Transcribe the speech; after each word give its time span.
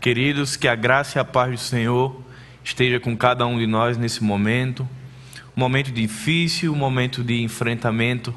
Queridos, 0.00 0.56
que 0.56 0.66
a 0.66 0.74
graça 0.74 1.18
e 1.18 1.20
a 1.20 1.24
paz 1.26 1.50
do 1.50 1.58
Senhor 1.58 2.18
esteja 2.64 2.98
com 2.98 3.14
cada 3.14 3.46
um 3.46 3.58
de 3.58 3.66
nós 3.66 3.98
nesse 3.98 4.24
momento. 4.24 4.88
Um 5.54 5.60
momento 5.60 5.92
difícil, 5.92 6.72
um 6.72 6.76
momento 6.76 7.22
de 7.22 7.42
enfrentamento 7.42 8.34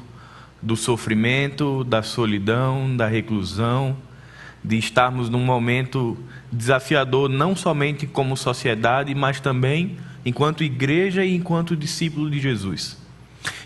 do 0.60 0.76
sofrimento, 0.76 1.82
da 1.82 2.02
solidão, 2.02 2.94
da 2.94 3.06
reclusão, 3.06 3.96
de 4.62 4.76
estarmos 4.76 5.30
num 5.30 5.42
momento 5.42 6.18
desafiador, 6.52 7.30
não 7.30 7.56
somente 7.56 8.06
como 8.06 8.36
sociedade, 8.36 9.14
mas 9.14 9.40
também 9.40 9.96
enquanto 10.22 10.62
igreja 10.62 11.24
e 11.24 11.34
enquanto 11.34 11.74
discípulo 11.74 12.30
de 12.30 12.40
Jesus. 12.40 12.98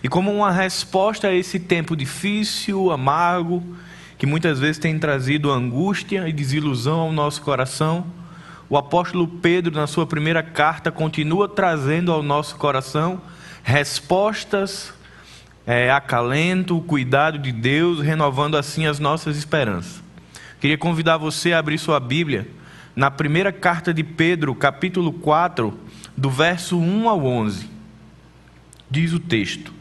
E 0.04 0.08
como 0.08 0.32
uma 0.32 0.52
resposta 0.52 1.26
a 1.26 1.34
esse 1.34 1.58
tempo 1.58 1.96
difícil, 1.96 2.92
amargo, 2.92 3.60
que 4.18 4.26
muitas 4.26 4.58
vezes 4.58 4.78
tem 4.78 4.98
trazido 4.98 5.50
angústia 5.50 6.28
e 6.28 6.32
desilusão 6.32 6.98
ao 6.98 7.12
nosso 7.12 7.40
coração, 7.40 8.04
o 8.68 8.76
apóstolo 8.76 9.26
Pedro, 9.26 9.74
na 9.74 9.86
sua 9.86 10.06
primeira 10.06 10.42
carta, 10.42 10.90
continua 10.90 11.48
trazendo 11.48 12.12
ao 12.12 12.22
nosso 12.22 12.56
coração 12.56 13.22
respostas, 13.62 14.92
é, 15.66 15.90
acalento, 15.90 16.76
o 16.76 16.82
cuidado 16.82 17.38
de 17.38 17.52
Deus, 17.52 18.00
renovando 18.00 18.56
assim 18.56 18.86
as 18.86 18.98
nossas 18.98 19.36
esperanças. 19.36 20.02
Queria 20.60 20.76
convidar 20.76 21.16
você 21.16 21.52
a 21.52 21.58
abrir 21.58 21.78
sua 21.78 22.00
Bíblia 22.00 22.48
na 22.96 23.10
primeira 23.10 23.52
carta 23.52 23.94
de 23.94 24.02
Pedro, 24.02 24.54
capítulo 24.54 25.12
4, 25.12 25.78
do 26.16 26.28
verso 26.28 26.78
1 26.78 27.08
ao 27.08 27.24
11. 27.24 27.70
Diz 28.90 29.12
o 29.12 29.20
texto: 29.20 29.72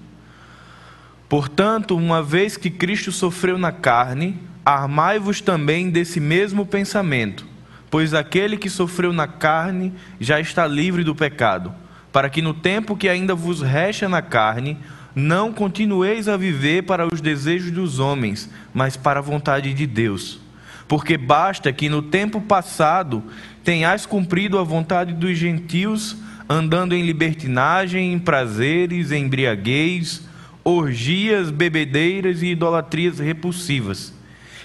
Portanto, 1.30 1.96
uma 1.96 2.24
vez 2.24 2.56
que 2.56 2.70
Cristo 2.70 3.12
sofreu 3.12 3.58
na 3.58 3.72
carne, 3.72 4.40
armai-vos 4.66 5.42
também 5.42 5.90
desse 5.90 6.20
mesmo 6.20 6.66
pensamento, 6.66 7.46
pois 7.90 8.14
aquele 8.14 8.58
que 8.58 8.70
sofreu 8.70 9.12
na 9.12 9.28
carne 9.28 9.94
já 10.20 10.40
está 10.40 10.66
livre 10.66 11.04
do 11.04 11.16
pecado, 11.16 11.74
para 12.12 12.30
que 12.30 12.42
no 12.42 12.54
tempo 12.54 12.96
que 12.96 13.10
ainda 13.10 13.36
vos 13.36 13.62
resta 13.62 14.08
na 14.08 14.22
carne, 14.22 14.78
não 15.14 15.52
continueis 15.52 16.28
a 16.28 16.38
viver 16.38 16.84
para 16.84 17.08
os 17.12 17.20
desejos 17.20 17.72
dos 17.72 18.00
homens, 18.00 18.50
mas 18.74 18.96
para 18.96 19.20
a 19.20 19.24
vontade 19.24 19.74
de 19.74 19.88
Deus. 19.88 20.40
Porque 20.88 21.18
basta 21.18 21.74
que 21.74 21.90
no 21.90 22.02
tempo 22.02 22.40
passado 22.40 23.24
tenhais 23.64 24.06
cumprido 24.06 24.60
a 24.60 24.64
vontade 24.64 25.14
dos 25.14 25.38
gentios, 25.38 26.16
andando 26.48 26.96
em 26.96 27.02
libertinagem, 27.04 28.14
em 28.14 28.20
prazeres, 28.20 29.12
em 29.12 29.26
embriaguez, 29.26 30.27
orgias, 30.70 31.50
bebedeiras 31.50 32.42
e 32.42 32.48
idolatrias 32.48 33.20
repulsivas. 33.20 34.14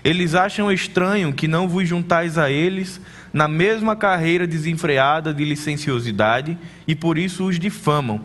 Eles 0.03 0.34
acham 0.34 0.72
estranho 0.72 1.33
que 1.33 1.47
não 1.47 1.69
vos 1.69 1.89
juntais 1.89 2.36
a 2.36 2.50
eles 2.50 3.00
na 3.33 3.47
mesma 3.47 3.95
carreira 3.95 4.45
desenfreada 4.45 5.33
de 5.33 5.45
licenciosidade 5.45 6.58
e 6.89 6.97
por 6.97 7.17
isso 7.17 7.45
os 7.45 7.56
difamam. 7.56 8.20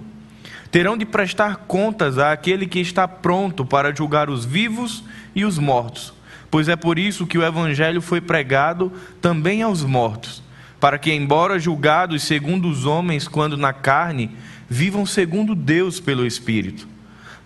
Terão 0.71 0.97
de 0.97 1.05
prestar 1.05 1.67
contas 1.67 2.17
àquele 2.17 2.65
que 2.65 2.79
está 2.79 3.07
pronto 3.07 3.63
para 3.63 3.95
julgar 3.95 4.27
os 4.27 4.43
vivos 4.43 5.03
e 5.35 5.45
os 5.45 5.59
mortos, 5.59 6.15
pois 6.49 6.67
é 6.67 6.75
por 6.75 6.97
isso 6.97 7.27
que 7.27 7.37
o 7.37 7.43
Evangelho 7.43 8.01
foi 8.01 8.19
pregado 8.19 8.91
também 9.21 9.61
aos 9.61 9.83
mortos, 9.83 10.41
para 10.79 10.97
que, 10.97 11.13
embora 11.13 11.59
julgados 11.59 12.23
segundo 12.23 12.67
os 12.67 12.85
homens 12.85 13.27
quando 13.27 13.55
na 13.55 13.71
carne, 13.71 14.31
vivam 14.67 15.05
segundo 15.05 15.53
Deus 15.53 15.99
pelo 15.99 16.25
Espírito. 16.25 16.96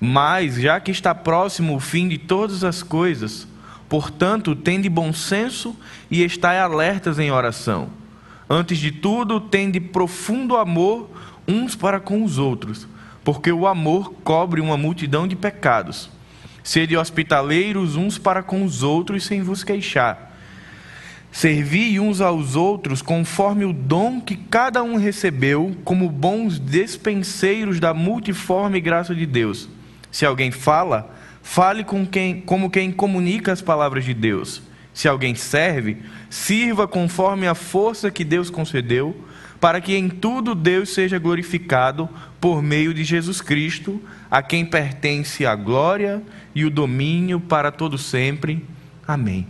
Mas, 0.04 0.56
já 0.56 0.80
que 0.80 0.90
está 0.90 1.14
próximo 1.14 1.76
o 1.76 1.80
fim 1.80 2.08
de 2.08 2.18
todas 2.18 2.64
as 2.64 2.82
coisas, 2.82 3.48
portanto, 3.88 4.56
tende 4.56 4.90
bom 4.90 5.14
senso 5.14 5.76
e 6.10 6.24
estai 6.24 6.58
alertas 6.58 7.20
em 7.20 7.30
oração. 7.30 7.88
Antes 8.50 8.80
de 8.80 8.92
tudo, 8.92 9.40
tende 9.40 9.80
profundo 9.80 10.58
amor 10.58 11.08
uns 11.48 11.76
para 11.76 12.00
com 12.00 12.24
os 12.24 12.40
outros, 12.40 12.88
porque 13.24 13.52
o 13.52 13.68
amor 13.68 14.12
cobre 14.24 14.60
uma 14.60 14.76
multidão 14.76 15.28
de 15.28 15.36
pecados. 15.36 16.10
Sede 16.64 16.98
hospitaleiros 16.98 17.96
uns 17.96 18.18
para 18.18 18.42
com 18.42 18.64
os 18.64 18.82
outros, 18.82 19.24
sem 19.24 19.44
vos 19.44 19.64
queixar. 19.64 20.36
Servi 21.32 22.00
uns 22.00 22.22
aos 22.22 22.56
outros 22.56 23.04
conforme 23.04 23.66
o 23.66 23.72
dom 23.72 24.20
que 24.20 24.36
cada 24.36 24.82
um 24.82 24.96
recebeu, 24.96 25.76
como 25.84 26.10
bons 26.10 26.58
despenseiros 26.58 27.80
da 27.80 27.94
multiforme 27.94 28.82
graça 28.82 29.14
de 29.14 29.28
Deus. 29.28 29.70
Se 30.12 30.26
alguém 30.26 30.52
fala, 30.52 31.16
fale 31.42 31.84
com 31.84 32.06
quem, 32.06 32.42
como 32.42 32.70
quem 32.70 32.92
comunica 32.92 33.52
as 33.52 33.62
palavras 33.62 34.04
de 34.04 34.14
Deus. 34.14 34.62
Se 34.94 35.08
alguém 35.08 35.36
serve, 35.36 35.98
sirva 36.30 36.88
conforme 36.88 37.48
a 37.48 37.56
força 37.56 38.12
que 38.12 38.26
Deus 38.26 38.50
concedeu, 38.50 39.16
para 39.60 39.80
que 39.80 39.96
em 39.96 40.10
tudo 40.10 40.54
Deus 40.54 40.90
seja 40.94 41.20
glorificado 41.20 42.10
por 42.42 42.62
meio 42.62 42.94
de 42.94 43.04
Jesus 43.04 43.42
Cristo, 43.42 44.02
a 44.30 44.42
quem 44.42 44.66
pertence 44.66 45.46
a 45.46 45.56
glória 45.56 46.22
e 46.54 46.66
o 46.66 46.70
domínio 46.70 47.40
para 47.40 47.72
todo 47.72 47.98
sempre. 47.98 48.66
Amém. 49.08 49.48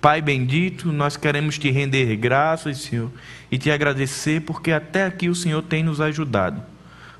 Pai 0.00 0.20
bendito, 0.20 0.92
nós 0.92 1.16
queremos 1.16 1.58
te 1.58 1.70
render 1.70 2.14
graças, 2.16 2.78
Senhor, 2.78 3.10
e 3.50 3.56
te 3.56 3.70
agradecer 3.70 4.42
porque 4.42 4.72
até 4.72 5.04
aqui 5.04 5.28
o 5.28 5.34
Senhor 5.34 5.62
tem 5.62 5.82
nos 5.82 6.00
ajudado. 6.00 6.71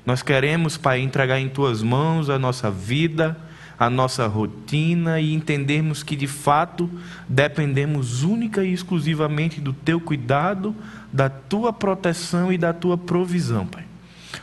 Nós 0.05 0.21
queremos, 0.21 0.75
Pai, 0.75 0.99
entregar 0.99 1.39
em 1.39 1.47
tuas 1.47 1.81
mãos 1.81 2.29
a 2.29 2.37
nossa 2.37 2.69
vida, 2.69 3.37
a 3.79 3.89
nossa 3.89 4.27
rotina 4.27 5.19
e 5.19 5.33
entendermos 5.33 6.03
que 6.03 6.15
de 6.15 6.27
fato 6.27 6.89
dependemos 7.27 8.23
única 8.23 8.63
e 8.63 8.73
exclusivamente 8.73 9.61
do 9.61 9.71
teu 9.71 10.01
cuidado, 10.01 10.75
da 11.11 11.29
tua 11.29 11.71
proteção 11.71 12.51
e 12.51 12.57
da 12.57 12.73
tua 12.73 12.97
provisão, 12.97 13.65
Pai. 13.65 13.85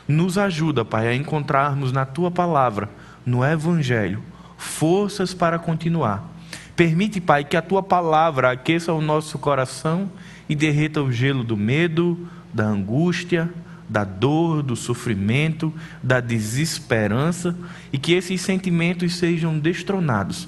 Nos 0.08 0.38
ajuda, 0.38 0.84
Pai, 0.84 1.08
a 1.08 1.14
encontrarmos 1.14 1.92
na 1.92 2.06
tua 2.06 2.30
palavra, 2.30 2.88
no 3.24 3.44
Evangelho, 3.44 4.22
forças 4.56 5.34
para 5.34 5.58
continuar. 5.58 6.26
Permite, 6.74 7.20
Pai, 7.20 7.44
que 7.44 7.56
a 7.56 7.62
tua 7.62 7.82
palavra 7.82 8.50
aqueça 8.50 8.92
o 8.94 9.02
nosso 9.02 9.38
coração 9.38 10.10
e 10.48 10.54
derreta 10.54 11.02
o 11.02 11.12
gelo 11.12 11.44
do 11.44 11.56
medo, 11.56 12.26
da 12.52 12.64
angústia, 12.64 13.50
da 13.90 14.04
dor, 14.04 14.62
do 14.62 14.76
sofrimento, 14.76 15.74
da 16.00 16.20
desesperança 16.20 17.56
e 17.92 17.98
que 17.98 18.12
esses 18.12 18.40
sentimentos 18.40 19.16
sejam 19.16 19.58
destronados, 19.58 20.46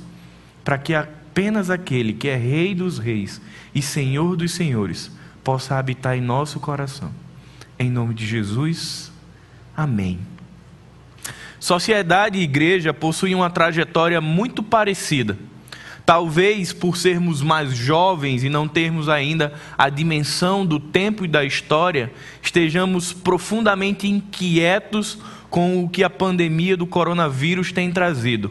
para 0.62 0.78
que 0.78 0.94
apenas 0.94 1.68
aquele 1.68 2.12
que 2.12 2.28
é 2.28 2.36
Rei 2.36 2.72
dos 2.72 2.98
Reis 2.98 3.40
e 3.74 3.82
Senhor 3.82 4.36
dos 4.36 4.52
Senhores 4.52 5.10
possa 5.42 5.76
habitar 5.76 6.16
em 6.16 6.20
nosso 6.20 6.60
coração. 6.60 7.10
Em 7.76 7.90
nome 7.90 8.14
de 8.14 8.24
Jesus, 8.24 9.10
amém. 9.76 10.20
Sociedade 11.58 12.38
e 12.38 12.42
igreja 12.42 12.94
possuem 12.94 13.34
uma 13.34 13.50
trajetória 13.50 14.20
muito 14.20 14.62
parecida. 14.62 15.36
Talvez 16.04 16.72
por 16.72 16.96
sermos 16.96 17.42
mais 17.42 17.74
jovens 17.74 18.42
e 18.42 18.48
não 18.48 18.66
termos 18.66 19.08
ainda 19.08 19.54
a 19.78 19.88
dimensão 19.88 20.66
do 20.66 20.80
tempo 20.80 21.24
e 21.24 21.28
da 21.28 21.44
história, 21.44 22.12
estejamos 22.42 23.12
profundamente 23.12 24.08
inquietos 24.08 25.18
com 25.48 25.84
o 25.84 25.88
que 25.88 26.02
a 26.02 26.10
pandemia 26.10 26.76
do 26.76 26.86
coronavírus 26.86 27.70
tem 27.70 27.92
trazido. 27.92 28.50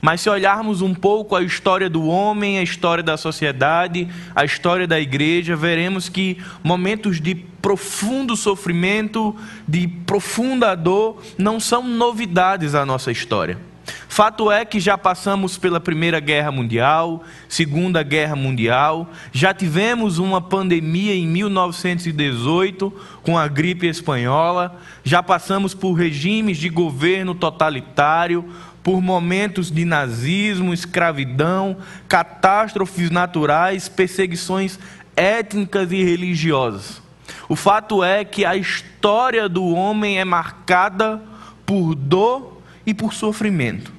Mas 0.00 0.20
se 0.20 0.30
olharmos 0.30 0.80
um 0.80 0.94
pouco 0.94 1.34
a 1.34 1.42
história 1.42 1.90
do 1.90 2.06
homem, 2.06 2.58
a 2.58 2.62
história 2.62 3.02
da 3.02 3.16
sociedade, 3.16 4.08
a 4.34 4.44
história 4.44 4.86
da 4.86 5.00
igreja, 5.00 5.56
veremos 5.56 6.08
que 6.08 6.38
momentos 6.62 7.20
de 7.20 7.34
profundo 7.34 8.36
sofrimento, 8.36 9.34
de 9.66 9.88
profunda 9.88 10.74
dor, 10.74 11.22
não 11.36 11.58
são 11.58 11.82
novidades 11.82 12.74
à 12.74 12.86
nossa 12.86 13.10
história. 13.10 13.58
Fato 14.08 14.50
é 14.50 14.64
que 14.64 14.80
já 14.80 14.98
passamos 14.98 15.56
pela 15.56 15.78
Primeira 15.78 16.18
Guerra 16.18 16.50
Mundial, 16.50 17.22
Segunda 17.48 18.02
Guerra 18.02 18.34
Mundial, 18.34 19.08
já 19.32 19.54
tivemos 19.54 20.18
uma 20.18 20.40
pandemia 20.40 21.14
em 21.14 21.26
1918 21.26 22.92
com 23.22 23.38
a 23.38 23.46
gripe 23.46 23.86
espanhola, 23.86 24.80
já 25.04 25.22
passamos 25.22 25.74
por 25.74 25.92
regimes 25.92 26.58
de 26.58 26.68
governo 26.68 27.34
totalitário, 27.34 28.44
por 28.82 29.00
momentos 29.00 29.70
de 29.70 29.84
nazismo, 29.84 30.72
escravidão, 30.72 31.76
catástrofes 32.08 33.10
naturais, 33.10 33.88
perseguições 33.88 34.78
étnicas 35.14 35.92
e 35.92 36.02
religiosas. 36.02 37.02
O 37.48 37.56
fato 37.56 38.02
é 38.02 38.24
que 38.24 38.44
a 38.44 38.56
história 38.56 39.48
do 39.48 39.66
homem 39.68 40.18
é 40.18 40.24
marcada 40.24 41.20
por 41.66 41.94
dor 41.94 42.57
e 42.88 42.94
por 42.94 43.12
sofrimento. 43.12 43.92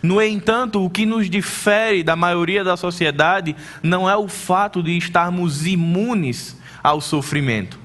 No 0.00 0.22
entanto, 0.22 0.84
o 0.84 0.88
que 0.88 1.04
nos 1.04 1.28
difere 1.28 2.02
da 2.04 2.14
maioria 2.14 2.62
da 2.62 2.76
sociedade 2.76 3.56
não 3.82 4.08
é 4.08 4.16
o 4.16 4.28
fato 4.28 4.82
de 4.82 4.96
estarmos 4.96 5.66
imunes 5.66 6.56
ao 6.82 7.00
sofrimento, 7.00 7.78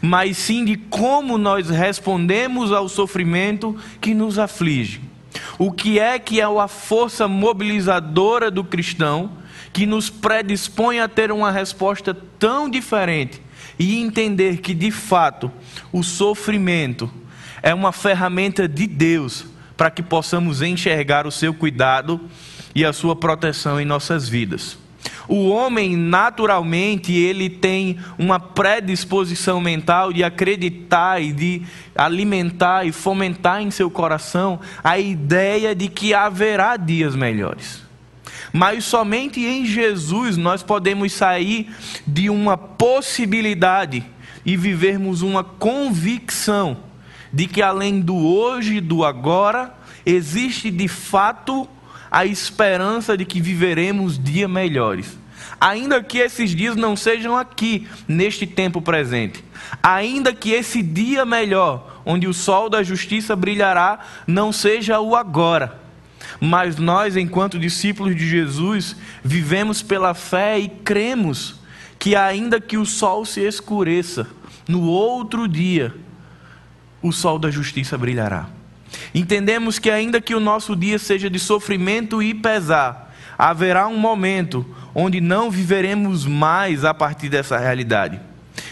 mas 0.00 0.36
sim 0.36 0.64
de 0.64 0.76
como 0.76 1.38
nós 1.38 1.70
respondemos 1.70 2.72
ao 2.72 2.88
sofrimento 2.88 3.76
que 4.00 4.12
nos 4.12 4.38
aflige. 4.38 5.00
O 5.56 5.70
que 5.70 5.98
é 5.98 6.18
que 6.18 6.40
é 6.40 6.44
a 6.44 6.68
força 6.68 7.28
mobilizadora 7.28 8.50
do 8.50 8.64
cristão 8.64 9.30
que 9.72 9.86
nos 9.86 10.10
predispõe 10.10 10.98
a 10.98 11.08
ter 11.08 11.30
uma 11.30 11.50
resposta 11.50 12.12
tão 12.38 12.68
diferente 12.68 13.40
e 13.78 13.98
entender 13.98 14.58
que, 14.58 14.74
de 14.74 14.90
fato, 14.90 15.50
o 15.92 16.02
sofrimento 16.02 17.10
é 17.62 17.72
uma 17.72 17.92
ferramenta 17.92 18.68
de 18.68 18.86
Deus 18.86 19.51
para 19.76 19.90
que 19.90 20.02
possamos 20.02 20.62
enxergar 20.62 21.26
o 21.26 21.32
seu 21.32 21.52
cuidado 21.52 22.20
e 22.74 22.84
a 22.84 22.92
sua 22.92 23.16
proteção 23.16 23.80
em 23.80 23.84
nossas 23.84 24.28
vidas. 24.28 24.78
O 25.28 25.48
homem, 25.48 25.96
naturalmente, 25.96 27.12
ele 27.12 27.48
tem 27.48 27.98
uma 28.18 28.38
predisposição 28.38 29.60
mental 29.60 30.12
de 30.12 30.22
acreditar 30.22 31.22
e 31.22 31.32
de 31.32 31.62
alimentar 31.96 32.84
e 32.86 32.92
fomentar 32.92 33.62
em 33.62 33.70
seu 33.70 33.90
coração 33.90 34.60
a 34.82 34.98
ideia 34.98 35.74
de 35.74 35.88
que 35.88 36.12
haverá 36.12 36.76
dias 36.76 37.14
melhores. 37.14 37.82
Mas 38.52 38.84
somente 38.84 39.40
em 39.40 39.64
Jesus 39.64 40.36
nós 40.36 40.62
podemos 40.62 41.12
sair 41.12 41.70
de 42.06 42.28
uma 42.28 42.56
possibilidade 42.56 44.04
e 44.44 44.56
vivermos 44.56 45.22
uma 45.22 45.42
convicção 45.42 46.76
de 47.32 47.46
que 47.46 47.62
além 47.62 48.00
do 48.00 48.16
hoje 48.16 48.76
e 48.76 48.80
do 48.80 49.04
agora, 49.04 49.74
existe 50.04 50.70
de 50.70 50.88
fato 50.88 51.68
a 52.10 52.26
esperança 52.26 53.16
de 53.16 53.24
que 53.24 53.40
viveremos 53.40 54.18
dias 54.18 54.50
melhores. 54.50 55.18
Ainda 55.60 56.02
que 56.02 56.18
esses 56.18 56.54
dias 56.54 56.76
não 56.76 56.96
sejam 56.96 57.36
aqui, 57.36 57.86
neste 58.06 58.46
tempo 58.46 58.82
presente. 58.82 59.42
Ainda 59.82 60.34
que 60.34 60.50
esse 60.50 60.82
dia 60.82 61.24
melhor, 61.24 62.02
onde 62.04 62.26
o 62.26 62.34
sol 62.34 62.68
da 62.68 62.82
justiça 62.82 63.34
brilhará, 63.34 64.00
não 64.26 64.52
seja 64.52 65.00
o 65.00 65.16
agora. 65.16 65.80
Mas 66.40 66.76
nós, 66.76 67.16
enquanto 67.16 67.58
discípulos 67.58 68.16
de 68.16 68.28
Jesus, 68.28 68.96
vivemos 69.22 69.82
pela 69.82 70.14
fé 70.14 70.58
e 70.58 70.68
cremos 70.68 71.60
que, 71.98 72.16
ainda 72.16 72.60
que 72.60 72.76
o 72.76 72.84
sol 72.84 73.24
se 73.24 73.40
escureça, 73.40 74.26
no 74.68 74.82
outro 74.82 75.46
dia, 75.46 75.94
o 77.02 77.12
sol 77.12 77.38
da 77.38 77.50
justiça 77.50 77.98
brilhará. 77.98 78.48
Entendemos 79.14 79.78
que, 79.78 79.90
ainda 79.90 80.20
que 80.20 80.34
o 80.34 80.40
nosso 80.40 80.76
dia 80.76 80.98
seja 80.98 81.28
de 81.28 81.38
sofrimento 81.38 82.22
e 82.22 82.32
pesar, 82.34 83.14
haverá 83.38 83.86
um 83.88 83.98
momento 83.98 84.64
onde 84.94 85.20
não 85.20 85.50
viveremos 85.50 86.26
mais 86.26 86.84
a 86.84 86.94
partir 86.94 87.28
dessa 87.28 87.58
realidade. 87.58 88.20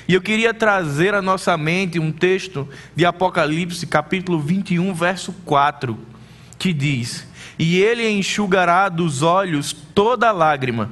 E 0.07 0.15
eu 0.15 0.21
queria 0.21 0.53
trazer 0.53 1.15
à 1.15 1.23
nossa 1.23 1.57
mente 1.57 1.99
um 1.99 2.13
texto 2.13 2.69
de 2.95 3.05
Apocalipse, 3.05 3.87
capítulo 3.87 4.41
21, 4.41 4.93
verso 4.93 5.33
4, 5.45 5.99
que 6.59 6.73
diz: 6.73 7.27
E 7.59 7.79
ele 7.79 8.09
enxugará 8.11 8.89
dos 8.89 9.23
olhos 9.23 9.73
toda 9.73 10.33
lágrima, 10.33 10.91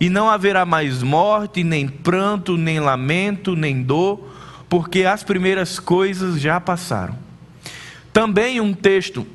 e 0.00 0.08
não 0.08 0.30
haverá 0.30 0.64
mais 0.64 1.02
morte, 1.02 1.64
nem 1.64 1.88
pranto, 1.88 2.56
nem 2.56 2.78
lamento, 2.78 3.56
nem 3.56 3.82
dor, 3.82 4.27
porque 4.68 5.04
as 5.04 5.22
primeiras 5.22 5.78
coisas 5.78 6.40
já 6.40 6.60
passaram. 6.60 7.16
Também 8.12 8.60
um 8.60 8.74
texto 8.74 9.26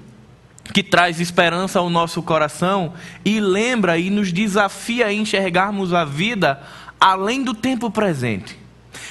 que 0.74 0.84
traz 0.84 1.20
esperança 1.20 1.80
ao 1.80 1.90
nosso 1.90 2.22
coração 2.22 2.94
e 3.26 3.40
lembra 3.40 3.98
e 3.98 4.10
nos 4.10 4.32
desafia 4.32 5.08
a 5.08 5.14
enxergarmos 5.14 5.94
a 5.94 6.06
vida 6.06 6.62
além 7.00 7.44
do 7.44 7.54
tempo 7.54 7.92
presente. 7.92 8.58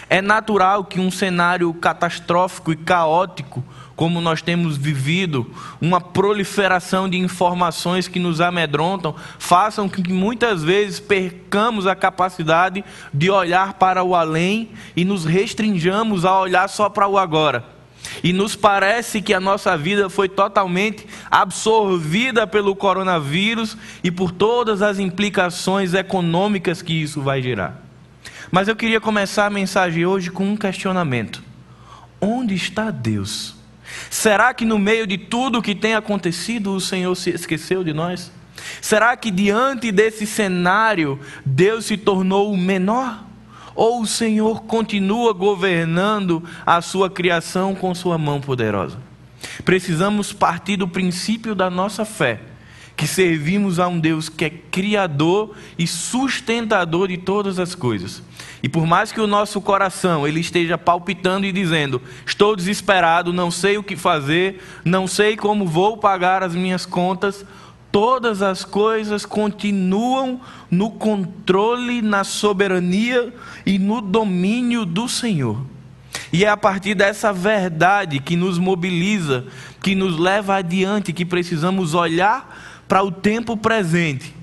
É 0.09 0.23
natural 0.23 0.85
que 0.85 1.01
um 1.01 1.11
cenário 1.11 1.73
catastrófico 1.75 2.73
e 2.73 2.77
caótico, 2.77 3.63
como 4.03 4.21
nós 4.21 4.43
temos 4.43 4.77
vivido, 4.77 5.49
uma 5.81 6.01
proliferação 6.01 7.09
de 7.09 7.17
informações 7.17 8.09
que 8.09 8.19
nos 8.19 8.41
amedrontam, 8.41 9.15
façam 9.39 9.89
com 9.89 10.03
que 10.03 10.13
muitas 10.13 10.61
vezes 10.65 10.99
percamos 10.99 11.87
a 11.87 11.95
capacidade 11.95 12.85
de 13.15 13.31
olhar 13.31 13.75
para 13.75 14.03
o 14.03 14.17
além 14.17 14.71
e 14.97 15.05
nos 15.05 15.25
restringamos 15.25 16.25
a 16.25 16.37
olhar 16.41 16.69
só 16.69 16.89
para 16.89 17.07
o 17.07 17.17
agora. 17.17 17.65
E 18.25 18.33
nos 18.33 18.57
parece 18.57 19.23
que 19.23 19.33
a 19.33 19.39
nossa 19.39 19.77
vida 19.77 20.11
foi 20.11 20.29
totalmente 20.29 21.07
absorvida 21.31 22.45
pelo 22.45 22.75
coronavírus 22.75 23.77
e 24.03 24.11
por 24.11 24.33
todas 24.33 24.83
as 24.83 24.99
implicações 24.99 25.95
econômicas 25.95 26.83
que 26.83 26.93
isso 26.93 27.23
vai 27.23 27.41
gerar. 27.41 27.81
Mas 28.51 28.67
eu 28.67 28.75
queria 28.75 29.01
começar 29.01 29.47
a 29.47 29.51
mensagem 29.51 30.05
hoje 30.05 30.29
com 30.29 30.43
um 30.43 30.57
questionamento: 30.57 31.41
Onde 32.21 32.57
está 32.57 32.91
Deus? 32.91 33.62
Será 34.11 34.55
que 34.55 34.65
no 34.65 34.79
meio 34.79 35.07
de 35.07 35.19
tudo 35.19 35.59
o 35.59 35.63
que 35.63 35.75
tem 35.75 35.95
acontecido 35.95 36.75
o 36.75 36.81
Senhor 36.81 37.15
se 37.15 37.31
esqueceu 37.31 37.83
de 37.83 37.93
nós? 37.93 38.31
Será 38.81 39.17
que 39.17 39.31
diante 39.31 39.91
desse 39.91 40.27
cenário 40.27 41.19
Deus 41.45 41.87
se 41.87 41.97
tornou 41.97 42.57
menor? 42.57 43.25
Ou 43.75 44.03
o 44.03 44.07
Senhor 44.07 44.65
continua 44.65 45.33
governando 45.33 46.43
a 46.65 46.83
sua 46.83 47.09
criação 47.09 47.75
com 47.75 47.95
sua 47.95 48.19
mão 48.19 48.41
poderosa? 48.41 48.99
Precisamos 49.65 50.33
partir 50.33 50.77
do 50.77 50.87
princípio 50.87 51.55
da 51.55 51.71
nossa 51.71 52.05
fé, 52.05 52.41
que 52.97 53.07
servimos 53.07 53.79
a 53.79 53.89
um 53.89 53.99
Deus 53.99 54.29
que 54.29 54.45
é 54.45 54.51
criador 54.51 55.57
e 55.79 55.87
sustentador 55.87 57.09
de 57.09 57.17
todas 57.17 57.59
as 57.59 57.75
coisas. 57.75 58.23
E 58.63 58.69
por 58.69 58.87
mais 58.87 59.11
que 59.11 59.21
o 59.21 59.27
nosso 59.27 59.61
coração 59.61 60.27
ele 60.27 60.39
esteja 60.39 60.79
palpitando 60.79 61.45
e 61.45 61.53
dizendo: 61.53 62.01
"Estou 62.25 62.55
desesperado, 62.55 63.33
não 63.33 63.51
sei 63.51 63.77
o 63.77 63.83
que 63.83 63.97
fazer, 63.97 64.63
não 64.85 65.09
sei 65.09 65.37
como 65.37 65.67
vou 65.67 65.97
pagar 65.97 66.45
as 66.45 66.55
minhas 66.55 66.87
contas", 66.87 67.45
todas 67.91 68.41
as 68.41 68.65
coisas 68.65 69.27
continuam 69.27 70.41
no 70.71 70.91
controle, 70.91 72.01
na 72.01 72.23
soberania 72.23 73.35
e 73.67 73.81
no 73.81 74.01
domínio 74.01 74.87
do 74.87 75.09
Senhor. 75.09 75.61
E 76.33 76.45
é 76.45 76.49
a 76.49 76.57
partir 76.57 76.95
dessa 76.95 77.33
verdade 77.33 78.21
que 78.21 78.37
nos 78.37 78.59
mobiliza, 78.59 79.45
que 79.83 79.95
nos 79.95 80.19
leva 80.19 80.55
adiante, 80.55 81.13
que 81.13 81.25
precisamos 81.25 81.95
olhar 81.95 82.85
para 82.87 83.03
o 83.03 83.11
tempo 83.11 83.57
presente 83.57 84.35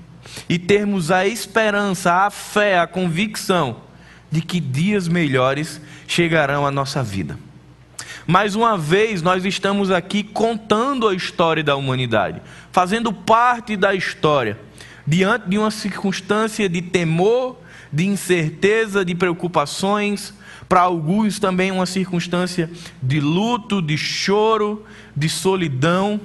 e 0.48 0.58
termos 0.58 1.10
a 1.10 1.26
esperança, 1.26 2.12
a 2.26 2.30
fé, 2.30 2.78
a 2.78 2.86
convicção 2.86 3.89
de 4.30 4.40
que 4.40 4.60
dias 4.60 5.08
melhores 5.08 5.80
chegarão 6.06 6.66
à 6.66 6.70
nossa 6.70 7.02
vida. 7.02 7.38
Mais 8.26 8.54
uma 8.54 8.76
vez, 8.78 9.22
nós 9.22 9.44
estamos 9.44 9.90
aqui 9.90 10.22
contando 10.22 11.08
a 11.08 11.14
história 11.14 11.64
da 11.64 11.74
humanidade, 11.74 12.40
fazendo 12.70 13.12
parte 13.12 13.76
da 13.76 13.94
história, 13.94 14.58
diante 15.06 15.48
de 15.48 15.58
uma 15.58 15.70
circunstância 15.70 16.68
de 16.68 16.80
temor, 16.80 17.58
de 17.92 18.06
incerteza, 18.06 19.04
de 19.04 19.14
preocupações, 19.14 20.32
para 20.68 20.82
alguns 20.82 21.40
também 21.40 21.72
uma 21.72 21.86
circunstância 21.86 22.70
de 23.02 23.18
luto, 23.18 23.82
de 23.82 23.98
choro, 23.98 24.84
de 25.16 25.28
solidão. 25.28 26.20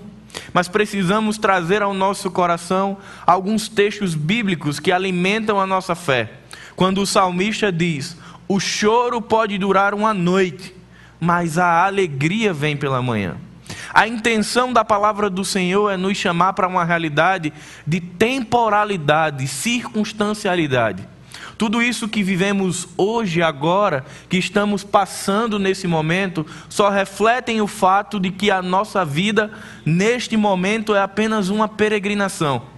Mas 0.54 0.68
precisamos 0.68 1.40
trazer 1.40 1.82
ao 1.82 1.96
nosso 1.96 2.30
coração 2.30 2.98
alguns 3.26 3.68
textos 3.68 4.14
bíblicos 4.14 4.80
que 4.80 4.92
alimentam 4.92 5.60
a 5.60 5.66
nossa 5.66 5.96
fé. 5.96 6.32
Quando 6.76 7.02
o 7.02 7.06
salmista 7.06 7.72
diz: 7.72 8.18
O 8.48 8.60
choro 8.60 9.22
pode 9.22 9.58
durar 9.58 9.94
uma 9.94 10.14
noite, 10.14 10.76
mas 11.20 11.58
a 11.58 11.86
alegria 11.86 12.54
vem 12.54 12.76
pela 12.76 13.02
manhã. 13.02 13.38
A 13.94 14.08
intenção 14.08 14.74
da 14.74 14.84
palavra 14.84 15.30
do 15.30 15.46
Senhor 15.46 15.90
é 15.90 15.98
nos 15.98 16.18
chamar 16.18 16.54
para 16.54 16.68
uma 16.68 16.84
realidade 16.84 17.54
de 17.88 18.00
temporalidade, 18.00 19.48
circunstancialidade. 19.48 21.08
Tudo 21.58 21.82
isso 21.82 22.10
que 22.10 22.22
vivemos 22.22 22.90
hoje, 22.98 23.42
agora, 23.42 24.06
que 24.28 24.38
estamos 24.38 24.84
passando 24.84 25.58
nesse 25.58 25.88
momento, 25.88 26.46
só 26.68 26.90
refletem 26.90 27.62
o 27.62 27.68
fato 27.68 28.20
de 28.20 28.30
que 28.30 28.52
a 28.52 28.62
nossa 28.62 29.06
vida, 29.06 29.50
neste 29.86 30.36
momento, 30.36 30.94
é 30.94 31.02
apenas 31.02 31.48
uma 31.48 31.70
peregrinação. 31.70 32.75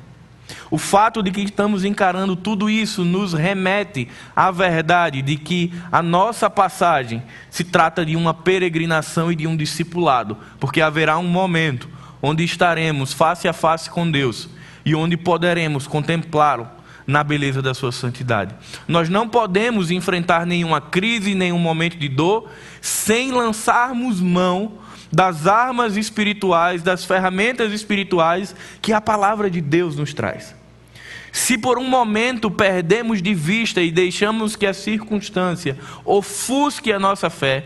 O 0.70 0.78
fato 0.78 1.24
de 1.24 1.32
que 1.32 1.42
estamos 1.42 1.86
encarando 1.86 2.36
tudo 2.36 2.70
isso 2.70 3.06
nos 3.06 3.34
remete 3.34 4.08
à 4.36 4.52
verdade 4.52 5.22
de 5.22 5.38
que 5.38 5.74
a 5.92 6.02
nossa 6.02 6.50
passagem 6.50 7.24
se 7.50 7.64
trata 7.64 8.06
de 8.06 8.16
uma 8.16 8.34
peregrinação 8.34 9.32
e 9.32 9.36
de 9.36 9.48
um 9.48 9.56
discipulado, 9.56 10.38
porque 10.60 10.82
haverá 10.82 11.18
um 11.18 11.28
momento 11.28 11.90
onde 12.22 12.44
estaremos 12.44 13.14
face 13.14 13.48
a 13.48 13.54
face 13.54 13.90
com 13.90 14.10
Deus 14.10 14.50
e 14.86 14.96
onde 14.96 15.16
poderemos 15.16 15.88
contemplá-lo 15.88 16.68
na 17.06 17.24
beleza 17.24 17.62
da 17.62 17.74
sua 17.74 17.94
santidade. 17.94 18.54
Nós 18.86 19.08
não 19.08 19.30
podemos 19.30 19.90
enfrentar 19.90 20.46
nenhuma 20.46 20.82
crise, 20.82 21.34
nenhum 21.34 21.58
momento 21.58 21.98
de 21.98 22.10
dor, 22.10 22.50
sem 22.82 23.32
lançarmos 23.32 24.20
mão 24.20 24.74
das 25.12 25.48
armas 25.48 25.96
espirituais, 25.96 26.84
das 26.84 27.06
ferramentas 27.06 27.72
espirituais 27.72 28.54
que 28.82 28.92
a 28.92 29.00
palavra 29.00 29.50
de 29.50 29.62
Deus 29.62 29.96
nos 29.96 30.14
traz. 30.14 30.57
Se 31.38 31.56
por 31.56 31.78
um 31.78 31.88
momento 31.88 32.50
perdemos 32.50 33.22
de 33.22 33.32
vista 33.36 33.80
e 33.80 33.92
deixamos 33.92 34.56
que 34.56 34.66
a 34.66 34.74
circunstância 34.74 35.78
ofusque 36.04 36.92
a 36.92 36.98
nossa 36.98 37.30
fé 37.30 37.66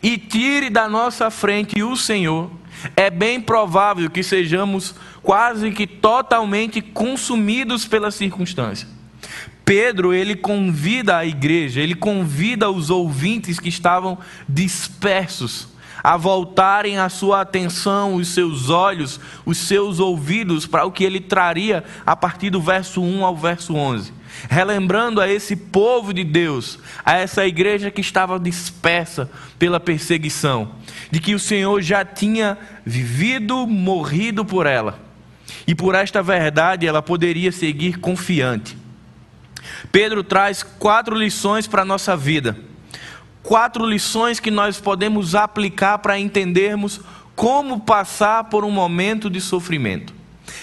e 0.00 0.16
tire 0.16 0.70
da 0.70 0.88
nossa 0.88 1.28
frente 1.28 1.82
o 1.82 1.96
Senhor, 1.96 2.48
é 2.94 3.10
bem 3.10 3.40
provável 3.40 4.08
que 4.08 4.22
sejamos 4.22 4.94
quase 5.24 5.72
que 5.72 5.88
totalmente 5.88 6.80
consumidos 6.80 7.84
pela 7.84 8.12
circunstância. 8.12 8.86
Pedro, 9.64 10.14
ele 10.14 10.36
convida 10.36 11.16
a 11.16 11.26
igreja, 11.26 11.80
ele 11.80 11.96
convida 11.96 12.70
os 12.70 12.90
ouvintes 12.90 13.58
que 13.58 13.68
estavam 13.68 14.18
dispersos 14.48 15.68
a 16.02 16.16
voltarem 16.16 16.98
a 16.98 17.08
sua 17.08 17.40
atenção, 17.40 18.14
os 18.14 18.28
seus 18.28 18.70
olhos, 18.70 19.20
os 19.44 19.58
seus 19.58 19.98
ouvidos 19.98 20.66
para 20.66 20.84
o 20.84 20.92
que 20.92 21.04
ele 21.04 21.20
traria 21.20 21.84
a 22.04 22.16
partir 22.16 22.50
do 22.50 22.60
verso 22.60 23.02
1 23.02 23.24
ao 23.24 23.36
verso 23.36 23.74
11. 23.74 24.12
Relembrando 24.48 25.20
a 25.20 25.28
esse 25.28 25.56
povo 25.56 26.14
de 26.14 26.24
Deus, 26.24 26.78
a 27.04 27.16
essa 27.16 27.46
igreja 27.46 27.90
que 27.90 28.00
estava 28.00 28.38
dispersa 28.38 29.30
pela 29.58 29.80
perseguição, 29.80 30.72
de 31.10 31.20
que 31.20 31.34
o 31.34 31.38
Senhor 31.38 31.82
já 31.82 32.04
tinha 32.04 32.56
vivido, 32.84 33.66
morrido 33.66 34.44
por 34.44 34.66
ela. 34.66 34.98
E 35.66 35.74
por 35.74 35.94
esta 35.94 36.22
verdade 36.22 36.86
ela 36.86 37.02
poderia 37.02 37.52
seguir 37.52 37.98
confiante. 37.98 38.78
Pedro 39.92 40.22
traz 40.22 40.62
quatro 40.62 41.14
lições 41.14 41.66
para 41.66 41.82
a 41.82 41.84
nossa 41.84 42.16
vida 42.16 42.69
quatro 43.42 43.86
lições 43.86 44.40
que 44.40 44.50
nós 44.50 44.80
podemos 44.80 45.34
aplicar 45.34 45.98
para 45.98 46.18
entendermos 46.18 47.00
como 47.34 47.80
passar 47.80 48.44
por 48.44 48.64
um 48.64 48.70
momento 48.70 49.30
de 49.30 49.40
sofrimento. 49.40 50.12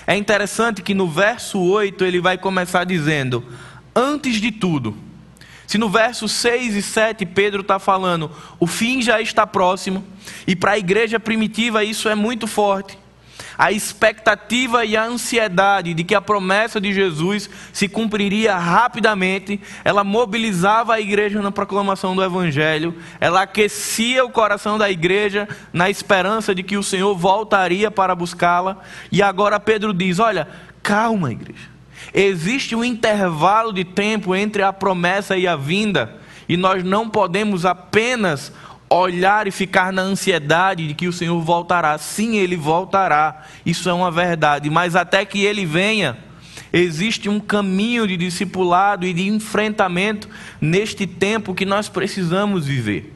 É 0.06 0.16
interessante 0.16 0.82
que 0.82 0.94
no 0.94 1.08
verso 1.08 1.60
8 1.60 2.06
ele 2.06 2.20
vai 2.20 2.38
começar 2.38 2.84
dizendo: 2.84 3.44
Antes 3.96 4.40
de 4.42 4.52
tudo. 4.52 4.96
Se 5.66 5.78
no 5.78 5.90
verso 5.90 6.30
6 6.30 6.76
e 6.76 6.82
7 6.82 7.26
Pedro 7.26 7.62
está 7.62 7.78
falando, 7.78 8.32
o 8.58 8.66
fim 8.66 9.02
já 9.02 9.20
está 9.20 9.46
próximo, 9.46 10.02
e 10.46 10.56
para 10.56 10.72
a 10.72 10.78
igreja 10.78 11.20
primitiva 11.20 11.84
isso 11.84 12.08
é 12.08 12.16
muito 12.16 12.48
forte 12.48 12.98
a 13.58 13.72
expectativa 13.72 14.86
e 14.86 14.96
a 14.96 15.04
ansiedade 15.04 15.94
de 15.94 16.04
que 16.04 16.14
a 16.14 16.22
promessa 16.22 16.80
de 16.80 16.94
Jesus 16.94 17.50
se 17.74 17.90
cumpriria 17.90 18.56
rapidamente, 18.56 19.60
ela 19.84 20.04
mobilizava 20.04 20.94
a 20.94 21.02
igreja 21.02 21.42
na 21.42 21.52
proclamação 21.52 22.16
do 22.16 22.24
Evangelho, 22.24 22.96
ela 23.20 23.42
aquecia 23.42 24.24
o 24.24 24.30
coração 24.30 24.78
da 24.78 24.92
igreja 24.92 25.48
na 25.74 25.90
esperança 25.90 26.54
de 26.54 26.62
que 26.62 26.78
o 26.78 26.84
Senhor 26.84 27.16
voltaria 27.16 27.90
para 27.90 28.14
buscá-la. 28.14 28.78
E 29.12 29.22
agora 29.24 29.60
Pedro 29.60 29.94
diz: 29.94 30.20
Olha, 30.20 30.48
calma, 30.84 31.32
igreja. 31.32 31.78
Existe 32.14 32.76
um 32.76 32.84
intervalo 32.84 33.74
de 33.74 33.84
tempo 33.84 34.36
entre 34.36 34.62
a 34.62 34.72
promessa 34.72 35.36
e 35.36 35.48
a 35.48 35.56
vinda, 35.56 36.16
e 36.48 36.56
nós 36.56 36.84
não 36.84 37.10
podemos 37.10 37.66
apenas 37.66 38.54
olhar 38.90 39.48
e 39.48 39.52
ficar 39.52 39.92
na 39.92 40.02
ansiedade 40.02 40.88
de 40.88 40.94
que 40.94 41.08
o 41.08 41.14
Senhor 41.14 41.40
voltará. 41.42 41.98
Sim, 41.98 42.38
ele 42.38 42.56
voltará. 42.56 43.44
Isso 43.66 43.90
é 43.90 43.94
uma 43.94 44.12
verdade, 44.12 44.70
mas 44.70 44.96
até 44.96 45.26
que 45.26 45.44
ele 45.44 45.66
venha, 45.66 46.18
existe 46.72 47.28
um 47.30 47.40
caminho 47.40 48.08
de 48.08 48.18
discipulado 48.18 49.06
e 49.06 49.14
de 49.14 49.28
enfrentamento 49.28 50.30
neste 50.62 51.06
tempo 51.06 51.54
que 51.54 51.66
nós 51.66 51.90
precisamos 51.90 52.66
viver. 52.66 53.14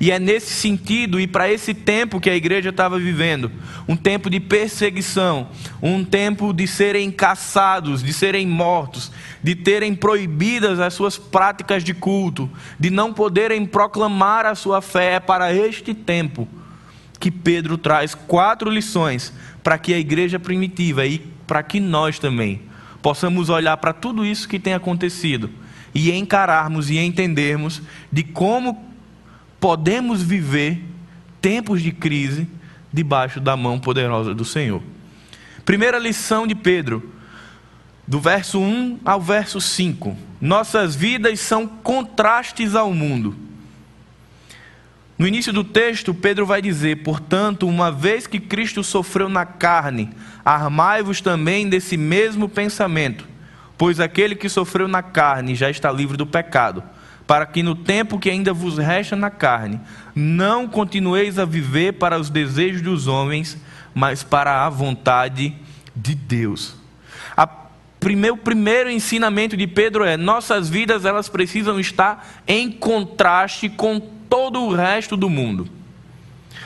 E 0.00 0.10
é 0.10 0.18
nesse 0.18 0.54
sentido 0.54 1.20
e 1.20 1.26
para 1.26 1.52
esse 1.52 1.74
tempo 1.74 2.18
que 2.18 2.30
a 2.30 2.34
igreja 2.34 2.70
estava 2.70 2.98
vivendo 2.98 3.52
um 3.86 3.94
tempo 3.94 4.30
de 4.30 4.40
perseguição, 4.40 5.48
um 5.82 6.02
tempo 6.02 6.54
de 6.54 6.66
serem 6.66 7.10
caçados, 7.10 8.02
de 8.02 8.12
serem 8.12 8.46
mortos, 8.46 9.12
de 9.42 9.54
terem 9.54 9.94
proibidas 9.94 10.78
as 10.78 10.94
suas 10.94 11.16
práticas 11.16 11.82
de 11.82 11.94
culto, 11.94 12.50
de 12.78 12.90
não 12.90 13.12
poderem 13.12 13.64
proclamar 13.64 14.46
a 14.46 14.54
sua 14.54 14.82
fé. 14.82 15.14
É 15.14 15.20
para 15.20 15.52
este 15.54 15.94
tempo 15.94 16.46
que 17.18 17.30
Pedro 17.30 17.76
traz 17.76 18.14
quatro 18.14 18.70
lições 18.70 19.32
para 19.62 19.78
que 19.78 19.92
a 19.92 19.98
igreja 19.98 20.38
primitiva 20.38 21.06
e 21.06 21.18
para 21.46 21.62
que 21.62 21.80
nós 21.80 22.18
também 22.18 22.62
possamos 23.02 23.48
olhar 23.48 23.76
para 23.78 23.92
tudo 23.92 24.24
isso 24.24 24.48
que 24.48 24.58
tem 24.58 24.74
acontecido 24.74 25.50
e 25.94 26.12
encararmos 26.12 26.90
e 26.90 26.98
entendermos 26.98 27.82
de 28.10 28.22
como 28.22 28.84
podemos 29.58 30.22
viver 30.22 30.82
tempos 31.40 31.82
de 31.82 31.92
crise 31.92 32.46
debaixo 32.92 33.40
da 33.40 33.56
mão 33.56 33.78
poderosa 33.78 34.34
do 34.34 34.44
Senhor. 34.44 34.82
Primeira 35.64 35.98
lição 35.98 36.46
de 36.46 36.54
Pedro, 36.54 37.12
do 38.10 38.18
verso 38.18 38.58
1 38.58 38.98
ao 39.04 39.20
verso 39.20 39.60
5. 39.60 40.16
Nossas 40.40 40.96
vidas 40.96 41.38
são 41.38 41.64
contrastes 41.64 42.74
ao 42.74 42.92
mundo. 42.92 43.36
No 45.16 45.28
início 45.28 45.52
do 45.52 45.62
texto, 45.62 46.12
Pedro 46.12 46.44
vai 46.44 46.60
dizer: 46.60 47.04
Portanto, 47.04 47.68
uma 47.68 47.92
vez 47.92 48.26
que 48.26 48.40
Cristo 48.40 48.82
sofreu 48.82 49.28
na 49.28 49.46
carne, 49.46 50.10
armai-vos 50.44 51.20
também 51.20 51.68
desse 51.68 51.96
mesmo 51.96 52.48
pensamento, 52.48 53.28
pois 53.78 54.00
aquele 54.00 54.34
que 54.34 54.48
sofreu 54.48 54.88
na 54.88 55.04
carne 55.04 55.54
já 55.54 55.70
está 55.70 55.92
livre 55.92 56.16
do 56.16 56.26
pecado 56.26 56.82
para 57.28 57.46
que 57.46 57.62
no 57.62 57.76
tempo 57.76 58.18
que 58.18 58.28
ainda 58.28 58.52
vos 58.52 58.76
resta 58.76 59.14
na 59.14 59.30
carne, 59.30 59.80
não 60.16 60.66
continueis 60.66 61.38
a 61.38 61.44
viver 61.44 61.92
para 61.92 62.18
os 62.18 62.28
desejos 62.28 62.82
dos 62.82 63.06
homens, 63.06 63.56
mas 63.94 64.24
para 64.24 64.66
a 64.66 64.68
vontade 64.68 65.54
de 65.94 66.16
Deus. 66.16 66.79
Primeiro, 68.00 68.34
o 68.34 68.38
primeiro 68.38 68.90
ensinamento 68.90 69.56
de 69.56 69.66
Pedro 69.66 70.02
é: 70.02 70.16
nossas 70.16 70.68
vidas 70.68 71.04
elas 71.04 71.28
precisam 71.28 71.78
estar 71.78 72.42
em 72.48 72.72
contraste 72.72 73.68
com 73.68 74.00
todo 74.00 74.62
o 74.62 74.74
resto 74.74 75.16
do 75.16 75.30
mundo. 75.30 75.68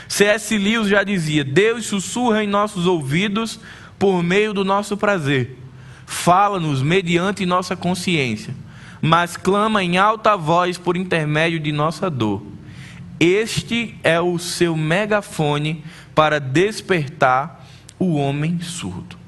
C.S. 0.08 0.56
Lewis 0.56 0.88
já 0.88 1.02
dizia: 1.02 1.44
Deus 1.44 1.86
sussurra 1.86 2.42
em 2.42 2.46
nossos 2.46 2.86
ouvidos 2.86 3.60
por 3.98 4.22
meio 4.22 4.54
do 4.54 4.64
nosso 4.64 4.96
prazer, 4.96 5.58
fala-nos 6.06 6.82
mediante 6.82 7.44
nossa 7.44 7.74
consciência 7.76 8.54
mas 9.06 9.36
clama 9.36 9.84
em 9.84 9.98
alta 9.98 10.34
voz 10.34 10.78
por 10.78 10.96
intermédio 10.96 11.60
de 11.60 11.70
nossa 11.70 12.08
dor. 12.08 12.42
Este 13.20 13.94
é 14.02 14.18
o 14.18 14.38
seu 14.38 14.74
megafone 14.74 15.84
para 16.14 16.40
despertar 16.40 17.66
o 17.98 18.14
homem 18.14 18.60
surdo. 18.62 19.23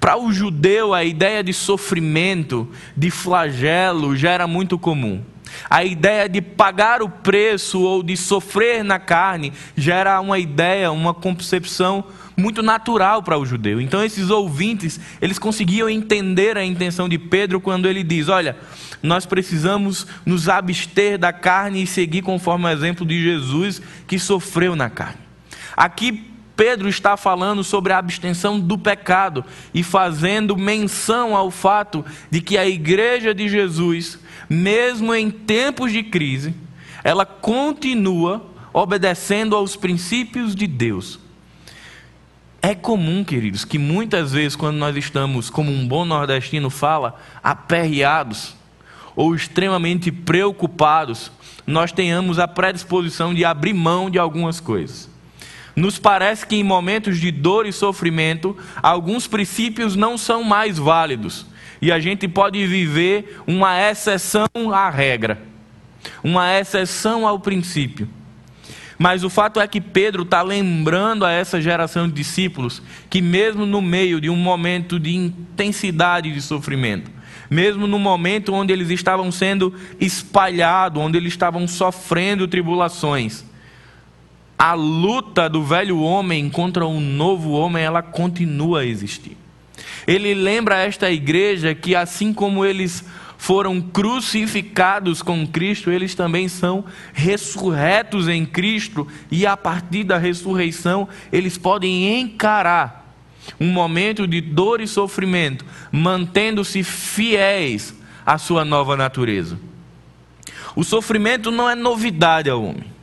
Para 0.00 0.16
o 0.16 0.32
judeu, 0.32 0.94
a 0.94 1.04
ideia 1.04 1.42
de 1.42 1.52
sofrimento, 1.52 2.68
de 2.96 3.10
flagelo, 3.10 4.16
já 4.16 4.30
era 4.30 4.46
muito 4.46 4.78
comum. 4.78 5.22
A 5.68 5.84
ideia 5.84 6.28
de 6.28 6.40
pagar 6.40 7.02
o 7.02 7.08
preço 7.08 7.80
ou 7.80 8.02
de 8.02 8.16
sofrer 8.16 8.84
na 8.84 8.98
carne 8.98 9.52
já 9.76 9.96
era 9.96 10.20
uma 10.20 10.38
ideia, 10.38 10.92
uma 10.92 11.12
concepção 11.12 12.04
muito 12.36 12.62
natural 12.62 13.22
para 13.22 13.36
o 13.36 13.44
judeu. 13.44 13.80
Então 13.80 14.04
esses 14.04 14.30
ouvintes, 14.30 15.00
eles 15.20 15.38
conseguiam 15.38 15.88
entender 15.88 16.56
a 16.56 16.64
intenção 16.64 17.08
de 17.08 17.18
Pedro 17.18 17.60
quando 17.60 17.88
ele 17.88 18.04
diz: 18.04 18.28
"Olha, 18.28 18.56
nós 19.02 19.26
precisamos 19.26 20.06
nos 20.24 20.48
abster 20.48 21.18
da 21.18 21.32
carne 21.32 21.82
e 21.82 21.86
seguir 21.86 22.22
conforme 22.22 22.66
o 22.66 22.70
exemplo 22.70 23.04
de 23.04 23.20
Jesus 23.20 23.82
que 24.06 24.18
sofreu 24.18 24.76
na 24.76 24.88
carne". 24.88 25.20
Aqui 25.76 26.27
Pedro 26.58 26.88
está 26.88 27.16
falando 27.16 27.62
sobre 27.62 27.92
a 27.92 27.98
abstenção 27.98 28.58
do 28.58 28.76
pecado 28.76 29.44
e 29.72 29.84
fazendo 29.84 30.56
menção 30.56 31.36
ao 31.36 31.52
fato 31.52 32.04
de 32.28 32.40
que 32.40 32.58
a 32.58 32.66
igreja 32.66 33.32
de 33.32 33.48
Jesus, 33.48 34.18
mesmo 34.50 35.14
em 35.14 35.30
tempos 35.30 35.92
de 35.92 36.02
crise, 36.02 36.52
ela 37.04 37.24
continua 37.24 38.44
obedecendo 38.72 39.54
aos 39.54 39.76
princípios 39.76 40.56
de 40.56 40.66
Deus. 40.66 41.20
É 42.60 42.74
comum, 42.74 43.22
queridos, 43.22 43.64
que 43.64 43.78
muitas 43.78 44.32
vezes, 44.32 44.56
quando 44.56 44.78
nós 44.78 44.96
estamos, 44.96 45.48
como 45.48 45.70
um 45.70 45.86
bom 45.86 46.04
nordestino 46.04 46.70
fala, 46.70 47.14
aperreados 47.40 48.56
ou 49.14 49.32
extremamente 49.32 50.10
preocupados, 50.10 51.30
nós 51.64 51.92
tenhamos 51.92 52.40
a 52.40 52.48
predisposição 52.48 53.32
de 53.32 53.44
abrir 53.44 53.74
mão 53.74 54.10
de 54.10 54.18
algumas 54.18 54.58
coisas. 54.58 55.07
Nos 55.78 55.96
parece 55.96 56.44
que 56.44 56.56
em 56.56 56.64
momentos 56.64 57.20
de 57.20 57.30
dor 57.30 57.64
e 57.64 57.72
sofrimento, 57.72 58.56
alguns 58.82 59.28
princípios 59.28 59.94
não 59.94 60.18
são 60.18 60.42
mais 60.42 60.76
válidos 60.76 61.46
e 61.80 61.92
a 61.92 62.00
gente 62.00 62.26
pode 62.26 62.66
viver 62.66 63.40
uma 63.46 63.80
exceção 63.88 64.48
à 64.74 64.90
regra, 64.90 65.40
uma 66.20 66.52
exceção 66.58 67.28
ao 67.28 67.38
princípio. 67.38 68.08
Mas 68.98 69.22
o 69.22 69.30
fato 69.30 69.60
é 69.60 69.68
que 69.68 69.80
Pedro 69.80 70.24
está 70.24 70.42
lembrando 70.42 71.24
a 71.24 71.30
essa 71.30 71.60
geração 71.60 72.08
de 72.08 72.14
discípulos 72.14 72.82
que, 73.08 73.22
mesmo 73.22 73.64
no 73.64 73.80
meio 73.80 74.20
de 74.20 74.28
um 74.28 74.34
momento 74.34 74.98
de 74.98 75.14
intensidade 75.14 76.32
de 76.32 76.42
sofrimento, 76.42 77.08
mesmo 77.48 77.86
no 77.86 78.00
momento 78.00 78.52
onde 78.52 78.72
eles 78.72 78.90
estavam 78.90 79.30
sendo 79.30 79.72
espalhados, 80.00 81.00
onde 81.00 81.16
eles 81.16 81.32
estavam 81.32 81.68
sofrendo 81.68 82.48
tribulações, 82.48 83.44
a 84.58 84.74
luta 84.74 85.48
do 85.48 85.62
velho 85.62 86.00
homem 86.00 86.50
contra 86.50 86.84
um 86.86 87.00
novo 87.00 87.52
homem, 87.52 87.84
ela 87.84 88.02
continua 88.02 88.80
a 88.80 88.84
existir. 88.84 89.36
Ele 90.06 90.34
lembra 90.34 90.76
a 90.76 90.78
esta 90.80 91.10
igreja 91.10 91.74
que, 91.74 91.94
assim 91.94 92.32
como 92.32 92.64
eles 92.64 93.04
foram 93.36 93.80
crucificados 93.80 95.22
com 95.22 95.46
Cristo, 95.46 95.92
eles 95.92 96.14
também 96.14 96.48
são 96.48 96.84
ressurretos 97.12 98.26
em 98.26 98.44
Cristo, 98.44 99.06
e 99.30 99.46
a 99.46 99.56
partir 99.56 100.02
da 100.02 100.18
ressurreição, 100.18 101.08
eles 101.32 101.56
podem 101.56 102.20
encarar 102.20 103.14
um 103.60 103.70
momento 103.70 104.26
de 104.26 104.40
dor 104.40 104.80
e 104.80 104.88
sofrimento, 104.88 105.64
mantendo-se 105.92 106.82
fiéis 106.82 107.94
a 108.26 108.36
sua 108.38 108.64
nova 108.64 108.96
natureza. 108.96 109.58
O 110.74 110.82
sofrimento 110.82 111.50
não 111.50 111.70
é 111.70 111.74
novidade 111.74 112.50
ao 112.50 112.62
homem. 112.62 112.97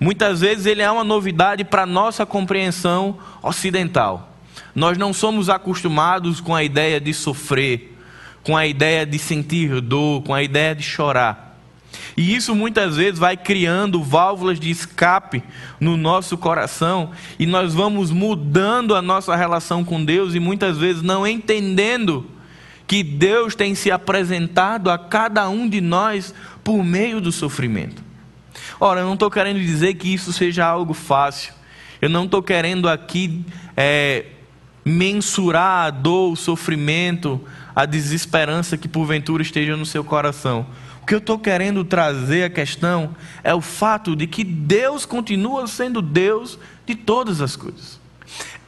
Muitas 0.00 0.40
vezes 0.40 0.66
ele 0.66 0.82
é 0.82 0.90
uma 0.90 1.04
novidade 1.04 1.64
para 1.64 1.82
a 1.82 1.86
nossa 1.86 2.24
compreensão 2.24 3.18
ocidental. 3.42 4.32
Nós 4.74 4.96
não 4.96 5.12
somos 5.12 5.48
acostumados 5.48 6.40
com 6.40 6.54
a 6.54 6.62
ideia 6.62 7.00
de 7.00 7.12
sofrer, 7.12 7.96
com 8.44 8.56
a 8.56 8.66
ideia 8.66 9.04
de 9.04 9.18
sentir 9.18 9.80
dor, 9.80 10.22
com 10.22 10.32
a 10.32 10.42
ideia 10.42 10.74
de 10.74 10.82
chorar. 10.82 11.48
E 12.16 12.34
isso 12.34 12.54
muitas 12.54 12.96
vezes 12.96 13.18
vai 13.18 13.36
criando 13.36 14.02
válvulas 14.02 14.58
de 14.58 14.70
escape 14.70 15.42
no 15.80 15.96
nosso 15.96 16.36
coração 16.36 17.10
e 17.38 17.46
nós 17.46 17.74
vamos 17.74 18.10
mudando 18.10 18.94
a 18.94 19.02
nossa 19.02 19.34
relação 19.36 19.84
com 19.84 20.04
Deus 20.04 20.34
e 20.34 20.40
muitas 20.40 20.78
vezes 20.78 21.02
não 21.02 21.26
entendendo 21.26 22.26
que 22.86 23.02
Deus 23.02 23.54
tem 23.54 23.74
se 23.74 23.90
apresentado 23.90 24.90
a 24.90 24.98
cada 24.98 25.48
um 25.48 25.68
de 25.68 25.80
nós 25.80 26.34
por 26.64 26.82
meio 26.82 27.20
do 27.20 27.30
sofrimento. 27.30 28.07
Ora, 28.80 29.00
eu 29.00 29.06
não 29.06 29.14
estou 29.14 29.30
querendo 29.30 29.58
dizer 29.58 29.94
que 29.94 30.12
isso 30.12 30.32
seja 30.32 30.64
algo 30.64 30.94
fácil. 30.94 31.52
Eu 32.00 32.08
não 32.08 32.24
estou 32.24 32.42
querendo 32.42 32.88
aqui 32.88 33.44
é, 33.76 34.26
mensurar 34.84 35.86
a 35.86 35.90
dor, 35.90 36.32
o 36.32 36.36
sofrimento, 36.36 37.40
a 37.74 37.84
desesperança 37.84 38.76
que 38.76 38.86
porventura 38.86 39.42
esteja 39.42 39.76
no 39.76 39.84
seu 39.84 40.04
coração 40.04 40.66
que 41.08 41.14
eu 41.14 41.18
estou 41.18 41.38
querendo 41.38 41.84
trazer 41.84 42.44
a 42.44 42.50
questão 42.50 43.16
é 43.42 43.54
o 43.54 43.62
fato 43.62 44.14
de 44.14 44.26
que 44.26 44.44
Deus 44.44 45.06
continua 45.06 45.66
sendo 45.66 46.02
Deus 46.02 46.58
de 46.84 46.94
todas 46.94 47.40
as 47.40 47.56
coisas. 47.56 47.98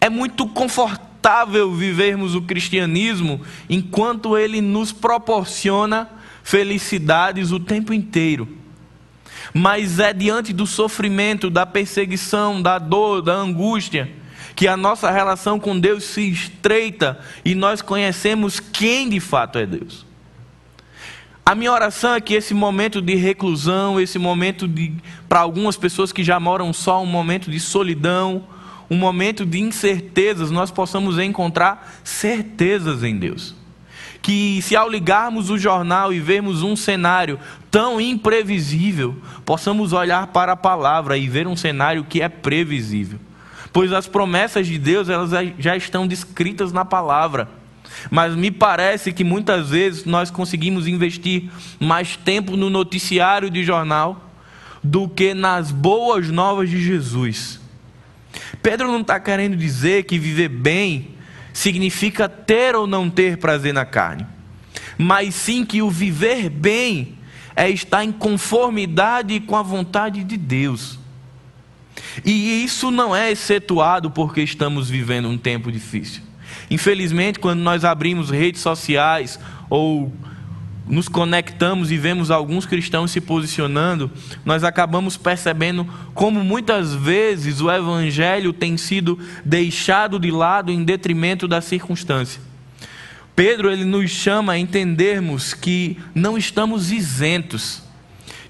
É 0.01 0.09
muito 0.09 0.49
confortável 0.49 1.71
vivermos 1.75 2.35
o 2.35 2.41
cristianismo 2.41 3.43
enquanto 3.69 4.39
ele 4.39 4.63
nos 4.63 4.91
proporciona 4.91 6.09
felicidades 6.43 7.53
o 7.53 7.61
tempo 7.61 7.93
inteiro. 7.93 8.49
Mas 9.53 9.99
é 9.99 10.13
diante 10.13 10.53
do 10.53 10.67
sofrimento, 10.67 11.51
da 11.51 11.67
perseguição, 11.67 12.63
da 12.63 12.79
dor, 12.79 13.23
da 13.23 13.35
angústia, 13.35 14.11
que 14.55 14.69
a 14.69 14.77
nossa 14.77 15.11
relação 15.11 15.59
com 15.59 15.79
Deus 15.79 16.05
se 16.05 16.31
estreita 16.31 17.19
e 17.45 17.55
nós 17.55 17.83
conhecemos 17.83 18.61
quem 18.61 19.09
de 19.09 19.21
fato 19.21 19.59
é 19.59 19.67
Deus. 19.67 20.07
A 21.45 21.55
minha 21.55 21.73
oração 21.73 22.15
é 22.15 22.21
que 22.21 22.35
esse 22.35 22.55
momento 22.55 23.03
de 23.03 23.17
reclusão, 23.17 24.01
esse 24.01 24.19
momento 24.19 24.69
de, 24.69 24.93
para 25.29 25.41
algumas 25.41 25.77
pessoas 25.77 26.13
que 26.13 26.23
já 26.23 26.39
moram 26.39 26.73
só, 26.73 27.03
um 27.03 27.07
momento 27.07 27.51
de 27.51 27.59
solidão, 27.59 28.45
um 28.89 28.97
momento 28.97 29.45
de 29.45 29.59
incertezas, 29.59 30.51
nós 30.51 30.71
possamos 30.71 31.19
encontrar 31.19 32.01
certezas 32.05 33.03
em 33.03 33.17
Deus. 33.17 33.60
Que 34.23 34.61
se 34.63 34.77
ao 34.77 34.89
ligarmos 34.89 35.51
o 35.51 35.59
jornal 35.59 36.13
e 36.13 36.21
vermos 36.21 36.63
um 36.63 36.77
cenário 36.77 37.39
tão 37.71 38.01
imprevisível, 38.01 39.17
possamos 39.45 39.93
olhar 39.93 40.27
para 40.29 40.53
a 40.53 40.57
palavra 40.57 41.17
e 41.17 41.29
ver 41.29 41.47
um 41.47 41.57
cenário 41.57 42.05
que 42.05 42.21
é 42.21 42.29
previsível. 42.29 43.19
Pois 43.73 43.93
as 43.93 44.07
promessas 44.07 44.67
de 44.67 44.79
Deus, 44.79 45.09
elas 45.09 45.31
já 45.59 45.77
estão 45.77 46.07
descritas 46.07 46.73
na 46.73 46.85
palavra. 46.85 47.49
Mas 48.11 48.35
me 48.35 48.51
parece 48.51 49.13
que 49.13 49.25
muitas 49.25 49.71
vezes 49.71 50.05
nós 50.05 50.31
conseguimos 50.31 50.87
investir 50.87 51.51
mais 51.79 52.17
tempo 52.17 52.57
no 52.57 52.71
noticiário 52.71 53.51
de 53.51 53.65
jornal 53.65 54.31
do 54.83 55.09
que 55.09 55.35
nas 55.35 55.71
boas 55.71 56.29
novas 56.29 56.71
de 56.71 56.81
Jesus. 56.81 57.61
Pedro 58.63 58.89
não 58.89 59.01
está 59.01 59.19
querendo 59.19 59.57
dizer 59.57 60.05
que 60.05 60.19
viver 60.19 60.49
bem 60.49 61.09
significa 61.53 62.29
ter 62.29 62.75
ou 62.75 62.87
não 62.87 63.11
ter 63.11 63.39
prazer 63.39 63.75
na 63.75 63.85
carne, 63.85 64.27
mas 64.97 65.35
sim 65.35 65.65
que 65.65 65.83
o 65.83 65.91
viver 65.91 66.49
bem 66.49 67.19
é 67.57 67.69
estar 67.69 68.05
em 68.05 68.13
conformidade 68.13 69.39
com 69.41 69.57
a 69.57 69.63
vontade 69.63 70.25
de 70.25 70.37
Deus. 70.37 70.99
E 72.25 72.65
isso 72.65 72.91
não 72.91 73.15
é 73.15 73.31
excetuado 73.31 74.11
porque 74.11 74.43
estamos 74.43 74.89
vivendo 74.89 75.29
um 75.29 75.39
tempo 75.39 75.71
difícil. 75.71 76.23
Infelizmente, 76.71 77.39
quando 77.39 77.61
nós 77.61 77.85
abrimos 77.85 78.31
redes 78.31 78.61
sociais 78.61 79.39
ou 79.69 80.13
nos 80.91 81.09
conectamos 81.09 81.91
e 81.91 81.97
vemos 81.97 82.31
alguns 82.31 82.67
cristãos 82.67 83.11
se 83.11 83.21
posicionando, 83.21 84.11
nós 84.45 84.65
acabamos 84.65 85.17
percebendo 85.17 85.87
como 86.13 86.43
muitas 86.43 86.95
vezes 86.95 87.61
o 87.61 87.71
evangelho 87.71 88.53
tem 88.53 88.77
sido 88.77 89.19
deixado 89.45 90.19
de 90.19 90.31
lado 90.31 90.73
em 90.73 90.85
detrimento 90.85 91.47
da 91.47 91.61
circunstância. 91.61 92.43
Pedro 93.35 93.71
ele 93.71 93.85
nos 93.85 94.11
chama 94.11 94.53
a 94.53 94.59
entendermos 94.59 95.55
que 95.55 95.97
não 96.15 96.37
estamos 96.37 96.91
isentos, 96.91 97.83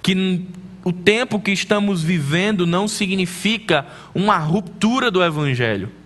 que 0.02 0.46
o 0.82 0.92
tempo 0.92 1.38
que 1.38 1.52
estamos 1.52 2.02
vivendo 2.02 2.66
não 2.66 2.88
significa 2.88 3.86
uma 4.14 4.38
ruptura 4.38 5.10
do 5.10 5.22
evangelho 5.22 6.00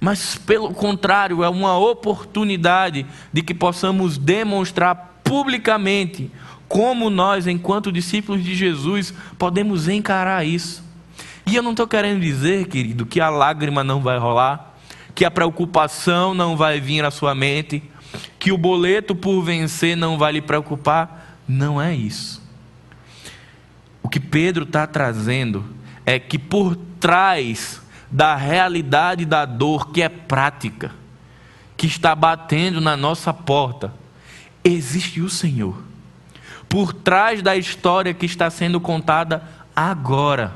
mas 0.00 0.36
pelo 0.36 0.72
contrário, 0.72 1.42
é 1.42 1.48
uma 1.48 1.78
oportunidade 1.78 3.06
de 3.32 3.42
que 3.42 3.54
possamos 3.54 4.18
demonstrar 4.18 5.15
publicamente 5.26 6.30
como 6.68 7.10
nós, 7.10 7.46
enquanto 7.46 7.92
discípulos 7.92 8.42
de 8.42 8.54
Jesus, 8.54 9.12
podemos 9.38 9.88
encarar 9.88 10.46
isso. 10.46 10.82
E 11.44 11.54
eu 11.54 11.62
não 11.62 11.72
estou 11.72 11.86
querendo 11.86 12.20
dizer, 12.20 12.66
querido, 12.66 13.04
que 13.06 13.20
a 13.20 13.28
lágrima 13.28 13.84
não 13.84 14.00
vai 14.00 14.18
rolar, 14.18 14.74
que 15.14 15.24
a 15.24 15.30
preocupação 15.30 16.34
não 16.34 16.56
vai 16.56 16.80
vir 16.80 17.04
à 17.04 17.10
sua 17.10 17.34
mente, 17.34 17.82
que 18.38 18.50
o 18.50 18.58
boleto 18.58 19.14
por 19.14 19.42
vencer 19.42 19.96
não 19.96 20.18
vai 20.18 20.32
lhe 20.32 20.40
preocupar. 20.40 21.38
Não 21.46 21.80
é 21.80 21.94
isso. 21.94 22.42
O 24.02 24.08
que 24.08 24.18
Pedro 24.18 24.64
está 24.64 24.86
trazendo 24.86 25.64
é 26.04 26.18
que 26.18 26.38
por 26.38 26.76
trás 26.98 27.80
da 28.10 28.34
realidade 28.34 29.24
da 29.24 29.44
dor 29.44 29.90
que 29.90 30.02
é 30.02 30.08
prática, 30.08 30.92
que 31.76 31.86
está 31.86 32.14
batendo 32.14 32.80
na 32.80 32.96
nossa 32.96 33.32
porta, 33.32 33.92
existe 34.74 35.20
o 35.20 35.30
Senhor. 35.30 35.76
Por 36.68 36.92
trás 36.92 37.42
da 37.42 37.56
história 37.56 38.12
que 38.12 38.26
está 38.26 38.50
sendo 38.50 38.80
contada 38.80 39.42
agora, 39.74 40.54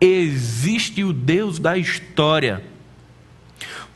existe 0.00 1.04
o 1.04 1.12
Deus 1.12 1.58
da 1.58 1.78
história. 1.78 2.64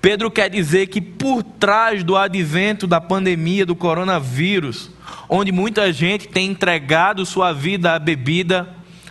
Pedro 0.00 0.30
quer 0.30 0.50
dizer 0.50 0.88
que 0.88 1.00
por 1.00 1.42
trás 1.42 2.04
do 2.04 2.16
advento 2.16 2.86
da 2.86 3.00
pandemia 3.00 3.64
do 3.64 3.74
coronavírus, 3.74 4.90
onde 5.28 5.50
muita 5.50 5.92
gente 5.92 6.28
tem 6.28 6.50
entregado 6.50 7.24
sua 7.24 7.52
vida 7.52 7.94
à 7.94 7.98
bebida, 7.98 8.68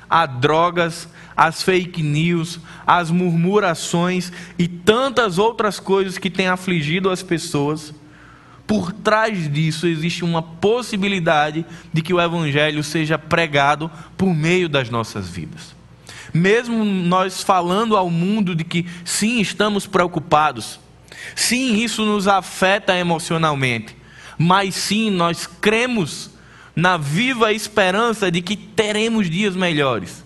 a 0.10 0.26
drogas, 0.26 1.10
as 1.36 1.64
fake 1.64 2.04
news, 2.04 2.60
as 2.86 3.10
murmurações 3.10 4.32
e 4.58 4.68
tantas 4.68 5.40
outras 5.40 5.80
coisas 5.80 6.20
que 6.20 6.30
têm 6.30 6.48
afligido 6.48 7.10
as 7.10 7.24
pessoas, 7.24 7.94
por 8.74 8.92
trás 8.92 9.48
disso 9.54 9.86
existe 9.86 10.24
uma 10.24 10.42
possibilidade 10.42 11.64
de 11.94 12.02
que 12.02 12.12
o 12.12 12.20
Evangelho 12.20 12.84
seja 12.84 13.20
pregado 13.20 13.92
por 14.18 14.34
meio 14.34 14.68
das 14.68 14.90
nossas 14.90 15.30
vidas. 15.30 15.76
Mesmo 16.34 16.84
nós 16.84 17.44
falando 17.44 17.96
ao 17.96 18.10
mundo 18.10 18.56
de 18.56 18.64
que 18.64 18.88
sim, 19.06 19.40
estamos 19.40 19.86
preocupados, 19.86 20.80
sim, 21.36 21.84
isso 21.84 22.04
nos 22.04 22.28
afeta 22.28 22.98
emocionalmente, 22.98 23.96
mas 24.40 24.74
sim, 24.74 25.12
nós 25.12 25.46
cremos 25.46 26.32
na 26.76 26.98
viva 26.98 27.54
esperança 27.54 28.32
de 28.32 28.42
que 28.42 28.58
teremos 28.58 29.30
dias 29.30 29.56
melhores 29.56 30.24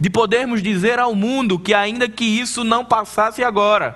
de 0.00 0.08
podermos 0.08 0.62
dizer 0.62 0.98
ao 0.98 1.14
mundo 1.14 1.58
que, 1.58 1.74
ainda 1.74 2.08
que 2.08 2.24
isso 2.24 2.64
não 2.64 2.86
passasse 2.86 3.44
agora, 3.44 3.94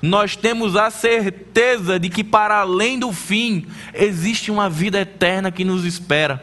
nós 0.00 0.36
temos 0.36 0.76
a 0.76 0.90
certeza 0.90 1.98
de 1.98 2.08
que, 2.08 2.24
para 2.24 2.60
além 2.60 2.98
do 2.98 3.12
fim, 3.12 3.66
existe 3.92 4.50
uma 4.50 4.70
vida 4.70 5.00
eterna 5.00 5.50
que 5.50 5.64
nos 5.64 5.84
espera. 5.84 6.42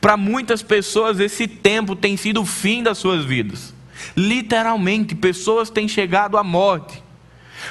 Para 0.00 0.16
muitas 0.16 0.62
pessoas, 0.62 1.20
esse 1.20 1.46
tempo 1.46 1.94
tem 1.94 2.16
sido 2.16 2.40
o 2.40 2.46
fim 2.46 2.82
das 2.82 2.98
suas 2.98 3.24
vidas. 3.24 3.74
Literalmente, 4.16 5.14
pessoas 5.14 5.68
têm 5.68 5.86
chegado 5.86 6.38
à 6.38 6.42
morte. 6.42 7.02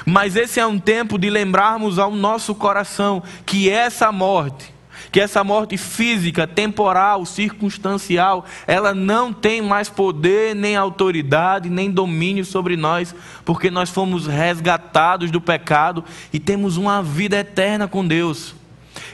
Mas 0.06 0.36
esse 0.36 0.60
é 0.60 0.66
um 0.66 0.78
tempo 0.78 1.18
de 1.18 1.28
lembrarmos 1.28 1.98
ao 1.98 2.12
nosso 2.12 2.54
coração 2.54 3.22
que 3.44 3.68
essa 3.68 4.12
morte 4.12 4.72
que 5.10 5.20
essa 5.20 5.42
morte 5.42 5.76
física, 5.76 6.46
temporal, 6.46 7.26
circunstancial, 7.26 8.44
ela 8.66 8.94
não 8.94 9.32
tem 9.32 9.60
mais 9.60 9.88
poder, 9.88 10.54
nem 10.54 10.76
autoridade, 10.76 11.68
nem 11.68 11.90
domínio 11.90 12.44
sobre 12.44 12.76
nós, 12.76 13.14
porque 13.44 13.70
nós 13.70 13.90
fomos 13.90 14.26
resgatados 14.26 15.30
do 15.30 15.40
pecado 15.40 16.04
e 16.32 16.38
temos 16.38 16.76
uma 16.76 17.02
vida 17.02 17.38
eterna 17.38 17.88
com 17.88 18.06
Deus. 18.06 18.54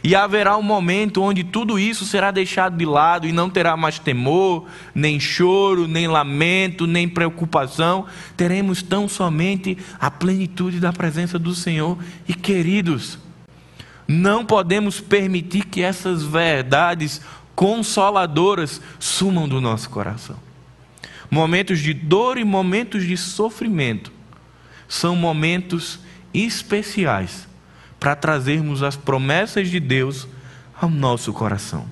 E 0.02 0.14
haverá 0.14 0.56
um 0.56 0.62
momento 0.62 1.22
onde 1.22 1.42
tudo 1.42 1.78
isso 1.78 2.04
será 2.04 2.30
deixado 2.30 2.76
de 2.76 2.84
lado 2.84 3.26
e 3.26 3.32
não 3.32 3.50
terá 3.50 3.76
mais 3.76 3.98
temor, 3.98 4.66
nem 4.94 5.18
choro, 5.18 5.88
nem 5.88 6.06
lamento, 6.06 6.86
nem 6.86 7.08
preocupação. 7.08 8.06
Teremos 8.36 8.82
tão 8.82 9.08
somente 9.08 9.76
a 9.98 10.10
plenitude 10.10 10.78
da 10.78 10.92
presença 10.92 11.38
do 11.38 11.54
Senhor. 11.54 11.98
E 12.28 12.34
queridos, 12.34 13.18
Não 14.06 14.44
podemos 14.44 15.00
permitir 15.00 15.64
que 15.64 15.82
essas 15.82 16.22
verdades 16.22 17.20
consoladoras 17.54 18.80
sumam 18.98 19.48
do 19.48 19.60
nosso 19.60 19.90
coração. 19.90 20.36
Momentos 21.30 21.80
de 21.80 21.92
dor 21.92 22.38
e 22.38 22.44
momentos 22.44 23.04
de 23.04 23.16
sofrimento 23.16 24.12
são 24.86 25.16
momentos 25.16 25.98
especiais 26.32 27.48
para 27.98 28.14
trazermos 28.14 28.82
as 28.82 28.94
promessas 28.94 29.68
de 29.68 29.80
Deus 29.80 30.28
ao 30.80 30.88
nosso 30.88 31.32
coração. 31.32 31.86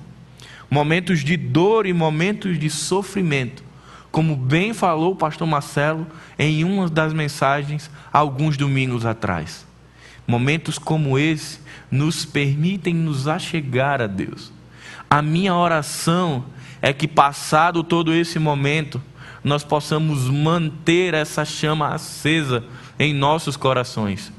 Momentos 0.69 1.19
de 1.21 1.35
dor 1.35 1.85
e 1.85 1.93
momentos 1.93 2.57
de 2.57 2.69
sofrimento, 2.69 3.63
como 4.11 4.35
bem 4.35 4.73
falou 4.73 5.13
o 5.13 5.15
pastor 5.15 5.47
Marcelo 5.47 6.07
em 6.39 6.63
uma 6.63 6.89
das 6.89 7.11
mensagens 7.11 7.89
alguns 8.13 8.55
domingos 8.55 9.05
atrás. 9.05 9.65
Momentos 10.27 10.77
como 10.77 11.17
esse 11.17 11.59
nos 11.91 12.25
permitem 12.25 12.93
nos 12.93 13.27
achegar 13.27 14.01
a 14.01 14.07
Deus. 14.07 14.51
A 15.09 15.21
minha 15.21 15.55
oração 15.55 16.45
é 16.81 16.91
que, 16.91 17.07
passado 17.07 17.83
todo 17.83 18.13
esse 18.13 18.39
momento, 18.39 19.01
nós 19.43 19.63
possamos 19.63 20.27
manter 20.29 21.13
essa 21.13 21.45
chama 21.45 21.93
acesa 21.93 22.63
em 22.97 23.13
nossos 23.13 23.55
corações 23.55 24.31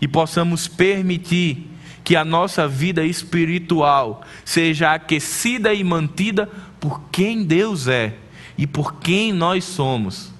e 0.00 0.06
possamos 0.06 0.68
permitir 0.68 1.68
que 2.04 2.16
a 2.16 2.24
nossa 2.24 2.66
vida 2.66 3.04
espiritual 3.04 4.22
seja 4.44 4.92
aquecida 4.92 5.72
e 5.72 5.84
mantida 5.84 6.48
por 6.80 7.02
quem 7.10 7.44
Deus 7.44 7.86
é 7.86 8.16
e 8.58 8.66
por 8.66 8.94
quem 8.94 9.32
nós 9.32 9.64
somos, 9.64 10.32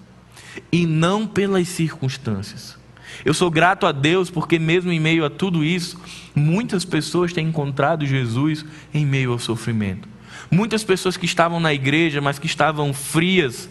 e 0.70 0.86
não 0.86 1.26
pelas 1.26 1.68
circunstâncias. 1.68 2.76
Eu 3.24 3.32
sou 3.32 3.50
grato 3.50 3.86
a 3.86 3.92
Deus 3.92 4.30
porque, 4.30 4.58
mesmo 4.58 4.90
em 4.90 4.98
meio 4.98 5.24
a 5.24 5.30
tudo 5.30 5.64
isso, 5.64 6.00
muitas 6.34 6.84
pessoas 6.84 7.32
têm 7.32 7.48
encontrado 7.48 8.04
Jesus 8.04 8.64
em 8.92 9.06
meio 9.06 9.32
ao 9.32 9.38
sofrimento. 9.38 10.08
Muitas 10.50 10.82
pessoas 10.82 11.16
que 11.16 11.24
estavam 11.24 11.60
na 11.60 11.72
igreja, 11.72 12.20
mas 12.20 12.38
que 12.38 12.46
estavam 12.46 12.92
frias, 12.92 13.68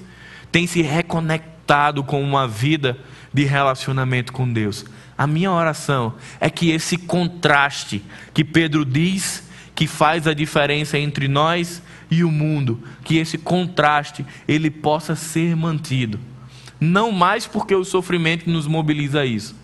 têm 0.51 0.65
se 0.65 0.81
reconectado 0.81 2.03
com 2.03 2.21
uma 2.23 2.47
vida 2.47 2.97
de 3.33 3.43
relacionamento 3.43 4.31
com 4.31 4.51
Deus. 4.51 4.85
A 5.17 5.27
minha 5.27 5.51
oração 5.51 6.15
é 6.39 6.49
que 6.49 6.71
esse 6.71 6.97
contraste 6.97 8.01
que 8.33 8.43
Pedro 8.43 8.85
diz 8.85 9.49
que 9.75 9.85
faz 9.85 10.27
a 10.27 10.33
diferença 10.33 10.97
entre 10.97 11.27
nós 11.27 11.81
e 12.09 12.23
o 12.23 12.31
mundo, 12.31 12.81
que 13.03 13.17
esse 13.17 13.37
contraste 13.37 14.25
ele 14.47 14.69
possa 14.69 15.15
ser 15.15 15.55
mantido 15.55 16.19
não 16.81 17.11
mais 17.11 17.45
porque 17.45 17.75
o 17.75 17.85
sofrimento 17.85 18.49
nos 18.49 18.65
mobiliza 18.65 19.21
a 19.21 19.25
isso, 19.25 19.55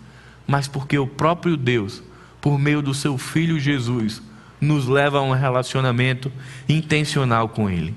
mas 0.46 0.68
porque 0.68 0.96
o 0.96 1.06
próprio 1.06 1.56
Deus, 1.56 2.00
por 2.40 2.56
meio 2.60 2.80
do 2.80 2.94
seu 2.94 3.18
Filho 3.18 3.58
Jesus, 3.58 4.22
nos 4.60 4.86
leva 4.86 5.18
a 5.18 5.22
um 5.22 5.32
relacionamento 5.32 6.30
intencional 6.68 7.48
com 7.48 7.68
Ele. 7.68 7.92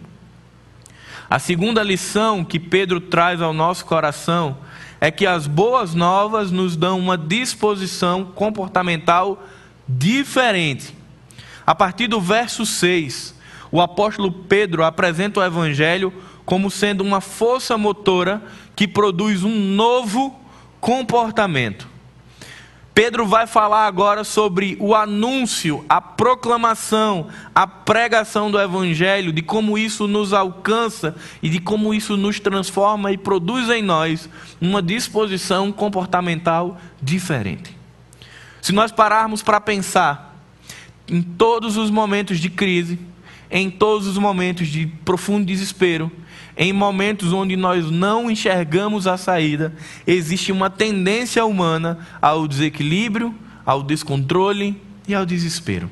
A 1.29 1.37
segunda 1.37 1.83
lição 1.83 2.43
que 2.43 2.59
Pedro 2.59 2.99
traz 2.99 3.41
ao 3.41 3.53
nosso 3.53 3.85
coração 3.85 4.57
é 4.99 5.11
que 5.11 5.27
as 5.27 5.45
boas 5.45 5.93
novas 5.93 6.51
nos 6.51 6.75
dão 6.75 6.99
uma 6.99 7.17
disposição 7.17 8.25
comportamental 8.25 9.47
diferente. 9.87 10.95
A 11.65 11.75
partir 11.75 12.07
do 12.07 12.19
verso 12.19 12.65
6, 12.65 13.35
o 13.71 13.79
apóstolo 13.79 14.31
Pedro 14.31 14.83
apresenta 14.83 15.39
o 15.39 15.43
Evangelho 15.43 16.11
como 16.43 16.69
sendo 16.69 17.01
uma 17.01 17.21
força 17.21 17.77
motora 17.77 18.41
que 18.81 18.87
produz 18.87 19.43
um 19.43 19.55
novo 19.75 20.35
comportamento. 20.79 21.87
Pedro 22.95 23.27
vai 23.27 23.45
falar 23.45 23.85
agora 23.85 24.23
sobre 24.23 24.75
o 24.79 24.95
anúncio, 24.95 25.85
a 25.87 26.01
proclamação, 26.01 27.27
a 27.53 27.67
pregação 27.67 28.49
do 28.49 28.59
Evangelho, 28.59 29.31
de 29.31 29.43
como 29.43 29.77
isso 29.77 30.07
nos 30.07 30.33
alcança 30.33 31.15
e 31.43 31.47
de 31.47 31.59
como 31.59 31.93
isso 31.93 32.17
nos 32.17 32.39
transforma 32.39 33.11
e 33.11 33.19
produz 33.19 33.69
em 33.69 33.83
nós 33.83 34.27
uma 34.59 34.81
disposição 34.81 35.71
comportamental 35.71 36.81
diferente. 36.99 37.77
Se 38.63 38.71
nós 38.71 38.91
pararmos 38.91 39.43
para 39.43 39.61
pensar 39.61 40.43
em 41.07 41.21
todos 41.21 41.77
os 41.77 41.91
momentos 41.91 42.39
de 42.39 42.49
crise, 42.49 42.97
em 43.51 43.69
todos 43.69 44.07
os 44.07 44.17
momentos 44.17 44.69
de 44.69 44.87
profundo 44.87 45.45
desespero, 45.45 46.11
em 46.61 46.71
momentos 46.71 47.33
onde 47.33 47.57
nós 47.57 47.89
não 47.89 48.29
enxergamos 48.29 49.07
a 49.07 49.17
saída, 49.17 49.73
existe 50.05 50.51
uma 50.51 50.69
tendência 50.69 51.43
humana 51.43 51.97
ao 52.21 52.47
desequilíbrio, 52.47 53.33
ao 53.65 53.81
descontrole 53.81 54.79
e 55.07 55.15
ao 55.15 55.25
desespero. 55.25 55.89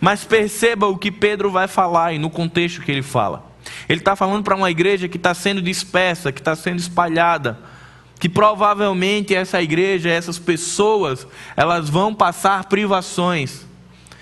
Mas 0.00 0.22
perceba 0.22 0.86
o 0.86 0.96
que 0.96 1.10
Pedro 1.10 1.50
vai 1.50 1.66
falar 1.66 2.12
e 2.12 2.18
no 2.18 2.30
contexto 2.30 2.80
que 2.80 2.92
ele 2.92 3.02
fala. 3.02 3.44
Ele 3.88 3.98
está 3.98 4.14
falando 4.14 4.44
para 4.44 4.54
uma 4.54 4.70
igreja 4.70 5.08
que 5.08 5.16
está 5.16 5.34
sendo 5.34 5.60
dispersa, 5.60 6.30
que 6.30 6.40
está 6.40 6.54
sendo 6.54 6.78
espalhada, 6.78 7.58
que 8.20 8.28
provavelmente 8.28 9.34
essa 9.34 9.60
igreja, 9.60 10.08
essas 10.08 10.38
pessoas, 10.38 11.26
elas 11.56 11.90
vão 11.90 12.14
passar 12.14 12.66
privações, 12.66 13.66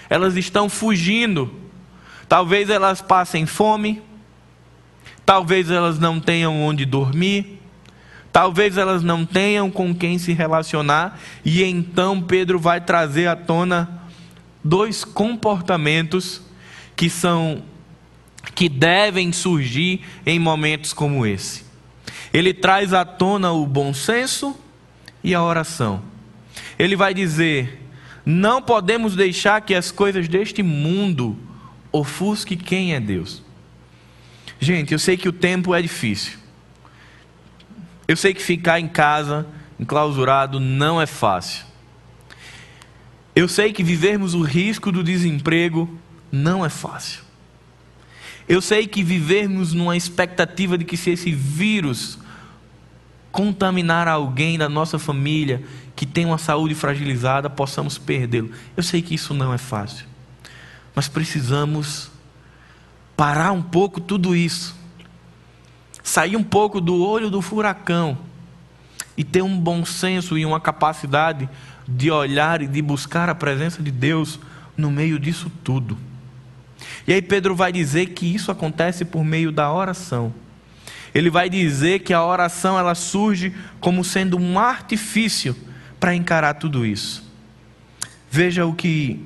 elas 0.09 0.37
estão 0.37 0.71
fugindo. 0.71 1.53
Talvez 2.27 2.71
elas 2.71 3.03
passem 3.03 3.45
fome, 3.45 4.03
Talvez 5.27 5.71
elas 5.71 5.99
não 5.99 6.21
tenham 6.21 6.63
onde 6.63 6.85
dormir, 6.85 7.61
talvez 8.33 8.79
elas 8.79 9.03
não 9.03 9.27
tenham 9.27 9.71
com 9.71 9.93
quem 9.93 10.19
se 10.19 10.33
relacionar, 10.33 11.19
e 11.45 11.65
então 11.65 12.23
Pedro 12.23 12.61
vai 12.61 12.81
trazer 12.81 13.27
à 13.27 13.35
tona 13.35 14.03
dois 14.63 15.05
comportamentos 15.05 16.41
que 16.95 17.11
são 17.11 17.63
que 18.55 18.69
devem 18.69 19.33
surgir 19.33 20.03
em 20.25 20.39
momentos 20.39 20.93
como 20.93 21.27
esse. 21.27 21.65
Ele 22.33 22.55
traz 22.55 22.93
à 22.95 23.05
tona 23.05 23.51
o 23.53 23.67
bom 23.67 23.93
senso 23.93 24.57
e 25.25 25.35
a 25.35 25.43
oração. 25.43 26.03
Ele 26.79 26.95
vai 26.95 27.13
dizer: 27.13 27.83
não 28.25 28.63
podemos 28.63 29.17
deixar 29.17 29.61
que 29.61 29.75
as 29.75 29.91
coisas 29.91 30.29
deste 30.29 30.63
mundo 30.63 31.37
ofusquem 31.91 32.57
quem 32.57 32.95
é 32.95 33.01
Deus. 33.01 33.46
Gente, 34.59 34.93
eu 34.93 34.99
sei 34.99 35.17
que 35.17 35.29
o 35.29 35.33
tempo 35.33 35.75
é 35.75 35.83
difícil. 35.83 36.39
Eu 38.09 38.17
sei 38.17 38.33
que 38.33 38.43
ficar 38.43 38.81
em 38.81 38.89
casa, 38.89 39.47
enclausurado, 39.79 40.61
não 40.61 41.01
é 41.01 41.07
fácil. 41.07 41.67
Eu 43.35 43.49
sei 43.49 43.73
que 43.73 43.83
vivermos 43.83 44.33
o 44.33 44.43
risco 44.43 44.91
do 44.91 45.03
desemprego 45.03 45.99
não 46.33 46.65
é 46.65 46.69
fácil. 46.69 47.23
Eu 48.49 48.63
sei 48.63 48.87
que 48.87 49.03
vivermos 49.03 49.73
numa 49.73 49.97
expectativa 49.97 50.79
de 50.79 50.85
que 50.85 50.97
se 50.97 51.11
esse 51.11 51.33
vírus 51.33 52.19
contaminar 53.33 54.09
alguém 54.09 54.57
da 54.57 54.69
nossa 54.69 54.99
família 54.99 55.63
que 55.95 56.07
tem 56.07 56.25
uma 56.25 56.39
saúde 56.39 56.75
fragilizada, 56.75 57.51
possamos 57.51 57.99
perdê-lo. 57.99 58.51
Eu 58.77 58.83
sei 58.83 59.03
que 59.03 59.15
isso 59.15 59.35
não 59.35 59.53
é 59.53 59.59
fácil. 59.59 60.07
Mas 60.95 61.09
precisamos 61.09 62.11
parar 63.17 63.53
um 63.53 63.63
pouco 63.63 64.01
tudo 64.01 64.37
isso, 64.37 64.77
sair 66.03 66.37
um 66.37 66.45
pouco 66.45 66.81
do 66.81 67.03
olho 67.03 67.31
do 67.31 67.41
furacão 67.41 68.19
e 69.17 69.25
ter 69.25 69.43
um 69.43 69.59
bom 69.59 69.85
senso 69.85 70.37
e 70.37 70.45
uma 70.45 70.61
capacidade 70.61 71.49
de 71.89 72.11
olhar 72.11 72.61
e 72.61 72.67
de 72.67 72.83
buscar 72.83 73.29
a 73.29 73.35
presença 73.35 73.83
de 73.83 73.91
Deus 73.91 74.39
no 74.77 74.91
meio 74.91 75.19
disso 75.19 75.51
tudo. 75.65 75.97
E 77.07 77.13
aí 77.13 77.23
Pedro 77.23 77.55
vai 77.55 77.73
dizer 77.73 78.07
que 78.07 78.27
isso 78.27 78.51
acontece 78.51 79.05
por 79.05 79.25
meio 79.25 79.51
da 79.51 79.73
oração. 79.73 80.35
Ele 81.15 81.31
vai 81.31 81.49
dizer 81.49 82.01
que 82.01 82.13
a 82.13 82.23
oração 82.23 82.79
ela 82.79 82.95
surge 82.95 83.55
como 83.81 84.05
sendo 84.05 84.37
um 84.37 84.59
artifício 84.59 85.57
para 85.99 86.15
encarar 86.15 86.55
tudo 86.55 86.85
isso. 86.85 87.25
Veja 88.31 88.67
o 88.67 88.75
que 88.75 89.25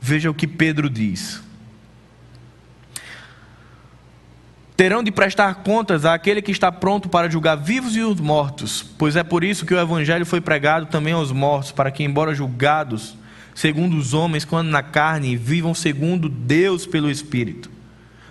veja 0.00 0.30
o 0.30 0.34
que 0.34 0.46
Pedro 0.46 0.90
diz. 0.90 1.43
Terão 4.76 5.02
de 5.02 5.10
prestar 5.10 5.56
contas 5.56 6.04
àquele 6.04 6.42
que 6.42 6.50
está 6.50 6.70
pronto 6.72 7.08
para 7.08 7.30
julgar 7.30 7.56
vivos 7.56 7.96
e 7.96 8.00
os 8.00 8.18
mortos, 8.20 8.82
pois 8.98 9.16
é 9.16 9.22
por 9.22 9.44
isso 9.44 9.64
que 9.64 9.74
o 9.74 9.80
evangelho 9.80 10.26
foi 10.26 10.40
pregado 10.40 10.86
também 10.86 11.12
aos 11.12 11.30
mortos, 11.30 11.72
para 11.72 11.90
que, 11.90 12.02
embora 12.02 12.34
julgados 12.34 13.16
segundo 13.54 13.96
os 13.96 14.12
homens, 14.12 14.44
quando 14.44 14.68
na 14.68 14.82
carne, 14.82 15.36
vivam 15.36 15.74
segundo 15.74 16.28
Deus 16.28 16.86
pelo 16.86 17.10
Espírito. 17.10 17.70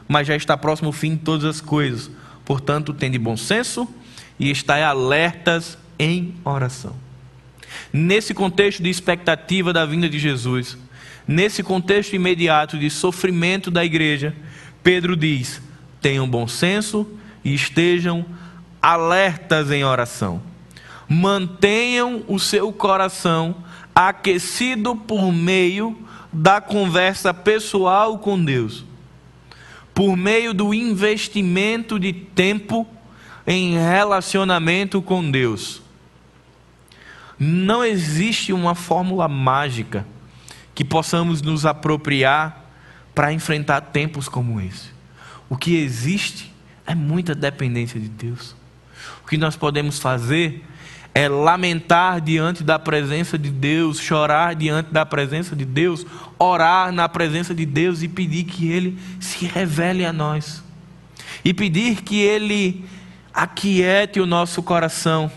Mas 0.08 0.27
já 0.27 0.36
está 0.36 0.58
próximo 0.58 0.89
o 0.89 0.93
fim 0.93 1.12
de 1.12 1.21
todas 1.21 1.45
as 1.45 1.62
coisas. 1.62 2.12
Portanto, 2.43 2.93
tende 2.93 3.17
bom 3.17 3.38
senso 3.38 3.88
e 4.38 4.51
estai 4.51 4.84
alertas 4.84 5.77
em 5.97 6.36
oração. 6.43 6.93
Nesse 7.91 8.34
contexto 8.34 8.84
de 8.84 8.89
expectativa 8.89 9.71
da 9.71 9.86
vinda 9.86 10.10
de 10.10 10.19
Jesus, 10.19 10.77
nesse 11.25 11.63
contexto 11.63 12.13
imediato 12.15 12.77
de 12.77 12.89
sofrimento 12.89 13.71
da 13.71 13.86
igreja, 13.86 14.36
Pedro 14.84 15.15
diz: 15.15 15.62
tenham 16.04 16.28
bom 16.28 16.46
senso 16.48 17.08
e 17.46 17.54
estejam 17.54 18.26
alertas 18.82 19.72
em 19.72 19.86
oração. 19.86 20.42
Mantenham 21.08 22.24
o 22.28 22.38
seu 22.38 22.74
coração 22.74 23.56
aquecido 23.96 24.96
por 24.96 25.32
meio 25.32 25.98
da 26.32 26.60
conversa 26.60 27.34
pessoal 27.34 28.20
com 28.20 28.44
Deus, 28.44 28.84
por 29.94 30.18
meio 30.18 30.54
do 30.54 30.74
investimento 30.74 31.98
de 31.98 32.12
tempo 32.12 32.86
em 33.48 33.78
relacionamento 33.78 35.02
com 35.02 35.32
Deus. 35.32 35.82
Não 37.39 37.84
existe 37.84 38.52
uma 38.52 38.76
fórmula 38.76 39.28
mágica 39.28 40.06
que 40.76 40.84
possamos 40.84 41.42
nos 41.42 41.66
apropriar 41.66 42.66
para 43.13 43.32
enfrentar 43.32 43.82
tempos 43.82 44.28
como 44.28 44.60
esse. 44.60 44.92
O 45.49 45.58
que 45.58 45.75
existe 45.75 46.51
é 46.86 46.95
muita 46.95 47.34
dependência 47.34 47.99
de 47.99 48.10
Deus. 48.10 48.56
O 49.23 49.27
que 49.27 49.38
nós 49.38 49.56
podemos 49.56 49.99
fazer 49.99 50.63
é 51.15 51.27
lamentar 51.27 52.19
diante 52.19 52.63
da 52.63 52.79
presença 52.79 53.38
de 53.38 53.51
Deus, 53.51 53.99
chorar 53.99 54.56
diante 54.56 54.91
da 54.91 55.06
presença 55.06 55.56
de 55.56 55.63
Deus, 55.63 56.06
orar 56.39 56.91
na 56.91 57.08
presença 57.08 57.53
de 57.53 57.65
Deus 57.65 58.01
e 58.01 58.08
pedir 58.08 58.45
que 58.45 58.67
Ele 58.71 58.97
se 59.19 59.45
revele 59.45 60.03
a 60.06 60.12
nós. 60.12 60.63
E 61.45 61.53
pedir 61.53 62.01
que 62.01 62.19
Ele 62.19 62.86
aquiete 63.34 64.19
o 64.19 64.25
nosso 64.25 64.63
coração. 64.63 65.32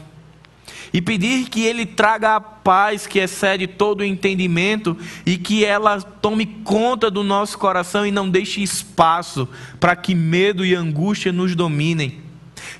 E 0.93 1.03
pedir 1.03 1.49
que 1.49 1.65
Ele 1.65 1.85
traga 1.85 2.37
a 2.37 2.41
paz 2.41 3.07
que 3.07 3.19
excede 3.19 3.67
todo 3.67 4.01
o 4.01 4.05
entendimento 4.05 4.97
e 5.25 5.37
que 5.37 5.65
ela 5.65 6.01
tome 6.01 6.47
conta 6.47 7.11
do 7.11 7.23
nosso 7.23 7.59
coração 7.59 8.07
e 8.07 8.11
não 8.11 8.29
deixe 8.29 8.63
espaço 8.63 9.49
para 9.79 9.95
que 9.97 10.15
medo 10.15 10.65
e 10.65 10.75
angústia 10.75 11.33
nos 11.33 11.55
dominem. 11.55 12.27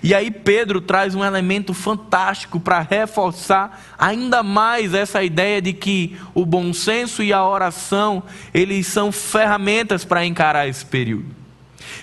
E 0.03 0.15
aí 0.15 0.31
Pedro 0.31 0.81
traz 0.81 1.15
um 1.15 1.25
elemento 1.25 1.75
fantástico 1.75 2.61
para 2.61 2.81
reforçar 2.81 3.95
ainda 3.99 4.43
mais 4.43 4.95
essa 4.95 5.23
ideia 5.23 5.61
de 5.61 5.73
que 5.73 6.17
o 6.35 6.45
bom 6.45 6.73
senso 6.73 7.23
e 7.23 7.33
a 7.33 7.45
oração, 7.47 8.23
eles 8.53 8.87
são 8.87 9.11
ferramentas 9.11 10.05
para 10.05 10.25
encarar 10.25 10.69
esse 10.69 10.85
período. 10.85 11.27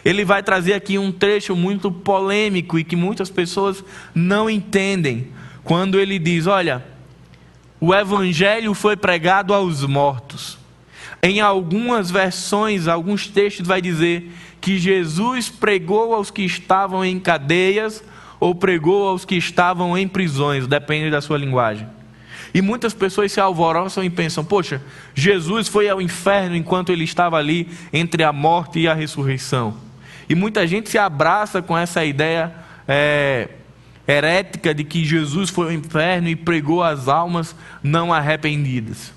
Ele 0.04 0.26
vai 0.26 0.42
trazer 0.44 0.74
aqui 0.74 0.98
um 0.98 1.12
trecho 1.12 1.56
muito 1.56 1.92
polêmico 1.92 2.78
e 2.80 2.84
que 2.84 2.96
muitas 2.96 3.30
pessoas 3.30 3.84
não 4.14 4.50
entendem, 4.50 5.28
quando 5.64 6.00
ele 6.00 6.20
diz: 6.20 6.48
"Olha, 6.48 6.84
o 7.80 7.94
evangelho 7.94 8.74
foi 8.74 8.96
pregado 8.96 9.54
aos 9.54 9.84
mortos". 9.84 10.58
Em 11.22 11.40
algumas 11.40 12.12
versões, 12.12 12.88
alguns 12.88 13.28
textos 13.28 13.66
vai 13.66 13.82
dizer 13.82 14.30
que 14.60 14.78
Jesus 14.78 15.50
pregou 15.50 16.14
aos 16.14 16.30
que 16.30 16.42
estavam 16.42 17.04
em 17.04 17.20
cadeias 17.20 18.04
ou 18.40 18.54
pregou 18.54 19.08
aos 19.08 19.24
que 19.24 19.36
estavam 19.36 19.98
em 19.98 20.06
prisões, 20.06 20.68
depende 20.68 21.10
da 21.10 21.22
sua 21.22 21.38
linguagem. 21.38 21.88
E 22.54 22.62
muitas 22.62 22.94
pessoas 22.94 23.32
se 23.32 23.40
alvoroçam 23.40 24.04
e 24.04 24.10
pensam: 24.10 24.44
poxa, 24.44 24.82
Jesus 25.16 25.68
foi 25.68 25.90
ao 25.90 26.02
inferno 26.02 26.56
enquanto 26.56 26.92
ele 26.92 27.04
estava 27.04 27.38
ali 27.38 27.70
entre 27.92 28.24
a 28.24 28.34
morte 28.34 28.80
e 28.80 28.88
a 28.88 28.94
ressurreição. 28.94 29.76
E 30.30 30.36
muita 30.36 30.68
gente 30.68 30.90
se 30.90 30.98
abraça 30.98 31.62
com 31.62 31.78
essa 31.78 32.06
ideia 32.06 32.54
é, 32.88 33.50
herética 34.08 34.74
de 34.74 34.84
que 34.84 35.06
Jesus 35.06 35.50
foi 35.50 35.68
ao 35.68 35.72
inferno 35.72 36.28
e 36.28 36.36
pregou 36.36 36.84
as 36.84 37.08
almas 37.08 37.56
não 37.82 38.14
arrependidas. 38.14 39.14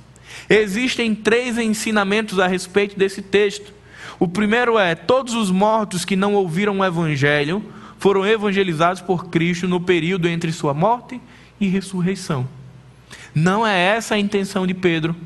Existem 0.49 1.15
três 1.15 1.59
ensinamentos 1.59 2.39
a 2.39 2.47
respeito 2.47 2.99
desse 2.99 3.21
texto. 3.21 3.73
O 4.19 4.29
primeiro 4.29 4.79
é: 4.79 4.95
todos 4.95 5.35
os 5.35 5.51
mortos 5.51 6.05
que 6.05 6.17
não 6.17 6.35
ouviram 6.35 6.79
o 6.79 6.85
Evangelho 6.85 7.65
foram 7.99 8.27
evangelizados 8.27 9.01
por 9.03 9.29
Cristo 9.29 9.67
no 9.67 9.81
período 9.81 10.29
entre 10.29 10.53
sua 10.53 10.73
morte 10.73 11.21
e 11.61 11.67
ressurreição. 11.67 12.47
Não 13.35 13.67
é 13.67 13.79
essa 13.79 14.15
a 14.15 14.19
intenção 14.19 14.67
de 14.67 14.75
Pedro. 14.75 15.17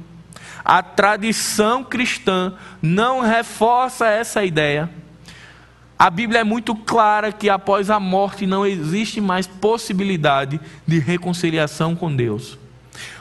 A 0.65 0.83
tradição 0.83 1.83
cristã 1.83 2.55
não 2.81 3.21
reforça 3.21 4.07
essa 4.07 4.45
ideia. 4.45 4.91
A 6.01 6.09
Bíblia 6.09 6.41
é 6.41 6.45
muito 6.45 6.75
clara 6.75 7.31
que 7.31 7.51
após 7.51 7.91
a 7.91 8.01
morte 8.01 8.47
não 8.47 8.65
existe 8.65 9.21
mais 9.21 9.47
possibilidade 9.47 10.59
de 10.87 10.99
reconciliação 10.99 11.95
com 11.95 12.17
Deus. 12.17 12.59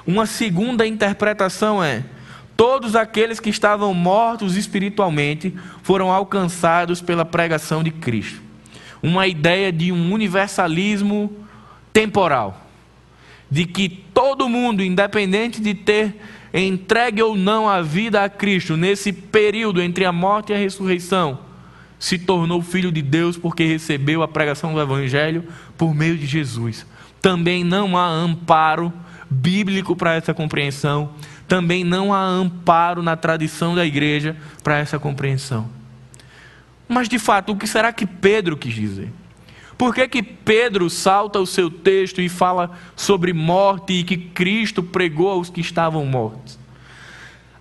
Uma 0.08 0.26
segunda 0.26 0.88
interpretação 0.88 1.84
é: 1.84 2.06
Todos 2.56 2.96
aqueles 2.96 3.38
que 3.38 3.50
estavam 3.50 3.94
mortos 3.94 4.56
espiritualmente 4.56 5.54
foram 5.84 6.10
alcançados 6.10 7.02
pela 7.02 7.26
pregação 7.26 7.84
de 7.84 7.92
Cristo. 7.92 8.42
Uma 9.04 9.28
ideia 9.28 9.74
de 9.74 9.92
um 9.92 10.14
universalismo 10.14 11.36
temporal. 11.92 12.66
De 13.52 13.66
que 13.66 13.90
todo 13.90 14.48
mundo, 14.48 14.82
independente 14.82 15.60
de 15.60 15.74
ter 15.74 16.16
entregue 16.54 17.22
ou 17.22 17.36
não 17.36 17.68
a 17.68 17.82
vida 17.82 18.24
a 18.24 18.30
Cristo, 18.30 18.78
nesse 18.78 19.12
período 19.12 19.82
entre 19.82 20.06
a 20.06 20.14
morte 20.14 20.54
e 20.54 20.56
a 20.56 20.58
ressurreição, 20.58 21.49
se 22.00 22.18
tornou 22.18 22.62
filho 22.62 22.92
de 22.92 23.02
Deus 23.02 23.38
porque 23.38 23.66
recebeu 23.66 24.24
a 24.24 24.28
pregação 24.28 24.74
do 24.74 24.82
Evangelho 24.82 25.44
por 25.78 25.94
meio 25.94 26.18
de 26.18 26.26
Jesus. 26.26 26.86
Também 27.22 27.64
não 27.64 27.98
há 27.98 28.08
amparo 28.08 28.92
bíblico 29.30 29.96
para 29.96 30.16
essa 30.16 30.34
compreensão 30.34 31.14
também 31.50 31.84
não 31.84 32.14
há 32.14 32.22
amparo 32.22 33.02
na 33.02 33.18
tradição 33.18 33.74
da 33.74 33.84
igreja 33.84 34.38
para 34.64 34.78
essa 34.78 35.00
compreensão. 35.00 35.68
Mas 36.88 37.10
de 37.10 37.18
fato, 37.18 37.52
o 37.52 37.58
que 37.58 37.66
será 37.66 37.92
que 37.92 38.06
Pedro 38.06 38.56
quis 38.56 38.74
dizer? 38.74 39.12
Por 39.76 39.96
que, 39.96 40.08
que 40.08 40.22
Pedro 40.22 40.90
salta 40.90 41.40
o 41.40 41.48
seu 41.48 41.72
texto 41.72 42.22
e 42.22 42.30
fala 42.30 42.78
sobre 42.96 43.34
morte 43.34 43.94
e 43.94 44.04
que 44.04 44.16
Cristo 44.16 44.84
pregou 44.84 45.30
aos 45.30 45.50
que 45.50 45.62
estavam 45.62 46.06
mortos? 46.06 46.60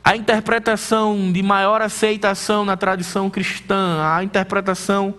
A 0.09 0.17
interpretação 0.17 1.31
de 1.31 1.43
maior 1.43 1.83
aceitação 1.83 2.65
na 2.65 2.79
tradição 2.79 3.29
cristã, 3.29 3.99
a 4.03 4.25
interpretação 4.25 5.15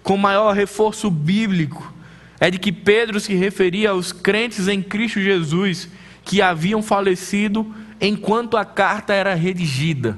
com 0.00 0.16
maior 0.16 0.54
reforço 0.54 1.10
bíblico, 1.10 1.92
é 2.38 2.48
de 2.48 2.56
que 2.56 2.70
Pedro 2.70 3.18
se 3.18 3.34
referia 3.34 3.90
aos 3.90 4.12
crentes 4.12 4.68
em 4.68 4.80
Cristo 4.80 5.20
Jesus 5.20 5.88
que 6.24 6.40
haviam 6.40 6.84
falecido 6.84 7.74
enquanto 8.00 8.56
a 8.56 8.64
carta 8.64 9.12
era 9.12 9.34
redigida. 9.34 10.16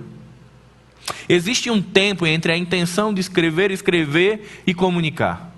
Existe 1.26 1.70
um 1.70 1.80
tempo 1.80 2.26
entre 2.26 2.52
a 2.52 2.59
intenção 2.59 3.14
de 3.14 3.22
escrever, 3.22 3.70
escrever 3.70 4.61
e 4.66 4.74
comunicar. 4.74 5.50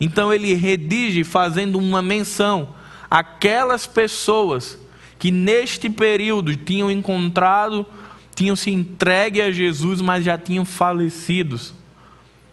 Então 0.00 0.32
ele 0.32 0.54
redige 0.54 1.24
fazendo 1.24 1.76
uma 1.76 2.02
menção 2.02 2.68
àquelas 3.10 3.84
pessoas 3.84 4.78
que 5.18 5.30
neste 5.30 5.88
período 5.88 6.54
tinham 6.56 6.90
encontrado, 6.90 7.86
tinham 8.34 8.56
se 8.56 8.70
entregue 8.70 9.40
a 9.40 9.50
Jesus, 9.50 10.00
mas 10.00 10.24
já 10.24 10.36
tinham 10.36 10.64
falecidos 10.64 11.74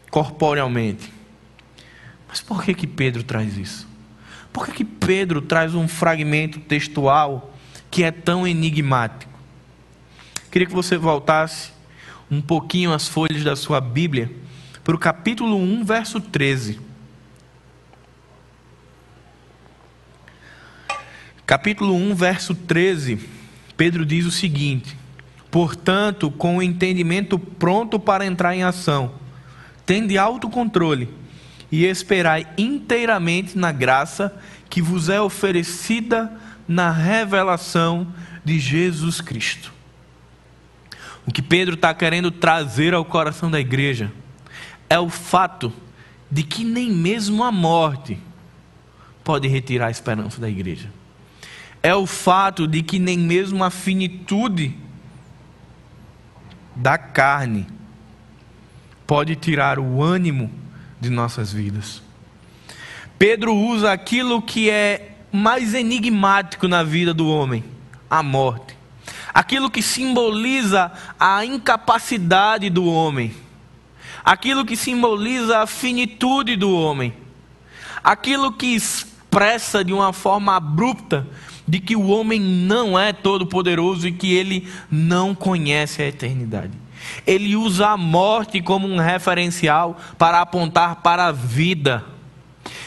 corporealmente. 0.10 1.12
Mas 2.28 2.41
por 2.41 2.63
que 2.63 2.73
que 2.73 2.88
Pedro 2.88 3.23
traz 3.23 3.58
isso? 3.58 3.88
Por 4.52 4.67
que 4.67 4.73
que 4.73 4.86
Pedro 4.86 5.41
traz 5.41 5.76
um 5.76 5.88
fragmento 5.88 6.60
textual 6.60 7.54
que 7.93 8.04
é 8.04 8.10
tão 8.10 8.47
enigmático. 8.47 9.32
Queria 10.49 10.67
que 10.67 10.73
você 10.73 10.97
voltasse 10.97 11.71
um 12.30 12.41
pouquinho 12.41 12.91
as 12.91 13.08
folhas 13.08 13.43
da 13.43 13.56
sua 13.56 13.80
Bíblia 13.80 14.32
para 14.84 14.95
o 14.95 14.97
capítulo 14.97 15.56
1, 15.58 15.86
verso 15.86 16.19
13. 16.19 16.80
Capítulo 21.45 21.93
1, 21.93 22.15
verso 22.15 22.56
13, 22.56 23.19
Pedro 23.75 24.06
diz 24.06 24.25
o 24.25 24.32
seguinte: 24.32 24.97
Portanto, 25.51 26.32
com 26.32 26.58
o 26.58 26.63
entendimento 26.63 27.38
pronto 27.38 27.99
para 27.99 28.25
entrar 28.25 28.56
em 28.56 28.63
ação, 28.63 29.12
tende 29.86 30.17
autocontrole 30.17 31.10
e 31.69 31.84
esperai 31.84 32.47
inteiramente 32.58 33.58
na 33.58 33.73
graça 33.73 34.34
que 34.69 34.82
vos 34.82 35.10
é 35.10 35.19
oferecida 35.19 36.32
na 36.65 36.89
revelação 36.91 38.08
de 38.45 38.58
Jesus 38.58 39.19
Cristo. 39.19 39.73
O 41.25 41.32
que 41.32 41.41
Pedro 41.41 41.75
está 41.75 41.93
querendo 41.93 42.32
trazer 42.32 42.93
ao 42.93 43.03
coração 43.03 43.51
da 43.51 43.60
igreja 43.60 44.12
é 44.89 44.97
o 44.97 45.10
fato 45.10 45.73
de 46.32 46.43
que 46.43 46.63
nem 46.63 46.89
mesmo 46.89 47.43
a 47.43 47.51
morte 47.51 48.17
pode 49.23 49.47
retirar 49.47 49.88
a 49.88 49.91
esperança 49.91 50.39
da 50.39 50.49
igreja. 50.49 50.89
É 51.84 51.93
o 51.93 52.08
fato 52.08 52.65
de 52.65 52.82
que 52.82 52.98
nem 52.98 53.17
mesmo 53.17 53.62
a 53.62 53.69
finitude 53.69 54.74
da 56.74 56.98
carne 56.98 57.67
pode 59.06 59.36
tirar 59.36 59.78
o 59.78 60.02
ânimo 60.02 60.50
de 61.00 61.10
nossas 61.10 61.52
vidas. 61.52 62.02
Pedro 63.19 63.54
usa 63.54 63.91
aquilo 63.91 64.41
que 64.41 64.69
é 64.69 65.17
mais 65.30 65.74
enigmático 65.74 66.69
na 66.69 66.84
vida 66.84 67.13
do 67.13 67.28
homem: 67.28 67.63
a 68.10 68.24
morte. 68.24 68.78
Aquilo 69.34 69.69
que 69.69 69.82
simboliza 69.82 70.91
a 71.19 71.43
incapacidade 71.43 72.69
do 72.69 72.86
homem. 72.86 73.36
Aquilo 74.24 74.63
que 74.63 74.78
simboliza 74.78 75.60
a 75.60 75.67
finitude 75.67 76.56
do 76.56 76.74
homem. 76.74 77.13
Aquilo 78.02 78.54
que 78.54 78.67
expressa 78.67 79.84
de 79.84 79.91
uma 79.91 80.13
forma 80.13 80.56
abrupta 80.56 81.28
de 81.67 81.80
que 81.80 81.95
o 81.95 82.08
homem 82.08 82.39
não 82.39 82.97
é 82.97 83.13
todo-poderoso 83.13 84.08
e 84.08 84.12
que 84.12 84.34
ele 84.34 84.67
não 84.91 85.34
conhece 85.34 86.02
a 86.02 86.08
eternidade. 86.08 86.71
Ele 87.26 87.56
usa 87.56 87.89
a 87.89 87.97
morte 87.97 88.62
como 88.62 88.88
um 88.88 88.97
referencial 88.97 89.97
para 90.17 90.41
apontar 90.41 90.97
para 90.97 91.28
a 91.28 91.32
vida. 91.32 92.04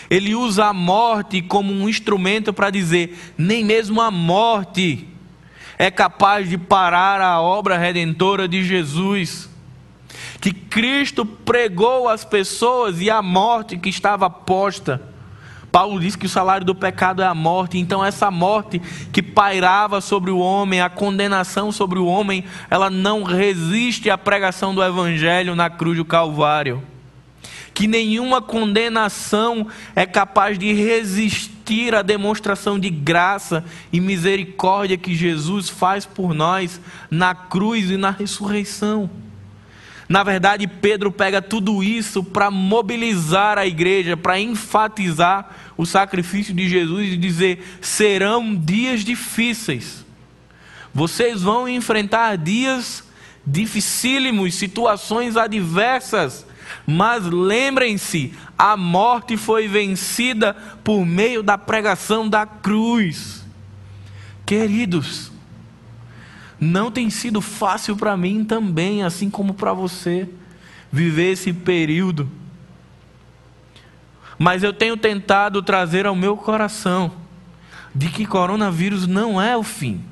Ele 0.09 0.35
usa 0.35 0.67
a 0.67 0.73
morte 0.73 1.43
como 1.43 1.73
um 1.73 1.89
instrumento 1.89 2.53
para 2.53 2.71
dizer: 2.71 3.35
nem 3.37 3.65
mesmo 3.65 4.01
a 4.01 4.11
morte 4.11 5.09
é 5.79 5.91
capaz 5.91 6.49
de 6.49 6.57
parar 6.57 7.21
a 7.21 7.41
obra 7.41 7.77
redentora 7.77 8.49
de 8.49 8.65
Jesus. 8.65 9.51
Que 10.41 10.53
Cristo 10.53 11.25
pregou 11.25 12.09
às 12.09 12.25
pessoas 12.25 13.01
e 13.01 13.11
a 13.11 13.21
morte 13.23 13.77
que 13.77 13.89
estava 13.89 14.31
posta. 14.31 15.16
Paulo 15.71 16.01
diz 16.01 16.17
que 16.17 16.27
o 16.27 16.29
salário 16.29 16.65
do 16.65 16.75
pecado 16.75 17.23
é 17.23 17.27
a 17.27 17.35
morte, 17.35 17.79
então 17.79 18.05
essa 18.05 18.31
morte 18.31 18.81
que 19.13 19.23
pairava 19.23 20.01
sobre 20.01 20.31
o 20.31 20.39
homem, 20.39 20.81
a 20.81 20.89
condenação 20.89 21.71
sobre 21.71 21.99
o 21.99 22.07
homem, 22.07 22.45
ela 22.71 22.89
não 22.89 23.23
resiste 23.23 24.09
à 24.09 24.17
pregação 24.17 24.75
do 24.75 24.83
evangelho 24.83 25.55
na 25.55 25.69
cruz 25.69 25.97
do 25.97 26.05
Calvário. 26.05 26.83
Que 27.75 27.87
nenhuma 27.87 28.41
condenação 28.41 29.67
é 29.95 30.07
capaz 30.07 30.59
de 30.59 30.73
resistir 30.73 31.95
à 31.95 32.01
demonstração 32.01 32.79
de 32.79 32.89
graça 32.89 33.63
e 33.93 34.01
misericórdia 34.01 34.97
que 34.97 35.15
Jesus 35.15 35.69
faz 35.69 36.07
por 36.07 36.33
nós 36.33 36.81
na 37.11 37.35
cruz 37.35 37.91
e 37.91 37.99
na 37.99 38.11
ressurreição. 38.11 39.11
Na 40.09 40.23
verdade, 40.23 40.69
Pedro 40.69 41.11
pega 41.11 41.43
tudo 41.43 41.83
isso 41.83 42.23
para 42.23 42.51
mobilizar 42.51 43.59
a 43.59 43.67
igreja, 43.67 44.17
para 44.17 44.39
enfatizar 44.39 45.51
o 45.77 45.85
sacrifício 45.85 46.55
de 46.55 46.69
Jesus 46.69 47.13
e 47.13 47.17
dizer: 47.17 47.79
serão 47.81 48.55
dias 48.55 49.01
difíceis. 49.05 50.05
Vocês 50.95 51.43
vão 51.43 51.69
enfrentar 51.69 52.37
dias 52.37 53.05
dificílimos, 53.47 54.55
situações 54.55 55.37
adversas, 55.37 56.47
mas 56.87 57.25
lembrem-se: 57.25 58.33
a 58.57 58.77
morte 58.77 59.37
foi 59.37 59.67
vencida 59.67 60.55
por 60.85 61.05
meio 61.05 61.43
da 61.43 61.59
pregação 61.59 62.29
da 62.29 62.47
cruz. 62.47 63.45
Queridos, 64.45 65.33
não 66.59 66.91
tem 66.91 67.11
sido 67.11 67.41
fácil 67.41 67.97
para 67.97 68.17
mim 68.17 68.45
também, 68.45 69.03
assim 69.03 69.29
como 69.29 69.55
para 69.55 69.73
você, 69.73 70.29
viver 70.91 71.33
esse 71.33 71.53
período. 71.53 72.31
Mas 74.39 74.63
eu 74.63 74.73
tenho 74.73 74.97
tentado 74.97 75.63
trazer 75.63 76.07
ao 76.07 76.15
meu 76.15 76.37
coração 76.37 77.13
de 77.95 78.09
que 78.09 78.27
coronavírus 78.27 79.07
não 79.07 79.41
é 79.41 79.57
o 79.57 79.63
fim, 79.63 80.03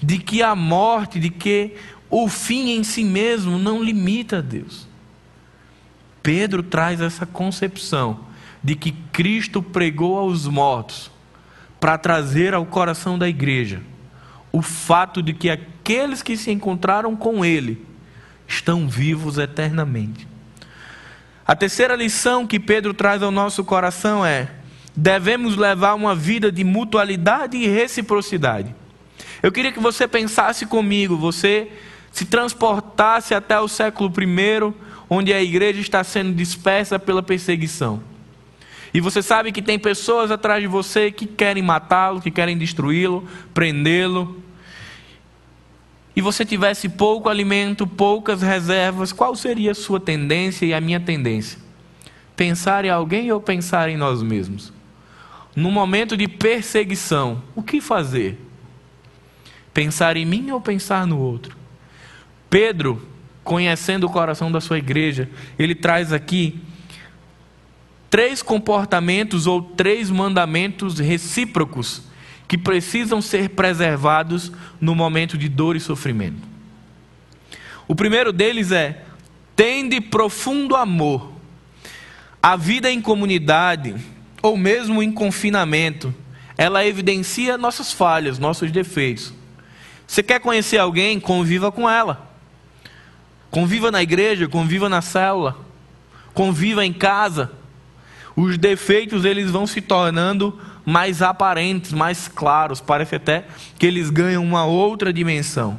de 0.00 0.18
que 0.18 0.42
a 0.42 0.54
morte, 0.54 1.18
de 1.18 1.30
que 1.30 1.76
o 2.10 2.28
fim 2.28 2.70
em 2.70 2.84
si 2.84 3.04
mesmo 3.04 3.58
não 3.58 3.82
limita 3.82 4.42
Deus. 4.42 4.88
Pedro 6.22 6.62
traz 6.62 7.00
essa 7.00 7.26
concepção 7.26 8.20
de 8.62 8.76
que 8.76 8.92
Cristo 9.12 9.60
pregou 9.60 10.18
aos 10.18 10.46
mortos 10.46 11.10
para 11.80 11.98
trazer 11.98 12.54
ao 12.54 12.64
coração 12.64 13.18
da 13.18 13.28
igreja 13.28 13.82
o 14.52 14.60
fato 14.60 15.22
de 15.22 15.32
que 15.32 15.48
aqueles 15.48 16.22
que 16.22 16.36
se 16.36 16.50
encontraram 16.50 17.16
com 17.16 17.44
Ele 17.44 17.84
estão 18.46 18.86
vivos 18.86 19.38
eternamente. 19.38 20.28
A 21.46 21.56
terceira 21.56 21.96
lição 21.96 22.46
que 22.46 22.60
Pedro 22.60 22.92
traz 22.92 23.22
ao 23.22 23.30
nosso 23.30 23.64
coração 23.64 24.24
é: 24.24 24.50
devemos 24.94 25.56
levar 25.56 25.94
uma 25.94 26.14
vida 26.14 26.52
de 26.52 26.62
mutualidade 26.62 27.56
e 27.56 27.66
reciprocidade. 27.66 28.74
Eu 29.42 29.50
queria 29.50 29.72
que 29.72 29.80
você 29.80 30.06
pensasse 30.06 30.66
comigo, 30.66 31.16
você 31.16 31.72
se 32.12 32.26
transportasse 32.26 33.34
até 33.34 33.58
o 33.58 33.66
século 33.66 34.12
I, 34.20 34.72
onde 35.08 35.32
a 35.32 35.42
igreja 35.42 35.80
está 35.80 36.04
sendo 36.04 36.34
dispersa 36.34 36.98
pela 36.98 37.22
perseguição. 37.22 38.02
E 38.94 39.00
você 39.00 39.22
sabe 39.22 39.50
que 39.50 39.62
tem 39.62 39.78
pessoas 39.78 40.30
atrás 40.30 40.60
de 40.60 40.68
você 40.68 41.10
que 41.10 41.26
querem 41.26 41.62
matá-lo, 41.62 42.20
que 42.20 42.30
querem 42.30 42.58
destruí-lo, 42.58 43.26
prendê-lo. 43.54 44.41
E 46.14 46.20
você 46.20 46.44
tivesse 46.44 46.88
pouco 46.88 47.28
alimento, 47.28 47.86
poucas 47.86 48.42
reservas, 48.42 49.12
qual 49.12 49.34
seria 49.34 49.70
a 49.70 49.74
sua 49.74 49.98
tendência 49.98 50.66
e 50.66 50.74
a 50.74 50.80
minha 50.80 51.00
tendência? 51.00 51.58
Pensar 52.36 52.84
em 52.84 52.90
alguém 52.90 53.32
ou 53.32 53.40
pensar 53.40 53.88
em 53.88 53.96
nós 53.96 54.22
mesmos? 54.22 54.72
No 55.56 55.70
momento 55.70 56.16
de 56.16 56.28
perseguição, 56.28 57.42
o 57.54 57.62
que 57.62 57.80
fazer? 57.80 58.38
Pensar 59.72 60.16
em 60.16 60.26
mim 60.26 60.50
ou 60.50 60.60
pensar 60.60 61.06
no 61.06 61.18
outro? 61.18 61.56
Pedro, 62.50 63.06
conhecendo 63.42 64.06
o 64.06 64.10
coração 64.10 64.52
da 64.52 64.60
sua 64.60 64.78
igreja, 64.78 65.30
ele 65.58 65.74
traz 65.74 66.12
aqui 66.12 66.60
três 68.10 68.42
comportamentos 68.42 69.46
ou 69.46 69.62
três 69.62 70.10
mandamentos 70.10 70.98
recíprocos 70.98 72.02
que 72.52 72.58
precisam 72.58 73.22
ser 73.22 73.48
preservados 73.48 74.52
no 74.78 74.94
momento 74.94 75.38
de 75.38 75.48
dor 75.48 75.74
e 75.74 75.80
sofrimento. 75.80 76.46
O 77.88 77.94
primeiro 77.94 78.30
deles 78.30 78.70
é: 78.70 79.04
tende 79.56 80.02
profundo 80.02 80.76
amor. 80.76 81.32
A 82.42 82.54
vida 82.54 82.92
em 82.92 83.00
comunidade, 83.00 83.94
ou 84.42 84.54
mesmo 84.54 85.02
em 85.02 85.10
confinamento, 85.10 86.14
ela 86.54 86.84
evidencia 86.84 87.56
nossas 87.56 87.90
falhas, 87.90 88.38
nossos 88.38 88.70
defeitos. 88.70 89.32
Você 90.06 90.22
quer 90.22 90.38
conhecer 90.38 90.76
alguém? 90.76 91.18
Conviva 91.18 91.72
com 91.72 91.88
ela. 91.88 92.36
Conviva 93.50 93.90
na 93.90 94.02
igreja, 94.02 94.46
conviva 94.46 94.90
na 94.90 95.00
célula, 95.00 95.56
conviva 96.34 96.84
em 96.84 96.92
casa. 96.92 97.50
Os 98.36 98.58
defeitos 98.58 99.24
eles 99.24 99.50
vão 99.50 99.66
se 99.66 99.80
tornando 99.80 100.60
mais 100.84 101.22
aparentes, 101.22 101.92
mais 101.92 102.28
claros. 102.28 102.80
Parece 102.80 103.16
até 103.16 103.44
que 103.78 103.86
eles 103.86 104.10
ganham 104.10 104.44
uma 104.44 104.64
outra 104.64 105.12
dimensão. 105.12 105.78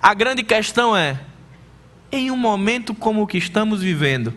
A 0.00 0.14
grande 0.14 0.42
questão 0.42 0.96
é: 0.96 1.20
em 2.10 2.30
um 2.30 2.36
momento 2.36 2.94
como 2.94 3.22
o 3.22 3.26
que 3.26 3.38
estamos 3.38 3.82
vivendo, 3.82 4.32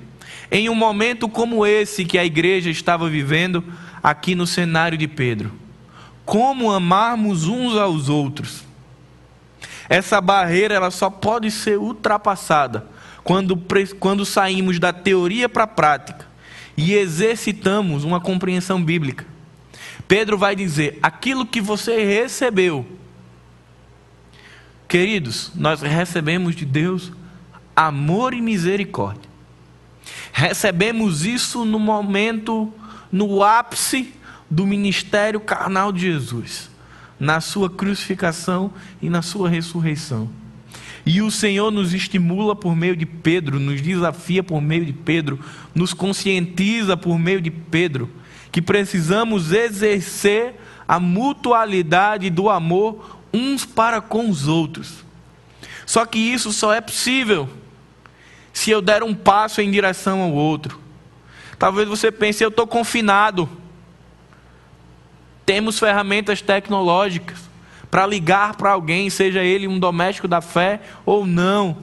em 0.51 0.69
um 0.69 0.75
momento 0.75 1.29
como 1.29 1.65
esse 1.65 2.05
que 2.05 2.17
a 2.17 2.25
igreja 2.25 2.69
estava 2.69 3.09
vivendo 3.09 3.63
aqui 4.03 4.35
no 4.35 4.47
cenário 4.47 4.97
de 4.97 5.07
Pedro, 5.07 5.51
como 6.25 6.71
amarmos 6.71 7.47
uns 7.47 7.75
aos 7.75 8.09
outros? 8.09 8.63
Essa 9.87 10.21
barreira 10.21 10.73
ela 10.73 10.89
só 10.89 11.09
pode 11.09 11.51
ser 11.51 11.77
ultrapassada 11.77 12.87
quando, 13.23 13.61
quando 13.99 14.25
saímos 14.25 14.79
da 14.79 14.93
teoria 14.93 15.49
para 15.49 15.63
a 15.63 15.67
prática 15.67 16.25
e 16.77 16.93
exercitamos 16.93 18.03
uma 18.03 18.19
compreensão 18.19 18.81
bíblica. 18.81 19.25
Pedro 20.11 20.37
vai 20.37 20.57
dizer: 20.57 20.99
aquilo 21.01 21.45
que 21.45 21.61
você 21.61 22.03
recebeu. 22.03 22.85
Queridos, 24.85 25.53
nós 25.55 25.81
recebemos 25.81 26.53
de 26.53 26.65
Deus 26.65 27.13
amor 27.73 28.33
e 28.33 28.41
misericórdia. 28.41 29.31
Recebemos 30.33 31.25
isso 31.25 31.63
no 31.63 31.79
momento, 31.79 32.73
no 33.09 33.41
ápice 33.41 34.13
do 34.49 34.67
ministério 34.67 35.39
carnal 35.39 35.93
de 35.93 36.01
Jesus, 36.01 36.69
na 37.17 37.39
sua 37.39 37.69
crucificação 37.69 38.73
e 39.01 39.09
na 39.09 39.21
sua 39.21 39.47
ressurreição. 39.47 40.29
E 41.05 41.21
o 41.21 41.31
Senhor 41.31 41.71
nos 41.71 41.93
estimula 41.93 42.53
por 42.53 42.75
meio 42.75 42.97
de 42.97 43.05
Pedro, 43.05 43.61
nos 43.61 43.81
desafia 43.81 44.43
por 44.43 44.61
meio 44.61 44.85
de 44.85 44.91
Pedro, 44.91 45.39
nos 45.73 45.93
conscientiza 45.93 46.97
por 46.97 47.17
meio 47.17 47.39
de 47.39 47.49
Pedro 47.49 48.19
que 48.51 48.61
precisamos 48.61 49.51
exercer 49.51 50.55
a 50.87 50.99
mutualidade 50.99 52.29
do 52.29 52.49
amor 52.49 53.19
uns 53.33 53.65
para 53.65 54.01
com 54.01 54.29
os 54.29 54.47
outros. 54.47 55.05
Só 55.85 56.05
que 56.05 56.19
isso 56.19 56.51
só 56.51 56.73
é 56.73 56.81
possível 56.81 57.49
se 58.53 58.69
eu 58.69 58.81
der 58.81 59.03
um 59.03 59.13
passo 59.13 59.61
em 59.61 59.71
direção 59.71 60.21
ao 60.21 60.31
outro. 60.31 60.79
Talvez 61.57 61.87
você 61.87 62.11
pense, 62.11 62.43
eu 62.43 62.49
estou 62.49 62.67
confinado. 62.67 63.49
Temos 65.45 65.79
ferramentas 65.79 66.41
tecnológicas 66.41 67.39
para 67.89 68.05
ligar 68.07 68.55
para 68.55 68.71
alguém, 68.71 69.09
seja 69.09 69.43
ele 69.43 69.67
um 69.67 69.79
doméstico 69.79 70.27
da 70.27 70.41
fé 70.41 70.81
ou 71.05 71.25
não, 71.25 71.77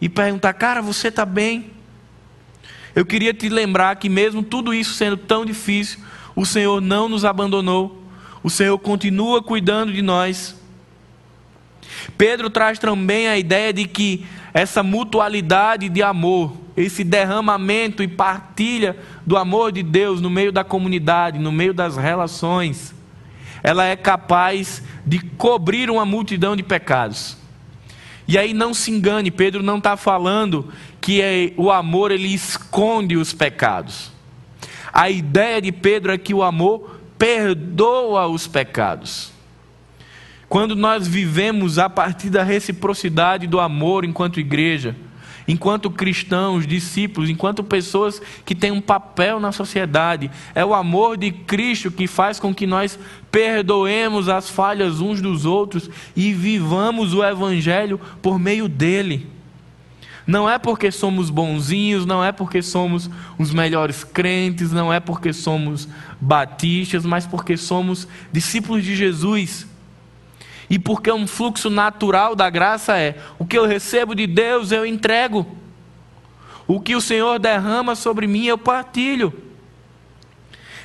e 0.00 0.08
perguntar: 0.08 0.52
cara, 0.52 0.82
você 0.82 1.08
está 1.08 1.24
bem? 1.24 1.70
Eu 2.94 3.06
queria 3.06 3.32
te 3.32 3.48
lembrar 3.48 3.96
que, 3.96 4.08
mesmo 4.08 4.42
tudo 4.42 4.74
isso 4.74 4.92
sendo 4.92 5.16
tão 5.16 5.46
difícil, 5.46 6.00
o 6.34 6.46
Senhor 6.46 6.80
não 6.80 7.08
nos 7.08 7.24
abandonou, 7.24 8.02
o 8.42 8.50
Senhor 8.50 8.78
continua 8.78 9.42
cuidando 9.42 9.92
de 9.92 10.02
nós. 10.02 10.56
Pedro 12.16 12.50
traz 12.50 12.78
também 12.78 13.28
a 13.28 13.38
ideia 13.38 13.72
de 13.72 13.86
que 13.86 14.26
essa 14.52 14.82
mutualidade 14.82 15.88
de 15.88 16.02
amor, 16.02 16.52
esse 16.76 17.04
derramamento 17.04 18.02
e 18.02 18.08
partilha 18.08 18.96
do 19.24 19.36
amor 19.36 19.72
de 19.72 19.82
Deus 19.82 20.20
no 20.20 20.30
meio 20.30 20.52
da 20.52 20.64
comunidade, 20.64 21.38
no 21.38 21.52
meio 21.52 21.72
das 21.72 21.96
relações, 21.96 22.94
ela 23.62 23.84
é 23.84 23.96
capaz 23.96 24.82
de 25.06 25.20
cobrir 25.20 25.90
uma 25.90 26.04
multidão 26.04 26.56
de 26.56 26.62
pecados. 26.62 27.36
E 28.26 28.38
aí 28.38 28.54
não 28.54 28.72
se 28.72 28.90
engane, 28.90 29.30
Pedro 29.30 29.62
não 29.62 29.78
está 29.78 29.96
falando 29.96 30.72
que 31.00 31.20
é, 31.20 31.52
o 31.56 31.70
amor 31.70 32.10
ele 32.10 32.32
esconde 32.32 33.16
os 33.16 33.32
pecados. 33.32 34.11
A 34.92 35.08
ideia 35.08 35.60
de 35.60 35.72
Pedro 35.72 36.12
é 36.12 36.18
que 36.18 36.34
o 36.34 36.42
amor 36.42 37.00
perdoa 37.16 38.26
os 38.26 38.46
pecados. 38.46 39.32
Quando 40.48 40.76
nós 40.76 41.08
vivemos 41.08 41.78
a 41.78 41.88
partir 41.88 42.28
da 42.28 42.42
reciprocidade 42.42 43.46
do 43.46 43.58
amor 43.58 44.04
enquanto 44.04 44.38
igreja, 44.38 44.94
enquanto 45.46 45.90
cristãos, 45.90 46.66
discípulos, 46.66 47.30
enquanto 47.30 47.64
pessoas 47.64 48.20
que 48.44 48.54
têm 48.54 48.70
um 48.70 48.80
papel 48.80 49.40
na 49.40 49.52
sociedade. 49.52 50.30
É 50.54 50.64
o 50.64 50.74
amor 50.74 51.16
de 51.16 51.30
Cristo 51.30 51.90
que 51.90 52.06
faz 52.06 52.38
com 52.38 52.54
que 52.54 52.66
nós 52.66 52.98
perdoemos 53.30 54.28
as 54.28 54.50
falhas 54.50 55.00
uns 55.00 55.20
dos 55.20 55.44
outros 55.44 55.88
e 56.14 56.32
vivamos 56.32 57.14
o 57.14 57.24
Evangelho 57.24 58.00
por 58.20 58.38
meio 58.38 58.68
dele. 58.68 59.31
Não 60.26 60.48
é 60.48 60.58
porque 60.58 60.90
somos 60.90 61.30
bonzinhos, 61.30 62.06
não 62.06 62.24
é 62.24 62.30
porque 62.30 62.62
somos 62.62 63.10
os 63.38 63.52
melhores 63.52 64.04
crentes, 64.04 64.70
não 64.70 64.92
é 64.92 65.00
porque 65.00 65.32
somos 65.32 65.88
batistas, 66.20 67.04
mas 67.04 67.26
porque 67.26 67.56
somos 67.56 68.06
discípulos 68.32 68.84
de 68.84 68.94
Jesus. 68.94 69.66
E 70.70 70.78
porque 70.78 71.10
um 71.10 71.26
fluxo 71.26 71.68
natural 71.68 72.36
da 72.36 72.48
graça 72.48 72.96
é: 72.96 73.18
o 73.38 73.44
que 73.44 73.58
eu 73.58 73.66
recebo 73.66 74.14
de 74.14 74.26
Deus 74.26 74.70
eu 74.70 74.86
entrego, 74.86 75.46
o 76.66 76.80
que 76.80 76.94
o 76.94 77.00
Senhor 77.00 77.38
derrama 77.38 77.94
sobre 77.96 78.26
mim 78.26 78.46
eu 78.46 78.56
partilho. 78.56 79.32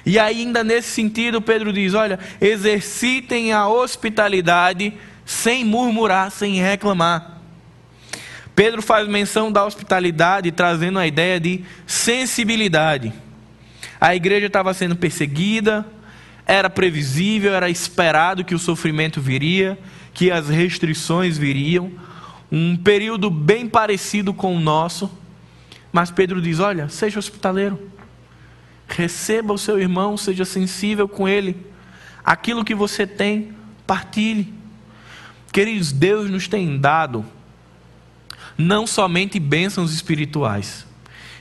E 0.06 0.18
ainda 0.18 0.64
nesse 0.64 0.90
sentido, 0.90 1.42
Pedro 1.42 1.72
diz: 1.72 1.94
olha, 1.94 2.18
exercitem 2.42 3.54
a 3.54 3.68
hospitalidade 3.68 4.94
sem 5.26 5.64
murmurar, 5.64 6.32
sem 6.32 6.56
reclamar. 6.56 7.37
Pedro 8.58 8.82
faz 8.82 9.08
menção 9.08 9.52
da 9.52 9.64
hospitalidade, 9.64 10.52
trazendo 10.52 10.98
a 10.98 11.06
ideia 11.06 11.40
de 11.40 11.64
sensibilidade. 11.86 13.14
A 14.02 14.16
igreja 14.16 14.48
estava 14.48 14.74
sendo 14.74 14.96
perseguida, 14.96 15.86
era 16.44 16.68
previsível, 16.68 17.54
era 17.54 17.70
esperado 17.70 18.44
que 18.44 18.56
o 18.56 18.60
sofrimento 18.60 19.22
viria, 19.22 19.78
que 20.12 20.32
as 20.32 20.50
restrições 20.50 21.38
viriam, 21.38 21.92
um 22.52 22.76
período 22.76 23.30
bem 23.30 23.70
parecido 23.70 24.34
com 24.34 24.58
o 24.58 24.60
nosso. 24.60 25.08
Mas 25.94 26.10
Pedro 26.10 26.42
diz: 26.42 26.60
Olha, 26.60 26.90
seja 26.90 27.20
hospitaleiro, 27.20 27.92
receba 28.88 29.54
o 29.54 29.58
seu 29.60 29.80
irmão, 29.80 30.18
seja 30.18 30.46
sensível 30.46 31.08
com 31.08 31.30
ele, 31.30 31.56
aquilo 32.26 32.66
que 32.66 32.74
você 32.74 33.06
tem, 33.06 33.54
partilhe. 33.86 34.52
Queridos, 35.54 35.92
Deus 35.92 36.28
nos 36.28 36.48
tem 36.48 36.80
dado 36.80 37.37
não 38.58 38.88
somente 38.88 39.40
bênçãos 39.40 39.94
espirituais, 39.94 40.86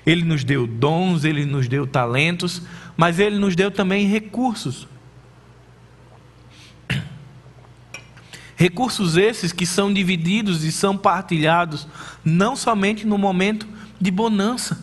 Ele 0.05 0.23
nos 0.23 0.45
deu 0.45 0.67
dons, 0.67 1.25
Ele 1.25 1.47
nos 1.47 1.67
deu 1.67 1.87
talentos, 1.87 2.62
mas 2.97 3.19
Ele 3.19 3.39
nos 3.39 3.57
deu 3.57 3.71
também 3.71 4.07
recursos. 4.07 4.87
Recursos 8.57 9.17
esses 9.17 9.53
que 9.53 9.67
são 9.67 9.93
divididos 9.93 10.64
e 10.64 10.73
são 10.73 10.97
partilhados 10.97 11.87
não 12.25 12.57
somente 12.57 13.07
no 13.07 13.19
momento 13.19 13.69
de 14.01 14.11
bonança, 14.11 14.83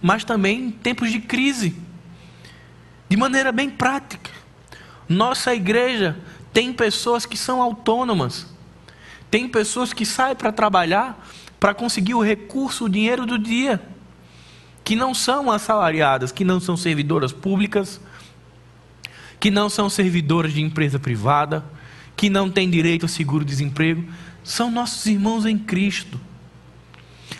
mas 0.00 0.24
também 0.24 0.64
em 0.66 0.70
tempos 0.70 1.10
de 1.12 1.20
crise. 1.20 1.76
De 3.08 3.16
maneira 3.16 3.52
bem 3.52 3.70
prática. 3.70 4.30
Nossa 5.08 5.54
igreja 5.54 6.18
tem 6.52 6.72
pessoas 6.72 7.24
que 7.24 7.36
são 7.36 7.62
autônomas. 7.62 8.46
Tem 9.30 9.48
pessoas 9.48 9.92
que 9.92 10.04
saem 10.04 10.34
para 10.34 10.50
trabalhar 10.50 11.24
para 11.62 11.72
conseguir 11.72 12.14
o 12.14 12.20
recurso, 12.20 12.86
o 12.86 12.88
dinheiro 12.88 13.24
do 13.24 13.38
dia. 13.38 13.80
Que 14.82 14.96
não 14.96 15.14
são 15.14 15.48
assalariadas, 15.48 16.32
que 16.32 16.44
não 16.44 16.58
são 16.58 16.76
servidoras 16.76 17.32
públicas, 17.32 18.00
que 19.38 19.48
não 19.48 19.70
são 19.70 19.88
servidoras 19.88 20.52
de 20.52 20.60
empresa 20.60 20.98
privada 20.98 21.64
que 22.16 22.28
não 22.28 22.50
têm 22.50 22.68
direito 22.68 23.06
a 23.06 23.08
seguro-desemprego, 23.08 24.04
são 24.42 24.72
nossos 24.72 25.06
irmãos 25.06 25.46
em 25.46 25.56
Cristo. 25.56 26.20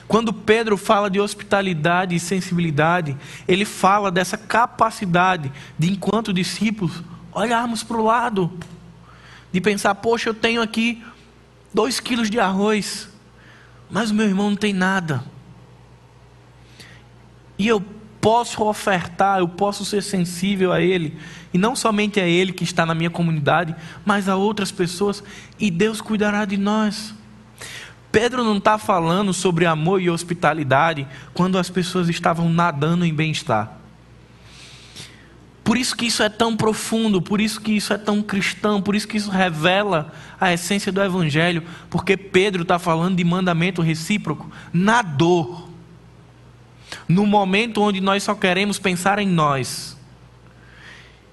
Quando 0.07 0.33
Pedro 0.33 0.77
fala 0.77 1.11
de 1.11 1.19
hospitalidade 1.19 2.15
e 2.15 2.21
sensibilidade, 2.21 3.17
ele 3.49 3.65
fala 3.65 4.09
dessa 4.09 4.39
capacidade 4.39 5.51
de, 5.77 5.91
enquanto 5.91 6.33
discípulos, 6.33 7.03
olharmos 7.33 7.83
para 7.83 7.97
o 7.97 8.05
lado, 8.05 8.57
de 9.51 9.61
pensar: 9.61 9.97
poxa, 9.97 10.31
eu 10.31 10.35
tenho 10.35 10.63
aqui 10.63 11.03
dois 11.75 11.99
quilos 11.99 12.31
de 12.31 12.39
arroz, 12.39 13.12
mas 13.93 14.11
o 14.11 14.15
meu 14.15 14.27
irmão 14.27 14.49
não 14.49 14.57
tem 14.57 14.73
nada. 14.73 15.23
E 17.59 17.69
eu 17.69 17.81
posso 18.21 18.65
ofertar, 18.65 19.41
eu 19.41 19.49
posso 19.49 19.85
ser 19.85 20.03
sensível 20.03 20.73
a 20.73 20.81
Ele, 20.81 21.19
e 21.53 21.59
não 21.59 21.77
somente 21.77 22.19
a 22.19 22.27
Ele 22.27 22.53
que 22.53 22.65
está 22.65 22.87
na 22.87 22.95
minha 22.95 23.11
comunidade, 23.11 23.77
mas 24.05 24.29
a 24.29 24.35
outras 24.35 24.73
pessoas, 24.73 25.23
e 25.61 25.71
Deus 25.71 26.01
cuidará 26.01 26.45
de 26.47 26.57
nós. 26.57 27.15
Pedro 28.11 28.43
não 28.43 28.57
está 28.57 28.79
falando 28.79 29.33
sobre 29.33 29.67
amor 29.67 30.01
e 30.01 30.09
hospitalidade 30.09 31.07
quando 31.35 31.59
as 31.59 31.69
pessoas 31.69 32.09
estavam 32.09 32.49
nadando 32.49 33.05
em 33.05 33.13
bem-estar. 33.13 33.82
Por 35.65 35.77
isso 35.77 35.97
que 35.97 36.07
isso 36.07 36.23
é 36.23 36.29
tão 36.29 36.57
profundo, 36.57 37.23
por 37.23 37.41
isso 37.41 37.61
que 37.61 37.73
isso 37.73 37.93
é 37.93 37.99
tão 37.99 38.21
cristão, 38.21 38.83
por 38.83 38.97
isso 38.97 39.07
que 39.07 39.17
isso 39.17 39.31
revela 39.31 40.13
a 40.41 40.53
essência 40.53 40.91
do 40.91 41.03
Evangelho, 41.03 41.63
porque 41.89 42.17
Pedro 42.17 42.63
está 42.63 42.79
falando 42.79 43.17
de 43.17 43.25
mandamento 43.25 43.81
recíproco 43.81 44.51
na 44.73 45.03
dor 45.03 45.71
no 47.09 47.27
momento 47.27 47.81
onde 47.81 48.01
nós 48.01 48.23
só 48.23 48.35
queremos 48.35 48.79
pensar 48.79 49.19
em 49.19 49.27
nós. 49.27 49.97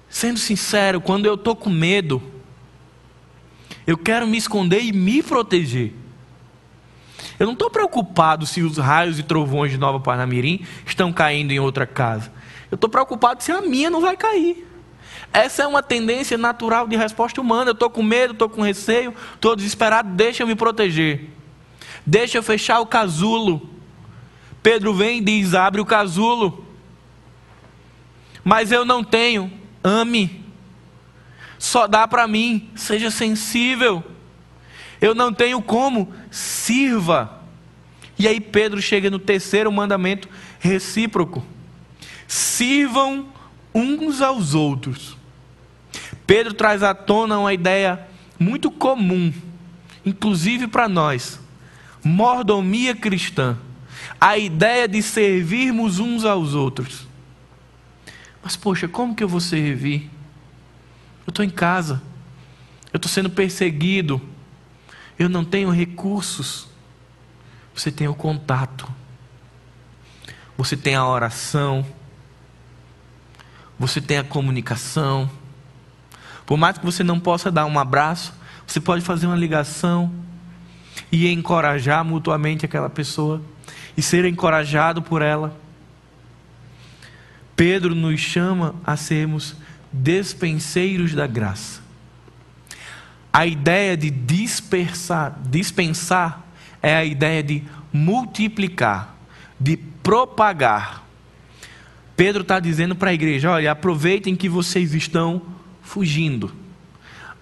Sendo 0.08 0.38
sincero, 0.38 1.00
quando 1.00 1.26
eu 1.26 1.34
estou 1.34 1.54
com 1.54 1.70
medo, 1.70 2.22
eu 3.86 3.96
quero 3.96 4.26
me 4.26 4.36
esconder 4.36 4.82
e 4.82 4.92
me 4.92 5.22
proteger. 5.22 5.94
Eu 7.38 7.46
não 7.46 7.52
estou 7.54 7.70
preocupado 7.70 8.44
se 8.46 8.62
os 8.62 8.76
raios 8.76 9.18
e 9.18 9.22
trovões 9.22 9.70
de 9.70 9.78
Nova 9.78 10.00
Parnamirim 10.00 10.64
estão 10.84 11.12
caindo 11.12 11.52
em 11.52 11.60
outra 11.60 11.86
casa. 11.86 12.32
Eu 12.70 12.76
estou 12.76 12.88
preocupado 12.88 13.42
se 13.42 13.50
a 13.50 13.60
minha 13.60 13.90
não 13.90 14.00
vai 14.00 14.16
cair. 14.16 14.66
Essa 15.32 15.62
é 15.62 15.66
uma 15.66 15.82
tendência 15.82 16.36
natural 16.36 16.88
de 16.88 16.96
resposta 16.96 17.40
humana. 17.40 17.70
Eu 17.70 17.74
estou 17.74 17.90
com 17.90 18.02
medo, 18.02 18.32
estou 18.32 18.48
com 18.48 18.62
receio, 18.62 19.14
estou 19.34 19.54
desesperado, 19.54 20.10
deixa 20.10 20.42
eu 20.42 20.46
me 20.46 20.54
proteger. 20.54 21.30
Deixa 22.04 22.38
eu 22.38 22.42
fechar 22.42 22.80
o 22.80 22.86
casulo. 22.86 23.68
Pedro 24.62 24.92
vem 24.94 25.18
e 25.18 25.20
diz: 25.20 25.54
abre 25.54 25.80
o 25.80 25.86
casulo. 25.86 26.66
Mas 28.42 28.72
eu 28.72 28.84
não 28.84 29.04
tenho, 29.04 29.52
ame. 29.84 30.44
Só 31.58 31.86
dá 31.86 32.08
para 32.08 32.26
mim, 32.26 32.70
seja 32.74 33.10
sensível. 33.10 34.02
Eu 35.00 35.14
não 35.14 35.32
tenho 35.32 35.60
como, 35.60 36.12
sirva. 36.30 37.40
E 38.18 38.26
aí 38.26 38.40
Pedro 38.40 38.80
chega 38.82 39.10
no 39.10 39.18
terceiro 39.18 39.70
mandamento 39.70 40.28
recíproco: 40.58 41.44
sirvam 42.30 43.26
uns 43.74 44.22
aos 44.22 44.54
outros. 44.54 45.16
Pedro 46.24 46.54
traz 46.54 46.80
à 46.80 46.94
tona 46.94 47.36
uma 47.40 47.52
ideia 47.52 48.06
muito 48.38 48.70
comum, 48.70 49.32
inclusive 50.06 50.68
para 50.68 50.88
nós: 50.88 51.40
mordomia 52.04 52.94
cristã 52.94 53.58
a 54.20 54.38
ideia 54.38 54.86
de 54.86 55.02
servirmos 55.02 55.98
uns 55.98 56.24
aos 56.24 56.54
outros. 56.54 57.08
Mas, 58.44 58.54
poxa, 58.54 58.86
como 58.86 59.12
que 59.12 59.24
eu 59.24 59.28
vou 59.28 59.40
servir? 59.40 60.08
Eu 61.26 61.30
estou 61.30 61.44
em 61.44 61.50
casa, 61.50 62.00
eu 62.92 62.96
estou 62.96 63.10
sendo 63.10 63.28
perseguido, 63.28 64.22
eu 65.18 65.28
não 65.28 65.44
tenho 65.44 65.68
recursos. 65.68 66.68
Você 67.74 67.90
tem 67.90 68.06
o 68.06 68.14
contato, 68.14 68.88
você 70.56 70.76
tem 70.76 70.94
a 70.94 71.04
oração, 71.04 71.84
você 73.80 73.98
tem 73.98 74.18
a 74.18 74.24
comunicação. 74.24 75.28
Por 76.44 76.58
mais 76.58 76.76
que 76.76 76.84
você 76.84 77.02
não 77.02 77.18
possa 77.18 77.50
dar 77.50 77.64
um 77.64 77.78
abraço, 77.78 78.34
você 78.66 78.78
pode 78.78 79.02
fazer 79.02 79.26
uma 79.26 79.34
ligação 79.34 80.12
e 81.10 81.26
encorajar 81.32 82.04
mutuamente 82.04 82.66
aquela 82.66 82.90
pessoa 82.90 83.40
e 83.96 84.02
ser 84.02 84.26
encorajado 84.26 85.00
por 85.00 85.22
ela. 85.22 85.58
Pedro 87.56 87.94
nos 87.94 88.20
chama 88.20 88.74
a 88.84 88.98
sermos 88.98 89.56
despenseiros 89.90 91.14
da 91.14 91.26
graça. 91.26 91.80
A 93.32 93.46
ideia 93.46 93.96
de 93.96 94.10
dispersar, 94.10 95.38
dispensar 95.48 96.44
é 96.82 96.94
a 96.94 97.04
ideia 97.04 97.42
de 97.42 97.64
multiplicar, 97.90 99.16
de 99.58 99.78
propagar. 99.78 101.09
Pedro 102.20 102.42
está 102.42 102.60
dizendo 102.60 102.94
para 102.94 103.08
a 103.08 103.14
igreja: 103.14 103.50
olha, 103.50 103.72
aproveitem 103.72 104.36
que 104.36 104.46
vocês 104.46 104.92
estão 104.92 105.40
fugindo. 105.80 106.52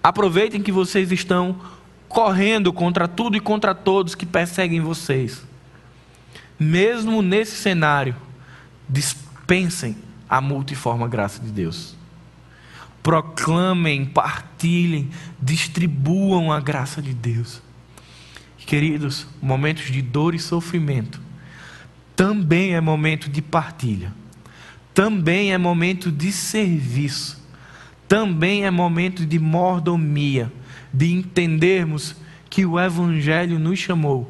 Aproveitem 0.01 0.61
que 0.61 0.71
vocês 0.71 1.11
estão 1.11 1.59
correndo 2.07 2.71
contra 2.71 3.05
tudo 3.05 3.35
e 3.35 3.41
contra 3.41 3.75
todos 3.75 4.15
que 4.15 4.25
perseguem 4.25 4.79
vocês. 4.79 5.45
Mesmo 6.57 7.21
nesse 7.21 7.57
cenário, 7.57 8.15
dispensem 8.87 9.97
a 10.29 10.39
multiforme 10.39 11.05
graça 11.09 11.41
de 11.41 11.51
Deus. 11.51 11.93
Proclamem, 13.03 14.05
partilhem, 14.05 15.09
distribuam 15.41 16.53
a 16.53 16.61
graça 16.61 17.01
de 17.01 17.13
Deus. 17.13 17.61
Queridos, 18.59 19.27
momentos 19.41 19.91
de 19.91 20.01
dor 20.01 20.33
e 20.33 20.39
sofrimento 20.39 21.19
também 22.15 22.75
é 22.75 22.79
momento 22.79 23.29
de 23.29 23.41
partilha, 23.41 24.13
também 24.99 25.53
é 25.53 25.57
momento 25.57 26.11
de 26.11 26.29
serviço, 26.29 27.41
também 28.05 28.65
é 28.65 28.69
momento 28.69 29.25
de 29.25 29.39
mordomia, 29.39 30.51
de 30.93 31.13
entendermos 31.13 32.17
que 32.49 32.65
o 32.65 32.77
Evangelho 32.77 33.57
nos 33.57 33.79
chamou 33.79 34.29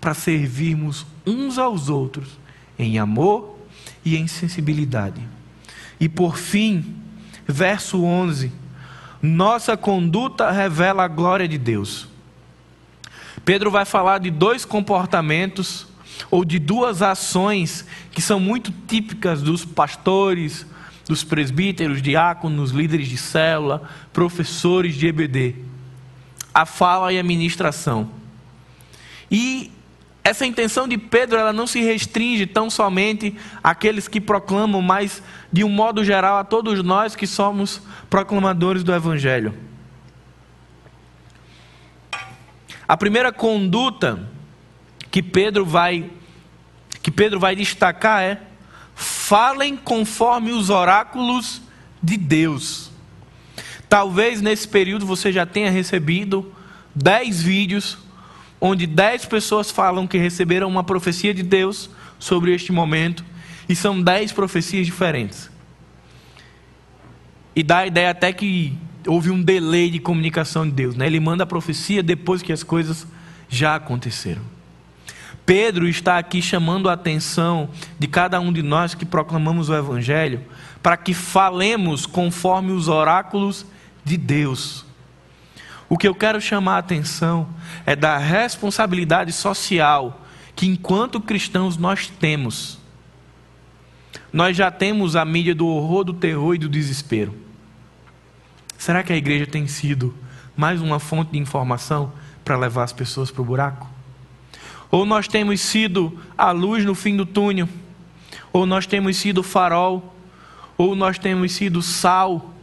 para 0.00 0.14
servirmos 0.14 1.06
uns 1.24 1.56
aos 1.56 1.88
outros 1.88 2.36
em 2.76 2.98
amor 2.98 3.60
e 4.04 4.16
em 4.16 4.26
sensibilidade. 4.26 5.22
E 6.00 6.08
por 6.08 6.36
fim, 6.36 6.96
verso 7.46 8.02
11: 8.02 8.50
nossa 9.22 9.76
conduta 9.76 10.50
revela 10.50 11.04
a 11.04 11.08
glória 11.08 11.46
de 11.46 11.58
Deus. 11.58 12.08
Pedro 13.44 13.70
vai 13.70 13.84
falar 13.84 14.18
de 14.18 14.32
dois 14.32 14.64
comportamentos 14.64 15.86
ou 16.30 16.44
de 16.44 16.58
duas 16.58 17.02
ações 17.02 17.84
que 18.10 18.20
são 18.20 18.38
muito 18.38 18.72
típicas 18.86 19.42
dos 19.42 19.64
pastores, 19.64 20.66
dos 21.06 21.24
presbíteros, 21.24 22.02
diáconos, 22.02 22.70
líderes 22.70 23.08
de 23.08 23.16
célula, 23.16 23.88
professores 24.12 24.94
de 24.94 25.06
EBD: 25.06 25.56
a 26.52 26.66
fala 26.66 27.12
e 27.12 27.18
a 27.18 27.22
ministração. 27.22 28.10
E 29.30 29.70
essa 30.22 30.44
intenção 30.44 30.86
de 30.86 30.98
Pedro 30.98 31.38
ela 31.38 31.52
não 31.52 31.66
se 31.66 31.80
restringe 31.80 32.46
tão 32.46 32.68
somente 32.68 33.34
àqueles 33.62 34.06
que 34.08 34.20
proclamam, 34.20 34.82
mas 34.82 35.22
de 35.50 35.64
um 35.64 35.70
modo 35.70 36.04
geral 36.04 36.38
a 36.38 36.44
todos 36.44 36.82
nós 36.84 37.16
que 37.16 37.26
somos 37.26 37.80
proclamadores 38.10 38.82
do 38.82 38.94
Evangelho. 38.94 39.54
A 42.86 42.96
primeira 42.96 43.32
conduta 43.32 44.28
que 45.10 45.22
Pedro 45.22 45.64
vai 45.64 46.10
que 47.02 47.10
Pedro 47.10 47.38
vai 47.38 47.54
destacar 47.54 48.22
é: 48.22 48.40
falem 48.94 49.76
conforme 49.76 50.52
os 50.52 50.70
oráculos 50.70 51.62
de 52.02 52.16
Deus. 52.16 52.90
Talvez 53.88 54.42
nesse 54.42 54.68
período 54.68 55.06
você 55.06 55.32
já 55.32 55.46
tenha 55.46 55.70
recebido 55.70 56.52
dez 56.94 57.40
vídeos 57.40 57.98
onde 58.60 58.86
dez 58.86 59.24
pessoas 59.24 59.70
falam 59.70 60.06
que 60.06 60.18
receberam 60.18 60.68
uma 60.68 60.82
profecia 60.82 61.32
de 61.32 61.42
Deus 61.42 61.90
sobre 62.18 62.52
este 62.52 62.72
momento, 62.72 63.24
e 63.68 63.76
são 63.76 64.00
dez 64.00 64.32
profecias 64.32 64.86
diferentes. 64.86 65.50
E 67.54 67.62
dá 67.62 67.78
a 67.78 67.86
ideia 67.86 68.10
até 68.10 68.32
que 68.32 68.76
houve 69.06 69.30
um 69.30 69.40
delay 69.40 69.90
de 69.90 69.98
comunicação 69.98 70.64
de 70.64 70.72
Deus. 70.72 70.94
Né? 70.96 71.06
Ele 71.06 71.20
manda 71.20 71.44
a 71.44 71.46
profecia 71.46 72.02
depois 72.02 72.42
que 72.42 72.52
as 72.52 72.62
coisas 72.62 73.06
já 73.48 73.74
aconteceram. 73.74 74.42
Pedro 75.48 75.88
está 75.88 76.18
aqui 76.18 76.42
chamando 76.42 76.90
a 76.90 76.92
atenção 76.92 77.70
de 77.98 78.06
cada 78.06 78.38
um 78.38 78.52
de 78.52 78.62
nós 78.62 78.94
que 78.94 79.06
proclamamos 79.06 79.70
o 79.70 79.74
Evangelho, 79.74 80.44
para 80.82 80.94
que 80.94 81.14
falemos 81.14 82.04
conforme 82.04 82.70
os 82.70 82.86
oráculos 82.86 83.64
de 84.04 84.18
Deus. 84.18 84.84
O 85.88 85.96
que 85.96 86.06
eu 86.06 86.14
quero 86.14 86.38
chamar 86.38 86.74
a 86.74 86.80
atenção 86.80 87.48
é 87.86 87.96
da 87.96 88.18
responsabilidade 88.18 89.32
social 89.32 90.20
que, 90.54 90.66
enquanto 90.66 91.18
cristãos, 91.18 91.78
nós 91.78 92.08
temos. 92.08 92.78
Nós 94.30 94.54
já 94.54 94.70
temos 94.70 95.16
a 95.16 95.24
mídia 95.24 95.54
do 95.54 95.66
horror, 95.66 96.04
do 96.04 96.12
terror 96.12 96.56
e 96.56 96.58
do 96.58 96.68
desespero. 96.68 97.34
Será 98.76 99.02
que 99.02 99.14
a 99.14 99.16
igreja 99.16 99.46
tem 99.46 99.66
sido 99.66 100.14
mais 100.54 100.82
uma 100.82 101.00
fonte 101.00 101.32
de 101.32 101.38
informação 101.38 102.12
para 102.44 102.58
levar 102.58 102.84
as 102.84 102.92
pessoas 102.92 103.30
para 103.30 103.40
o 103.40 103.46
buraco? 103.46 103.97
Ou 104.90 105.04
nós 105.04 105.28
temos 105.28 105.60
sido 105.60 106.18
a 106.36 106.50
luz 106.50 106.84
no 106.84 106.94
fim 106.94 107.16
do 107.16 107.26
túnel, 107.26 107.68
ou 108.52 108.66
nós 108.66 108.86
temos 108.86 109.16
sido 109.16 109.42
farol, 109.42 110.14
ou 110.76 110.94
nós 110.94 111.18
temos 111.18 111.52
sido 111.52 111.82
sal 111.82 112.54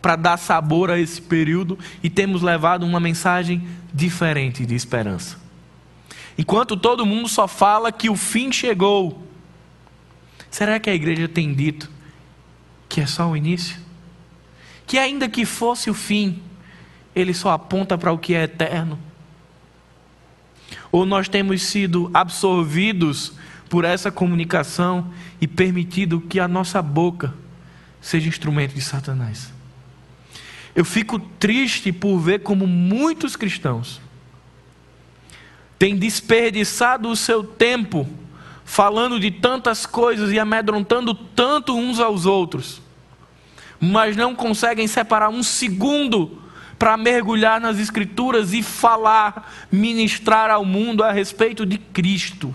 para 0.00 0.16
dar 0.16 0.36
sabor 0.36 0.90
a 0.90 0.98
esse 0.98 1.20
período 1.20 1.78
e 2.02 2.08
temos 2.08 2.42
levado 2.42 2.84
uma 2.84 3.00
mensagem 3.00 3.66
diferente 3.92 4.64
de 4.64 4.74
esperança. 4.74 5.38
Enquanto 6.36 6.76
todo 6.76 7.04
mundo 7.04 7.28
só 7.28 7.48
fala 7.48 7.90
que 7.90 8.08
o 8.08 8.16
fim 8.16 8.50
chegou, 8.52 9.22
será 10.50 10.78
que 10.78 10.88
a 10.88 10.94
igreja 10.94 11.28
tem 11.28 11.52
dito 11.52 11.90
que 12.88 13.00
é 13.00 13.06
só 13.06 13.28
o 13.28 13.36
início? 13.36 13.76
Que 14.86 14.98
ainda 14.98 15.28
que 15.28 15.44
fosse 15.44 15.90
o 15.90 15.94
fim, 15.94 16.40
ele 17.14 17.34
só 17.34 17.50
aponta 17.50 17.98
para 17.98 18.12
o 18.12 18.18
que 18.18 18.34
é 18.34 18.44
eterno? 18.44 18.98
Ou 20.90 21.04
nós 21.04 21.28
temos 21.28 21.62
sido 21.62 22.10
absorvidos 22.14 23.32
por 23.68 23.84
essa 23.84 24.10
comunicação 24.10 25.12
e 25.40 25.46
permitido 25.46 26.20
que 26.20 26.40
a 26.40 26.48
nossa 26.48 26.80
boca 26.80 27.34
seja 28.00 28.28
instrumento 28.28 28.74
de 28.74 28.80
Satanás. 28.80 29.52
Eu 30.74 30.84
fico 30.84 31.18
triste 31.18 31.92
por 31.92 32.18
ver 32.18 32.40
como 32.40 32.66
muitos 32.66 33.36
cristãos 33.36 34.00
têm 35.78 35.96
desperdiçado 35.96 37.08
o 37.08 37.16
seu 37.16 37.42
tempo 37.44 38.08
falando 38.64 39.18
de 39.18 39.30
tantas 39.30 39.86
coisas 39.86 40.30
e 40.30 40.38
amedrontando 40.38 41.14
tanto 41.14 41.74
uns 41.74 41.98
aos 41.98 42.26
outros, 42.26 42.82
mas 43.80 44.16
não 44.16 44.34
conseguem 44.34 44.86
separar 44.86 45.30
um 45.30 45.42
segundo 45.42 46.42
para 46.78 46.96
mergulhar 46.96 47.60
nas 47.60 47.78
Escrituras 47.78 48.52
e 48.52 48.62
falar, 48.62 49.52
ministrar 49.70 50.50
ao 50.50 50.64
mundo 50.64 51.02
a 51.02 51.10
respeito 51.10 51.66
de 51.66 51.76
Cristo. 51.76 52.54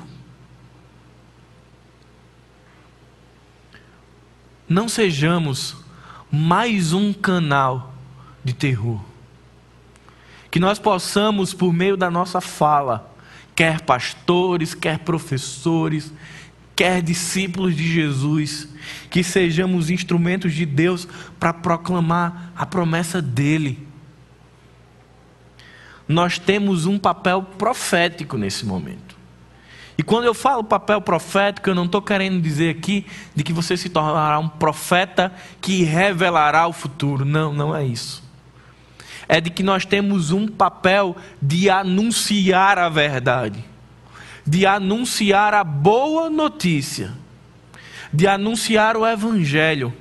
Não 4.67 4.88
sejamos 4.88 5.76
mais 6.32 6.93
um 6.93 7.11
canal 7.11 7.93
de 8.43 8.53
terror. 8.53 9.03
Que 10.49 10.59
nós 10.59 10.80
possamos, 10.80 11.53
por 11.53 11.74
meio 11.74 11.97
da 11.97 12.09
nossa 12.09 12.39
fala, 12.39 13.13
quer 13.55 13.82
pastores, 13.82 14.74
quer 14.74 14.99
professores, 14.99 16.13
quer 16.76 17.01
discípulos 17.01 17.76
de 17.76 17.91
Jesus, 17.91 18.69
que 19.09 19.24
sejamos 19.24 19.89
instrumentos 19.89 20.53
de 20.53 20.65
Deus 20.65 21.07
para 21.39 21.53
proclamar 21.53 22.51
a 22.55 22.65
promessa 22.65 23.21
dEle 23.21 23.92
nós 26.08 26.38
temos 26.38 26.86
um 26.86 26.97
papel 26.97 27.43
profético 27.58 28.38
nesse 28.38 28.66
momento. 28.66 29.14
E 29.97 30.01
quando 30.01 30.26
eu 30.26 30.34
falo 30.34 30.64
papel 30.64 30.99
profético, 31.01 31.70
eu 31.70 31.76
não 31.76 31.86
estou 31.86 32.01
querendo 32.01 32.41
dizer 32.41 32.76
aqui 32.76 33.06
de 33.36 33.43
que 33.43 33.54
você 33.54 33.78
se 33.78 33.89
tornará 33.89 34.39
um 34.39 34.49
profeta 34.49 35.32
que 35.62 35.84
revelará 35.84 36.68
o 36.68 36.74
futuro. 36.74 37.24
Não, 37.24 37.54
não 37.54 37.76
é 37.76 37.86
isso. 37.86 38.24
É 39.28 39.39
de 39.39 39.49
que 39.49 39.62
nós 39.64 39.86
temos 39.86 40.32
um 40.32 40.47
papel 40.47 41.16
de 41.41 41.70
anunciar 41.70 42.78
a 42.80 42.89
verdade, 42.89 43.64
de 44.45 44.66
anunciar 44.66 45.54
a 45.54 45.64
boa 45.64 46.30
notícia, 46.30 47.14
de 48.12 48.28
anunciar 48.28 48.97
o 48.97 49.08
evangelho. 49.08 49.93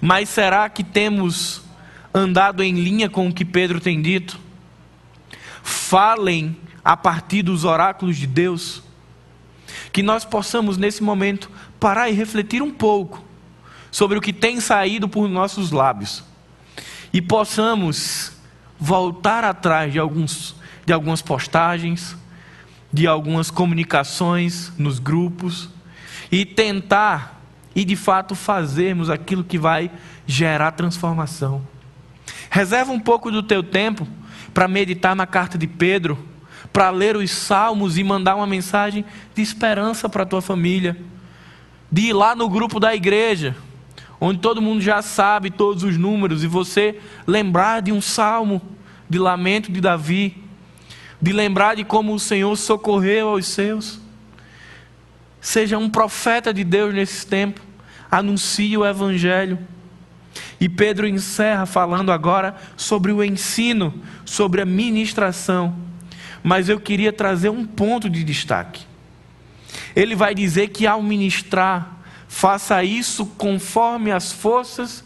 Mas 0.00 0.28
será 0.28 0.68
que 0.68 0.82
temos 0.82 1.62
andado 2.14 2.62
em 2.62 2.72
linha 2.72 3.10
com 3.10 3.28
o 3.28 3.34
que 3.34 3.44
Pedro 3.44 3.80
tem 3.80 4.00
dito? 4.00 4.38
Falem 5.70 6.56
a 6.84 6.96
partir 6.96 7.42
dos 7.42 7.64
oráculos 7.64 8.16
de 8.16 8.26
Deus. 8.26 8.82
Que 9.92 10.02
nós 10.02 10.24
possamos, 10.24 10.76
nesse 10.76 11.02
momento, 11.02 11.50
parar 11.78 12.10
e 12.10 12.12
refletir 12.12 12.62
um 12.62 12.70
pouco 12.70 13.24
sobre 13.90 14.18
o 14.18 14.20
que 14.20 14.32
tem 14.32 14.60
saído 14.60 15.08
por 15.08 15.28
nossos 15.28 15.70
lábios 15.70 16.24
e 17.12 17.20
possamos 17.20 18.32
voltar 18.78 19.44
atrás 19.44 19.92
de, 19.92 19.98
alguns, 19.98 20.54
de 20.86 20.92
algumas 20.92 21.20
postagens, 21.20 22.16
de 22.92 23.06
algumas 23.06 23.50
comunicações 23.50 24.72
nos 24.78 24.98
grupos 24.98 25.68
e 26.30 26.44
tentar 26.44 27.40
e 27.74 27.84
de 27.84 27.96
fato 27.96 28.34
fazermos 28.34 29.10
aquilo 29.10 29.44
que 29.44 29.58
vai 29.58 29.90
gerar 30.26 30.72
transformação. 30.72 31.62
Reserva 32.48 32.92
um 32.92 33.00
pouco 33.00 33.30
do 33.30 33.42
teu 33.42 33.62
tempo 33.62 34.06
para 34.52 34.68
meditar 34.68 35.14
na 35.14 35.26
carta 35.26 35.56
de 35.56 35.66
Pedro, 35.66 36.18
para 36.72 36.90
ler 36.90 37.16
os 37.16 37.30
salmos 37.30 37.98
e 37.98 38.04
mandar 38.04 38.36
uma 38.36 38.46
mensagem 38.46 39.04
de 39.34 39.42
esperança 39.42 40.08
para 40.08 40.22
a 40.22 40.26
tua 40.26 40.42
família, 40.42 40.96
de 41.90 42.08
ir 42.08 42.12
lá 42.12 42.34
no 42.34 42.48
grupo 42.48 42.78
da 42.78 42.94
igreja, 42.94 43.56
onde 44.20 44.40
todo 44.40 44.62
mundo 44.62 44.80
já 44.80 45.02
sabe 45.02 45.50
todos 45.50 45.82
os 45.82 45.96
números, 45.96 46.44
e 46.44 46.46
você 46.46 47.00
lembrar 47.26 47.80
de 47.80 47.90
um 47.90 48.00
salmo 48.00 48.60
de 49.08 49.18
lamento 49.18 49.72
de 49.72 49.80
Davi, 49.80 50.36
de 51.20 51.32
lembrar 51.32 51.76
de 51.76 51.84
como 51.84 52.14
o 52.14 52.20
Senhor 52.20 52.54
socorreu 52.56 53.28
aos 53.28 53.46
seus. 53.46 54.00
Seja 55.40 55.78
um 55.78 55.90
profeta 55.90 56.52
de 56.52 56.62
Deus 56.62 56.94
nesse 56.94 57.26
tempo, 57.26 57.60
anuncie 58.10 58.76
o 58.76 58.86
Evangelho. 58.86 59.58
E 60.60 60.68
Pedro 60.68 61.08
encerra 61.08 61.64
falando 61.64 62.12
agora 62.12 62.54
sobre 62.76 63.10
o 63.10 63.24
ensino, 63.24 63.94
sobre 64.26 64.60
a 64.60 64.66
ministração. 64.66 65.74
Mas 66.42 66.68
eu 66.68 66.78
queria 66.78 67.12
trazer 67.12 67.48
um 67.48 67.64
ponto 67.64 68.10
de 68.10 68.22
destaque. 68.22 68.84
Ele 69.96 70.14
vai 70.14 70.34
dizer 70.34 70.68
que 70.68 70.86
ao 70.86 71.02
ministrar, 71.02 71.98
faça 72.28 72.84
isso 72.84 73.24
conforme 73.24 74.12
as 74.12 74.32
forças 74.32 75.02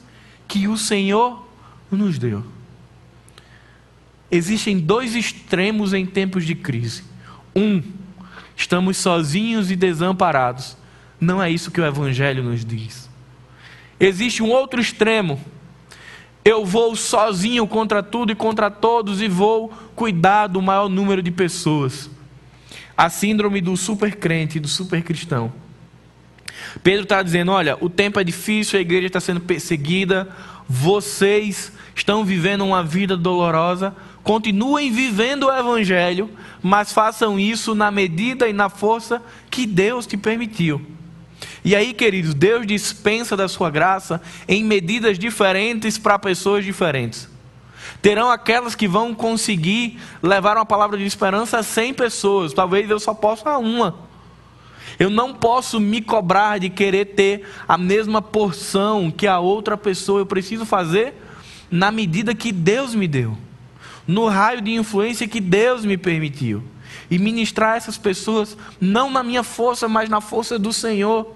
que 0.48 0.66
o 0.68 0.76
Senhor 0.76 1.48
nos 1.90 2.18
deu. 2.18 2.44
Existem 4.30 4.78
dois 4.78 5.14
extremos 5.14 5.92
em 5.94 6.04
tempos 6.04 6.44
de 6.44 6.54
crise. 6.54 7.04
Um, 7.54 7.82
estamos 8.56 8.96
sozinhos 8.96 9.70
e 9.70 9.76
desamparados. 9.76 10.76
Não 11.20 11.40
é 11.42 11.50
isso 11.50 11.70
que 11.70 11.80
o 11.80 11.86
Evangelho 11.86 12.42
nos 12.42 12.64
diz. 12.64 13.03
Existe 13.98 14.42
um 14.42 14.50
outro 14.50 14.80
extremo. 14.80 15.40
Eu 16.44 16.64
vou 16.64 16.94
sozinho 16.94 17.66
contra 17.66 18.02
tudo 18.02 18.32
e 18.32 18.34
contra 18.34 18.70
todos 18.70 19.22
e 19.22 19.28
vou 19.28 19.72
cuidar 19.94 20.46
do 20.46 20.60
maior 20.60 20.88
número 20.88 21.22
de 21.22 21.30
pessoas. 21.30 22.10
A 22.96 23.08
síndrome 23.08 23.60
do 23.60 23.76
supercrente, 23.76 24.60
do 24.60 24.68
supercristão. 24.68 25.52
Pedro 26.82 27.04
está 27.04 27.22
dizendo: 27.22 27.52
olha, 27.52 27.76
o 27.80 27.88
tempo 27.88 28.20
é 28.20 28.24
difícil, 28.24 28.78
a 28.78 28.82
igreja 28.82 29.06
está 29.06 29.20
sendo 29.20 29.40
perseguida, 29.40 30.28
vocês 30.68 31.72
estão 31.94 32.24
vivendo 32.24 32.64
uma 32.64 32.82
vida 32.82 33.16
dolorosa, 33.16 33.94
continuem 34.22 34.90
vivendo 34.90 35.44
o 35.44 35.52
evangelho, 35.56 36.30
mas 36.62 36.92
façam 36.92 37.38
isso 37.38 37.74
na 37.74 37.90
medida 37.90 38.48
e 38.48 38.52
na 38.52 38.68
força 38.68 39.22
que 39.50 39.66
Deus 39.66 40.06
te 40.06 40.16
permitiu. 40.16 40.93
E 41.64 41.74
aí, 41.74 41.94
queridos, 41.94 42.34
Deus 42.34 42.66
dispensa 42.66 43.36
da 43.36 43.48
sua 43.48 43.70
graça 43.70 44.20
em 44.46 44.62
medidas 44.62 45.18
diferentes 45.18 45.96
para 45.96 46.18
pessoas 46.18 46.64
diferentes. 46.64 47.28
Terão 48.02 48.30
aquelas 48.30 48.74
que 48.74 48.86
vão 48.86 49.14
conseguir 49.14 49.98
levar 50.22 50.56
uma 50.58 50.66
palavra 50.66 50.98
de 50.98 51.04
esperança 51.04 51.58
a 51.58 51.62
100 51.62 51.94
pessoas, 51.94 52.52
talvez 52.52 52.90
eu 52.90 53.00
só 53.00 53.14
possa 53.14 53.56
uma. 53.56 53.94
Eu 54.98 55.08
não 55.08 55.34
posso 55.34 55.80
me 55.80 56.00
cobrar 56.02 56.58
de 56.58 56.68
querer 56.68 57.06
ter 57.06 57.48
a 57.66 57.78
mesma 57.78 58.20
porção 58.20 59.10
que 59.10 59.26
a 59.26 59.38
outra 59.38 59.76
pessoa. 59.76 60.20
Eu 60.20 60.26
preciso 60.26 60.64
fazer 60.64 61.14
na 61.70 61.90
medida 61.90 62.34
que 62.34 62.52
Deus 62.52 62.94
me 62.94 63.08
deu, 63.08 63.36
no 64.06 64.28
raio 64.28 64.60
de 64.60 64.72
influência 64.72 65.26
que 65.26 65.40
Deus 65.40 65.84
me 65.84 65.96
permitiu. 65.96 66.62
E 67.10 67.18
ministrar 67.18 67.76
essas 67.76 67.98
pessoas 67.98 68.56
não 68.80 69.10
na 69.10 69.22
minha 69.22 69.42
força, 69.42 69.88
mas 69.88 70.08
na 70.08 70.20
força 70.20 70.58
do 70.58 70.72
Senhor. 70.72 71.34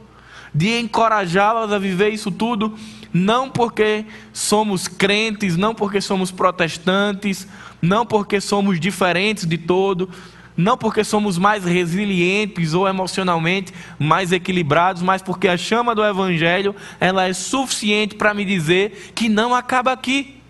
De 0.55 0.79
encorajá-las 0.79 1.73
a 1.73 1.79
viver 1.79 2.11
isso 2.11 2.31
tudo, 2.31 2.75
não 3.13 3.51
porque 3.51 4.05
somos 4.33 4.89
crentes, 4.89 5.57
não 5.57 5.75
porque 5.75 6.01
somos 6.01 6.31
protestantes, 6.31 7.47
não 7.81 8.05
porque 8.05 8.41
somos 8.41 8.79
diferentes 8.81 9.47
de 9.47 9.59
todo, 9.59 10.11
não 10.57 10.77
porque 10.77 11.05
somos 11.05 11.39
mais 11.39 11.65
resilientes 11.65 12.75
ou 12.75 12.89
emocionalmente 12.89 13.73
mais 13.97 14.33
equilibrados, 14.33 15.03
mas 15.03 15.23
porque 15.23 15.47
a 15.47 15.57
chama 15.57 15.95
do 15.95 16.05
evangelho, 16.05 16.75
ela 16.99 17.29
é 17.29 17.33
suficiente 17.33 18.17
para 18.17 18.35
me 18.35 18.45
dizer 18.45 19.13
que 19.15 19.29
não 19.29 19.55
acaba 19.55 19.93
aqui. 19.93 20.43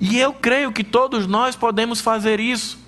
E 0.00 0.18
eu 0.18 0.32
creio 0.32 0.72
que 0.72 0.82
todos 0.82 1.28
nós 1.28 1.54
podemos 1.54 2.00
fazer 2.00 2.40
isso. 2.40 2.81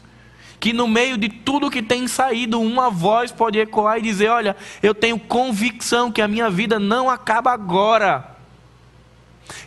Que 0.64 0.72
no 0.72 0.88
meio 0.88 1.18
de 1.18 1.28
tudo 1.28 1.70
que 1.70 1.82
tem 1.82 2.08
saído, 2.08 2.58
uma 2.58 2.88
voz 2.88 3.30
pode 3.30 3.58
ecoar 3.58 3.98
e 3.98 4.00
dizer: 4.00 4.30
Olha, 4.30 4.56
eu 4.82 4.94
tenho 4.94 5.18
convicção 5.18 6.10
que 6.10 6.22
a 6.22 6.26
minha 6.26 6.48
vida 6.48 6.78
não 6.78 7.10
acaba 7.10 7.52
agora. 7.52 8.34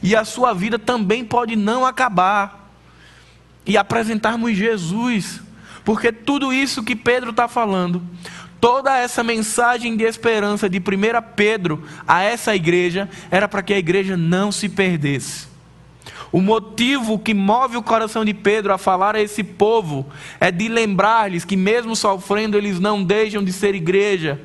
E 0.01 0.15
a 0.15 0.25
sua 0.25 0.55
vida 0.55 0.79
também 0.79 1.23
pode 1.23 1.55
não 1.55 1.85
acabar 1.85 2.71
e 3.63 3.77
apresentarmos 3.77 4.57
Jesus, 4.57 5.39
porque 5.85 6.11
tudo 6.11 6.51
isso 6.51 6.83
que 6.83 6.95
Pedro 6.95 7.29
está 7.29 7.47
falando, 7.47 8.01
toda 8.59 8.97
essa 8.97 9.23
mensagem 9.23 9.95
de 9.95 10.03
esperança 10.03 10.67
de 10.67 10.79
1 10.79 10.81
Pedro 11.35 11.87
a 12.07 12.23
essa 12.23 12.55
igreja, 12.55 13.07
era 13.29 13.47
para 13.47 13.61
que 13.61 13.75
a 13.75 13.77
igreja 13.77 14.17
não 14.17 14.51
se 14.51 14.67
perdesse. 14.67 15.56
O 16.31 16.41
motivo 16.41 17.17
que 17.17 17.33
move 17.33 17.77
o 17.77 17.83
coração 17.83 18.25
de 18.25 18.33
Pedro 18.33 18.73
a 18.73 18.77
falar 18.77 19.15
a 19.15 19.21
esse 19.21 19.43
povo 19.43 20.05
é 20.39 20.51
de 20.51 20.67
lembrar-lhes 20.67 21.45
que, 21.45 21.55
mesmo 21.55 21.95
sofrendo, 21.95 22.57
eles 22.57 22.79
não 22.79 23.03
deixam 23.03 23.43
de 23.43 23.53
ser 23.53 23.75
igreja 23.75 24.39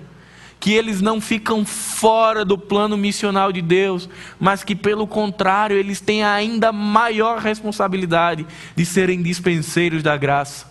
que 0.63 0.73
eles 0.73 1.01
não 1.01 1.21
ficam 1.21 1.65
fora 1.65 2.45
do 2.45 2.57
plano 2.57 2.97
missional 2.97 3.51
de 3.51 3.61
Deus, 3.61 4.09
mas 4.39 4.63
que, 4.63 4.77
pelo 4.77 5.09
contrário, 5.09 5.77
eles 5.77 6.01
têm 6.01 6.23
ainda 6.23 6.71
maior 6.71 7.41
responsabilidade 7.41 8.47
de 8.77 8.87
serem 8.87 9.21
dispenseiros 9.21 10.05
da 10.05 10.17
graça. 10.17 10.71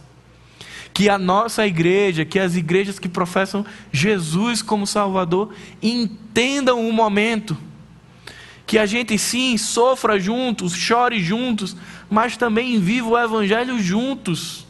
Que 0.93 1.09
a 1.09 1.18
nossa 1.18 1.68
igreja, 1.68 2.24
que 2.24 2.39
as 2.39 2.55
igrejas 2.55 2.99
que 2.99 3.09
professam 3.09 3.66
Jesus 3.91 4.62
como 4.62 4.88
Salvador, 4.88 5.53
entendam 5.84 6.88
o 6.88 6.93
momento. 6.93 7.57
Que 8.72 8.80
a 8.80 8.86
gente 8.86 9.17
sim 9.17 9.57
sofra 9.57 10.17
juntos, 10.17 10.72
chore 10.74 11.19
juntos, 11.19 11.76
mas 12.09 12.38
também 12.38 12.80
viva 12.80 13.09
o 13.09 13.17
Evangelho 13.19 13.78
juntos 13.78 14.65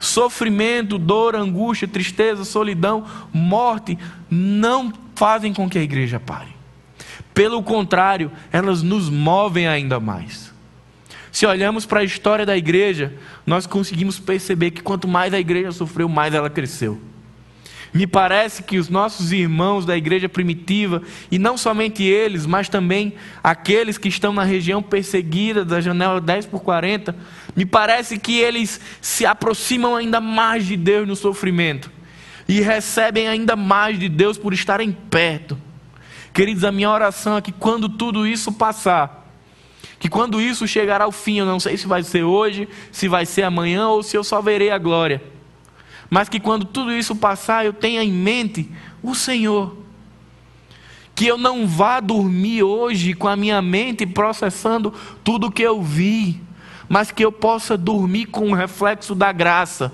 Sofrimento, 0.00 0.96
dor, 0.96 1.36
angústia, 1.36 1.86
tristeza, 1.86 2.42
solidão, 2.42 3.04
morte 3.30 3.98
não 4.30 4.90
fazem 5.14 5.52
com 5.52 5.68
que 5.68 5.78
a 5.78 5.82
igreja 5.82 6.18
pare. 6.18 6.48
Pelo 7.34 7.62
contrário, 7.62 8.32
elas 8.50 8.82
nos 8.82 9.10
movem 9.10 9.68
ainda 9.68 10.00
mais. 10.00 10.50
Se 11.30 11.44
olhamos 11.44 11.84
para 11.84 12.00
a 12.00 12.04
história 12.04 12.46
da 12.46 12.56
igreja, 12.56 13.14
nós 13.46 13.66
conseguimos 13.66 14.18
perceber 14.18 14.70
que 14.70 14.82
quanto 14.82 15.06
mais 15.06 15.34
a 15.34 15.38
igreja 15.38 15.70
sofreu, 15.70 16.08
mais 16.08 16.32
ela 16.32 16.48
cresceu. 16.48 16.98
Me 17.92 18.06
parece 18.06 18.62
que 18.62 18.78
os 18.78 18.88
nossos 18.88 19.32
irmãos 19.32 19.84
da 19.84 19.96
igreja 19.96 20.28
primitiva, 20.28 21.02
e 21.30 21.38
não 21.38 21.58
somente 21.58 22.04
eles, 22.04 22.46
mas 22.46 22.68
também 22.68 23.14
aqueles 23.42 23.98
que 23.98 24.08
estão 24.08 24.32
na 24.32 24.44
região 24.44 24.80
perseguida 24.80 25.64
da 25.64 25.80
janela 25.80 26.20
10 26.20 26.46
por 26.46 26.60
40, 26.60 27.16
me 27.56 27.66
parece 27.66 28.16
que 28.16 28.38
eles 28.38 28.80
se 29.00 29.26
aproximam 29.26 29.96
ainda 29.96 30.20
mais 30.20 30.66
de 30.66 30.76
Deus 30.76 31.06
no 31.06 31.16
sofrimento 31.16 31.90
e 32.48 32.60
recebem 32.60 33.26
ainda 33.26 33.56
mais 33.56 33.98
de 33.98 34.08
Deus 34.08 34.38
por 34.38 34.52
estarem 34.52 34.92
perto. 34.92 35.58
Queridos, 36.32 36.62
a 36.62 36.70
minha 36.70 36.90
oração 36.90 37.36
é 37.36 37.40
que 37.40 37.50
quando 37.50 37.88
tudo 37.88 38.24
isso 38.24 38.52
passar, 38.52 39.28
que 39.98 40.08
quando 40.08 40.40
isso 40.40 40.66
chegar 40.66 41.00
ao 41.00 41.10
fim, 41.10 41.38
eu 41.38 41.46
não 41.46 41.58
sei 41.58 41.76
se 41.76 41.88
vai 41.88 42.04
ser 42.04 42.22
hoje, 42.22 42.68
se 42.92 43.08
vai 43.08 43.26
ser 43.26 43.42
amanhã 43.42 43.88
ou 43.88 44.02
se 44.02 44.16
eu 44.16 44.22
só 44.22 44.40
verei 44.40 44.70
a 44.70 44.78
glória 44.78 45.20
mas 46.10 46.28
que 46.28 46.40
quando 46.40 46.64
tudo 46.64 46.92
isso 46.92 47.14
passar, 47.14 47.64
eu 47.64 47.72
tenha 47.72 48.02
em 48.02 48.12
mente 48.12 48.68
o 49.00 49.14
Senhor. 49.14 49.76
Que 51.14 51.26
eu 51.26 51.38
não 51.38 51.68
vá 51.68 52.00
dormir 52.00 52.64
hoje 52.64 53.14
com 53.14 53.28
a 53.28 53.36
minha 53.36 53.62
mente 53.62 54.04
processando 54.04 54.92
tudo 55.22 55.50
que 55.50 55.62
eu 55.62 55.80
vi, 55.80 56.40
mas 56.88 57.12
que 57.12 57.24
eu 57.24 57.30
possa 57.30 57.76
dormir 57.76 58.26
com 58.26 58.50
o 58.50 58.54
reflexo 58.54 59.14
da 59.14 59.30
graça. 59.30 59.92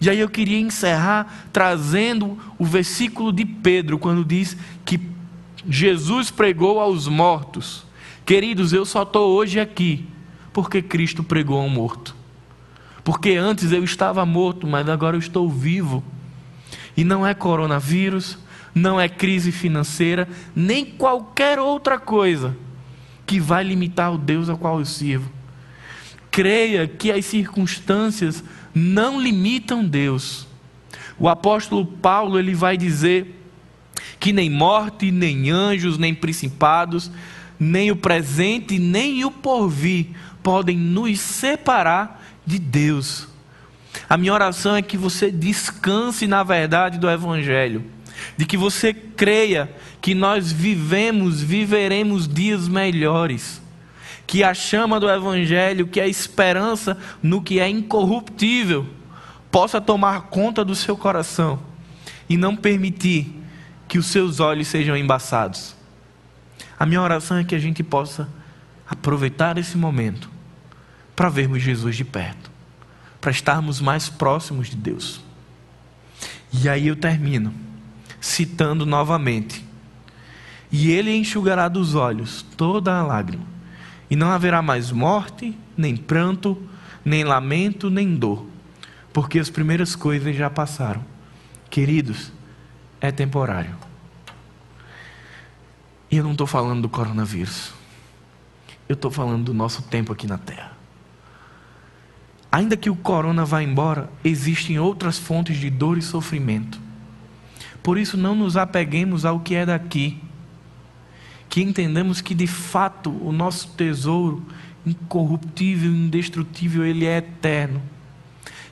E 0.00 0.08
aí 0.08 0.20
eu 0.20 0.28
queria 0.28 0.60
encerrar 0.60 1.48
trazendo 1.52 2.38
o 2.56 2.64
versículo 2.64 3.32
de 3.32 3.44
Pedro, 3.44 3.98
quando 3.98 4.24
diz 4.24 4.56
que 4.84 5.00
Jesus 5.68 6.30
pregou 6.30 6.78
aos 6.78 7.08
mortos. 7.08 7.84
Queridos, 8.24 8.72
eu 8.72 8.84
só 8.84 9.02
estou 9.02 9.34
hoje 9.34 9.58
aqui 9.58 10.06
porque 10.52 10.80
Cristo 10.80 11.24
pregou 11.24 11.60
ao 11.60 11.68
morto. 11.68 12.17
Porque 13.08 13.36
antes 13.36 13.72
eu 13.72 13.82
estava 13.82 14.26
morto, 14.26 14.66
mas 14.66 14.86
agora 14.86 15.16
eu 15.16 15.18
estou 15.18 15.48
vivo. 15.48 16.04
E 16.94 17.02
não 17.02 17.26
é 17.26 17.32
coronavírus, 17.32 18.36
não 18.74 19.00
é 19.00 19.08
crise 19.08 19.50
financeira, 19.50 20.28
nem 20.54 20.84
qualquer 20.84 21.58
outra 21.58 21.98
coisa 21.98 22.54
que 23.24 23.40
vai 23.40 23.64
limitar 23.64 24.12
o 24.12 24.18
Deus 24.18 24.50
ao 24.50 24.58
qual 24.58 24.78
eu 24.78 24.84
sirvo. 24.84 25.32
Creia 26.30 26.86
que 26.86 27.10
as 27.10 27.24
circunstâncias 27.24 28.44
não 28.74 29.18
limitam 29.18 29.86
Deus. 29.86 30.46
O 31.18 31.30
apóstolo 31.30 31.86
Paulo 31.86 32.38
ele 32.38 32.54
vai 32.54 32.76
dizer 32.76 33.42
que 34.20 34.34
nem 34.34 34.50
morte, 34.50 35.10
nem 35.10 35.48
anjos, 35.48 35.96
nem 35.96 36.14
principados, 36.14 37.10
nem 37.58 37.90
o 37.90 37.96
presente, 37.96 38.78
nem 38.78 39.24
o 39.24 39.30
porvir 39.30 40.08
podem 40.42 40.76
nos 40.76 41.18
separar 41.20 42.17
de 42.48 42.58
Deus. 42.58 43.28
A 44.08 44.16
minha 44.16 44.32
oração 44.32 44.74
é 44.74 44.80
que 44.80 44.96
você 44.96 45.30
descanse 45.30 46.26
na 46.26 46.42
verdade 46.42 46.98
do 46.98 47.08
Evangelho. 47.08 47.84
de 48.36 48.44
que 48.44 48.56
você 48.56 48.92
creia 48.92 49.70
que 50.00 50.12
nós 50.12 50.50
vivemos, 50.50 51.40
viveremos 51.40 52.26
dias 52.26 52.66
melhores, 52.66 53.62
que 54.26 54.42
a 54.42 54.52
chama 54.52 54.98
do 54.98 55.08
Evangelho, 55.08 55.86
que 55.86 56.00
a 56.00 56.08
esperança 56.08 56.98
no 57.22 57.40
que 57.40 57.60
é 57.60 57.68
incorruptível, 57.68 58.84
possa 59.52 59.80
tomar 59.80 60.22
conta 60.22 60.64
do 60.64 60.74
seu 60.74 60.96
coração 60.96 61.60
e 62.28 62.36
não 62.36 62.56
permitir 62.56 63.32
que 63.86 63.98
os 63.98 64.06
seus 64.06 64.40
olhos 64.40 64.66
sejam 64.66 64.96
embaçados. 64.96 65.76
A 66.76 66.84
minha 66.84 67.00
oração 67.00 67.36
é 67.36 67.44
que 67.44 67.54
a 67.54 67.58
gente 67.60 67.84
possa 67.84 68.28
aproveitar 68.88 69.58
esse 69.58 69.78
momento 69.78 70.37
para 71.18 71.28
vermos 71.28 71.60
Jesus 71.60 71.96
de 71.96 72.04
perto, 72.04 72.48
para 73.20 73.32
estarmos 73.32 73.80
mais 73.80 74.08
próximos 74.08 74.70
de 74.70 74.76
Deus. 74.76 75.20
E 76.52 76.68
aí 76.68 76.86
eu 76.86 76.94
termino 76.94 77.52
citando 78.20 78.86
novamente: 78.86 79.66
E 80.70 80.92
ele 80.92 81.12
enxugará 81.12 81.66
dos 81.66 81.96
olhos 81.96 82.46
toda 82.56 82.96
a 82.96 83.02
lágrima, 83.02 83.42
e 84.08 84.14
não 84.14 84.30
haverá 84.30 84.62
mais 84.62 84.92
morte, 84.92 85.58
nem 85.76 85.96
pranto, 85.96 86.56
nem 87.04 87.24
lamento, 87.24 87.90
nem 87.90 88.14
dor, 88.14 88.46
porque 89.12 89.40
as 89.40 89.50
primeiras 89.50 89.96
coisas 89.96 90.36
já 90.36 90.48
passaram. 90.48 91.04
Queridos, 91.68 92.30
é 93.00 93.10
temporário. 93.10 93.74
E 96.12 96.16
eu 96.16 96.22
não 96.22 96.30
estou 96.30 96.46
falando 96.46 96.82
do 96.82 96.88
coronavírus. 96.88 97.72
Eu 98.88 98.94
estou 98.94 99.10
falando 99.10 99.46
do 99.46 99.52
nosso 99.52 99.82
tempo 99.82 100.12
aqui 100.12 100.24
na 100.24 100.38
Terra. 100.38 100.77
Ainda 102.50 102.76
que 102.76 102.88
o 102.88 102.96
corona 102.96 103.44
vá 103.44 103.62
embora, 103.62 104.10
existem 104.24 104.78
outras 104.78 105.18
fontes 105.18 105.58
de 105.58 105.68
dor 105.68 105.98
e 105.98 106.02
sofrimento. 106.02 106.80
Por 107.82 107.98
isso, 107.98 108.16
não 108.16 108.34
nos 108.34 108.56
apeguemos 108.56 109.24
ao 109.24 109.40
que 109.40 109.54
é 109.54 109.66
daqui. 109.66 110.18
Que 111.48 111.62
entendamos 111.62 112.20
que, 112.20 112.34
de 112.34 112.46
fato, 112.46 113.10
o 113.10 113.32
nosso 113.32 113.68
tesouro 113.68 114.44
incorruptível, 114.84 115.90
indestrutível, 115.90 116.84
ele 116.84 117.04
é 117.04 117.18
eterno. 117.18 117.82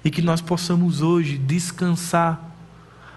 E 0.04 0.10
que 0.10 0.22
nós 0.22 0.40
possamos 0.40 1.02
hoje 1.02 1.36
descansar 1.36 2.40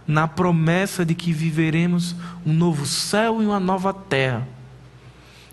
na 0.06 0.28
promessa 0.28 1.06
de 1.06 1.14
que 1.14 1.32
viveremos 1.32 2.16
um 2.46 2.52
novo 2.52 2.86
céu 2.86 3.42
e 3.42 3.46
uma 3.46 3.60
nova 3.60 3.94
terra. 3.94 4.48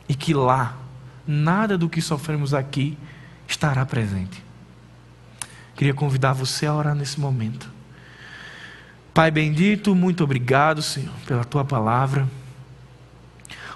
E 0.08 0.14
que 0.14 0.32
lá, 0.32 0.76
nada 1.26 1.76
do 1.76 1.88
que 1.88 2.00
sofremos 2.00 2.54
aqui 2.54 2.96
estará 3.46 3.84
presente. 3.84 4.45
Queria 5.76 5.94
convidar 5.94 6.32
você 6.32 6.66
a 6.66 6.74
orar 6.74 6.94
nesse 6.94 7.20
momento. 7.20 7.70
Pai 9.12 9.30
bendito, 9.30 9.94
muito 9.94 10.24
obrigado, 10.24 10.82
Senhor, 10.82 11.14
pela 11.26 11.44
tua 11.44 11.64
palavra. 11.64 12.28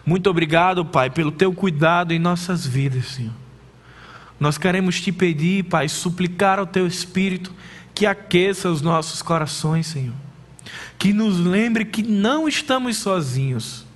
Muito 0.05 0.29
obrigado, 0.29 0.85
Pai, 0.85 1.11
pelo 1.11 1.31
teu 1.31 1.53
cuidado 1.53 2.13
em 2.13 2.19
nossas 2.19 2.67
vidas, 2.67 3.07
Senhor. 3.07 3.35
Nós 4.39 4.57
queremos 4.57 5.01
te 5.01 5.13
pedir, 5.13 5.65
Pai, 5.65 5.89
suplicar 5.89 6.59
ao 6.59 6.67
teu 6.67 6.87
Espírito 6.87 7.53
que 7.95 8.07
aqueça 8.07 8.71
os 8.71 8.81
nossos 8.81 9.21
corações, 9.21 9.87
Senhor 9.87 10.15
que 11.01 11.15
nos 11.15 11.39
lembre 11.39 11.87
que 11.87 12.03
não 12.03 12.47
estamos 12.47 12.99
sozinhos. 12.99 13.87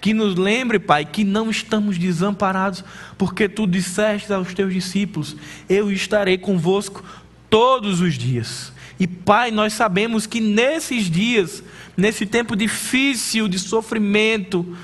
Que 0.00 0.12
nos 0.12 0.34
lembre, 0.34 0.78
Pai, 0.78 1.04
que 1.04 1.24
não 1.24 1.48
estamos 1.48 1.96
desamparados, 1.96 2.82
porque 3.16 3.48
tu 3.48 3.66
disseste 3.66 4.32
aos 4.32 4.52
teus 4.52 4.72
discípulos: 4.72 5.36
Eu 5.68 5.92
estarei 5.92 6.36
convosco 6.36 7.04
todos 7.50 8.00
os 8.00 8.14
dias. 8.14 8.72
E, 8.98 9.06
Pai, 9.06 9.50
nós 9.50 9.72
sabemos 9.72 10.26
que 10.26 10.40
nesses 10.40 11.10
dias, 11.10 11.62
nesse 11.96 12.24
tempo 12.24 12.54
difícil 12.54 13.48
de 13.48 13.58
sofrimento, 13.58 14.76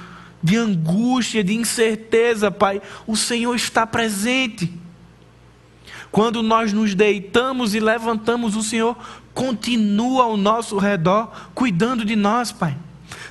de 0.42 0.56
angústia, 0.56 1.44
de 1.44 1.54
incerteza, 1.54 2.50
Pai, 2.50 2.82
o 3.06 3.16
Senhor 3.16 3.54
está 3.54 3.86
presente. 3.86 4.72
Quando 6.10 6.42
nós 6.42 6.72
nos 6.72 6.94
deitamos 6.94 7.74
e 7.74 7.80
levantamos, 7.80 8.56
o 8.56 8.62
Senhor 8.62 8.96
continua 9.34 10.24
ao 10.24 10.36
nosso 10.36 10.78
redor, 10.78 11.50
cuidando 11.54 12.04
de 12.04 12.16
nós, 12.16 12.52
Pai. 12.52 12.76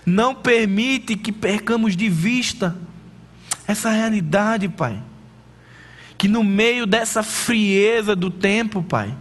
Não 0.05 0.36
permite 0.36 1.15
que 1.15 1.31
percamos 1.31 1.95
de 1.95 2.07
vista 2.07 2.77
essa 3.67 3.89
realidade, 3.89 4.69
Pai. 4.69 5.01
Que 6.15 6.27
no 6.27 6.43
meio 6.43 6.86
dessa 6.86 7.23
frieza 7.23 8.15
do 8.15 8.29
tempo, 8.29 8.83
Pai, 8.83 9.15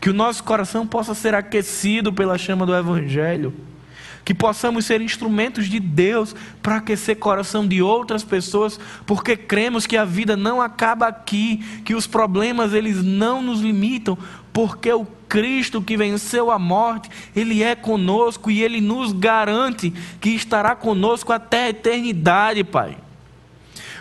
que 0.00 0.10
o 0.10 0.14
nosso 0.14 0.42
coração 0.42 0.86
possa 0.86 1.14
ser 1.14 1.34
aquecido 1.34 2.12
pela 2.12 2.38
chama 2.38 2.64
do 2.64 2.74
Evangelho 2.74 3.52
que 4.24 4.34
possamos 4.34 4.84
ser 4.84 5.00
instrumentos 5.00 5.66
de 5.66 5.80
Deus 5.80 6.34
para 6.62 6.76
aquecer 6.76 7.16
coração 7.16 7.66
de 7.66 7.82
outras 7.82 8.22
pessoas, 8.22 8.78
porque 9.06 9.36
cremos 9.36 9.86
que 9.86 9.96
a 9.96 10.04
vida 10.04 10.36
não 10.36 10.60
acaba 10.60 11.08
aqui, 11.08 11.58
que 11.84 11.94
os 11.94 12.06
problemas 12.06 12.72
eles 12.72 13.02
não 13.02 13.42
nos 13.42 13.60
limitam, 13.60 14.16
porque 14.52 14.92
o 14.92 15.06
Cristo 15.28 15.80
que 15.80 15.96
venceu 15.96 16.50
a 16.50 16.58
morte, 16.58 17.08
ele 17.34 17.62
é 17.62 17.74
conosco 17.74 18.50
e 18.50 18.62
ele 18.62 18.80
nos 18.80 19.12
garante 19.12 19.92
que 20.20 20.30
estará 20.30 20.74
conosco 20.74 21.32
até 21.32 21.64
a 21.64 21.70
eternidade, 21.70 22.64
Pai. 22.64 22.96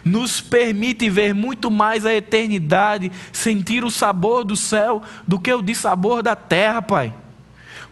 Nos 0.04 0.42
permite 0.42 1.10
ver 1.10 1.34
muito 1.34 1.70
mais 1.70 2.06
a 2.06 2.14
eternidade, 2.14 3.12
sentir 3.32 3.84
o 3.84 3.92
sabor 3.92 4.44
do 4.44 4.56
céu 4.56 5.02
do 5.28 5.40
que 5.40 5.54
o 5.54 5.62
de 5.62 5.76
sabor 5.76 6.24
da 6.24 6.36
terra, 6.36 6.82
Pai. 6.82 7.14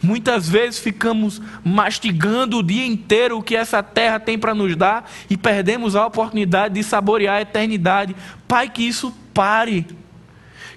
Muitas 0.01 0.47
vezes 0.47 0.79
ficamos 0.79 1.41
mastigando 1.63 2.59
o 2.59 2.63
dia 2.63 2.85
inteiro 2.85 3.39
o 3.39 3.43
que 3.43 3.55
essa 3.55 3.81
terra 3.81 4.19
tem 4.19 4.37
para 4.37 4.53
nos 4.53 4.75
dar 4.75 5.09
e 5.29 5.35
perdemos 5.35 5.95
a 5.95 6.05
oportunidade 6.05 6.75
de 6.75 6.83
saborear 6.83 7.37
a 7.37 7.41
eternidade. 7.41 8.15
Pai, 8.47 8.69
que 8.69 8.83
isso 8.83 9.11
pare. 9.33 9.87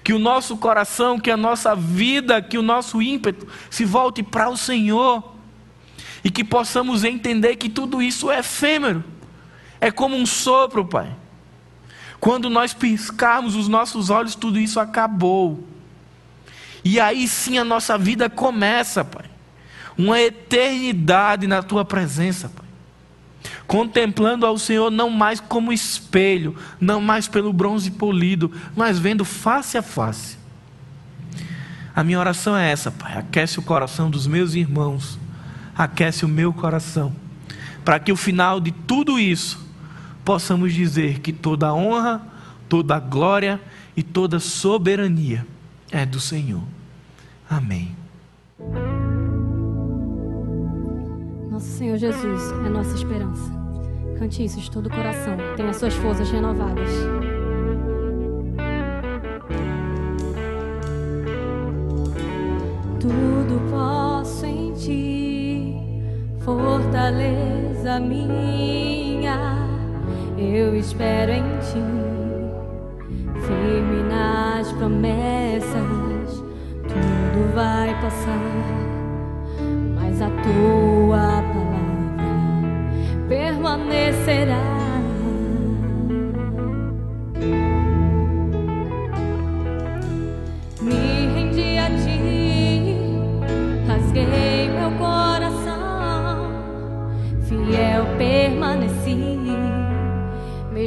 Que 0.03 0.13
o 0.13 0.19
nosso 0.19 0.57
coração, 0.57 1.19
que 1.19 1.29
a 1.29 1.37
nossa 1.37 1.75
vida, 1.75 2.41
que 2.41 2.57
o 2.57 2.63
nosso 2.63 2.99
ímpeto 2.99 3.47
se 3.69 3.85
volte 3.85 4.23
para 4.23 4.49
o 4.49 4.57
Senhor. 4.57 5.35
E 6.23 6.31
que 6.31 6.43
possamos 6.43 7.03
entender 7.03 7.55
que 7.57 7.69
tudo 7.69 8.01
isso 8.01 8.31
é 8.31 8.39
efêmero. 8.39 9.03
É 9.79 9.91
como 9.91 10.15
um 10.15 10.25
sopro, 10.25 10.83
Pai. 10.83 11.20
Quando 12.21 12.51
nós 12.51 12.71
piscarmos 12.71 13.55
os 13.55 13.67
nossos 13.67 14.11
olhos, 14.11 14.35
tudo 14.35 14.59
isso 14.59 14.79
acabou. 14.79 15.67
E 16.85 16.99
aí 16.99 17.27
sim 17.27 17.57
a 17.57 17.65
nossa 17.65 17.97
vida 17.97 18.29
começa, 18.29 19.03
Pai. 19.03 19.25
Uma 19.97 20.21
eternidade 20.21 21.47
na 21.47 21.63
tua 21.63 21.83
presença, 21.83 22.47
Pai. 22.47 22.67
Contemplando 23.65 24.45
ao 24.45 24.55
Senhor 24.59 24.91
não 24.91 25.09
mais 25.09 25.39
como 25.39 25.73
espelho, 25.73 26.55
não 26.79 27.01
mais 27.01 27.27
pelo 27.27 27.51
bronze 27.51 27.89
polido, 27.89 28.51
mas 28.75 28.99
vendo 28.99 29.25
face 29.25 29.75
a 29.75 29.81
face. 29.81 30.37
A 31.95 32.03
minha 32.03 32.19
oração 32.19 32.55
é 32.55 32.71
essa, 32.71 32.91
Pai. 32.91 33.17
Aquece 33.17 33.57
o 33.57 33.63
coração 33.63 34.11
dos 34.11 34.27
meus 34.27 34.53
irmãos, 34.53 35.17
aquece 35.75 36.23
o 36.23 36.29
meu 36.29 36.53
coração, 36.53 37.15
para 37.83 37.99
que 37.99 38.11
o 38.11 38.15
final 38.15 38.59
de 38.59 38.71
tudo 38.71 39.19
isso 39.19 39.60
possamos 40.23 40.73
dizer 40.73 41.19
que 41.19 41.33
toda 41.33 41.73
honra, 41.73 42.21
toda 42.67 42.99
glória 42.99 43.59
e 43.95 44.03
toda 44.03 44.39
soberania 44.39 45.45
é 45.91 46.05
do 46.05 46.19
Senhor. 46.19 46.63
Amém. 47.49 47.95
Nosso 51.49 51.67
Senhor 51.77 51.97
Jesus 51.97 52.51
é 52.65 52.69
nossa 52.69 52.95
esperança. 52.95 53.51
Cante 54.17 54.43
isso 54.43 54.59
de 54.59 54.71
todo 54.71 54.85
o 54.85 54.89
coração. 54.89 55.35
Tenha 55.57 55.73
suas 55.73 55.93
forças 55.95 56.29
renovadas. 56.29 56.89
Tudo 62.99 63.59
posso 63.71 64.45
em 64.45 64.73
ti, 64.73 65.75
fortaleza 66.43 67.99
minha. 67.99 69.70
Eu 70.43 70.75
espero 70.75 71.31
em 71.31 71.43
ti, 71.59 71.83
firme 73.45 74.03
nas 74.09 74.71
promessas 74.71 76.21
tudo 76.91 77.53
vai 77.53 77.93
passar, 78.01 78.39
mas 79.95 80.21
a 80.21 80.29
tua 80.29 81.41
palavra 81.53 81.69
permanecerá. 83.29 84.80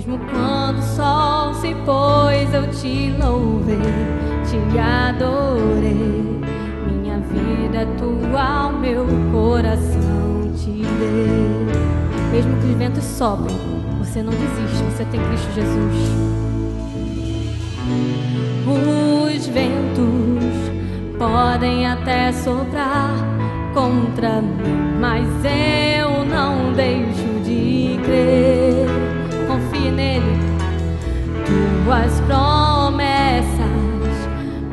Mesmo 0.06 0.18
quando 0.30 0.78
o 0.78 0.82
sol 0.82 1.54
se 1.54 1.74
pôs, 1.86 2.52
eu 2.52 2.70
te 2.70 3.10
louvei 3.18 3.78
te 4.44 4.78
adorei. 4.78 6.40
Minha 6.86 7.18
vida 7.20 7.78
é 7.78 7.86
tua, 7.96 8.70
meu 8.72 9.06
coração 9.32 10.34
crer. 11.04 12.32
Mesmo 12.32 12.56
que 12.60 12.66
os 12.66 12.74
ventos 12.76 13.04
soprem, 13.04 13.56
você 13.98 14.22
não 14.22 14.32
desiste, 14.32 14.82
você 14.90 15.04
tem 15.06 15.20
Cristo 15.20 15.52
Jesus. 15.54 15.94
Os 18.66 19.46
ventos 19.46 21.18
podem 21.18 21.86
até 21.86 22.32
soprar 22.32 23.14
contra 23.72 24.40
mim, 24.40 24.98
mas 25.00 25.26
eu 25.44 26.24
não 26.24 26.72
deixo 26.72 27.40
de 27.44 27.98
crer. 28.04 28.63
Tuas 31.84 32.20
promessas 32.22 33.64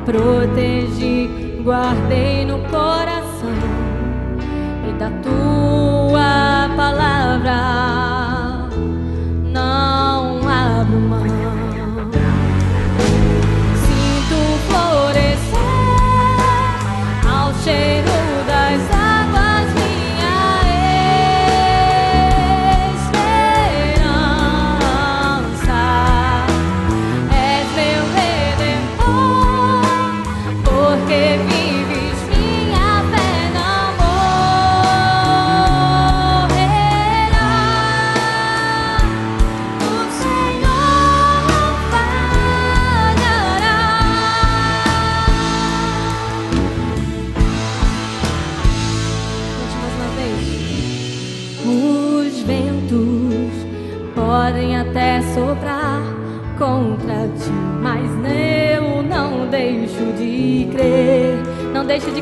protegi, 0.06 1.30
guardei 1.64 2.46
no 2.46 2.60
coração. 2.70 3.50
E 4.88 4.94
da 4.94 5.10
tua 5.22 6.70
palavra 6.76 8.01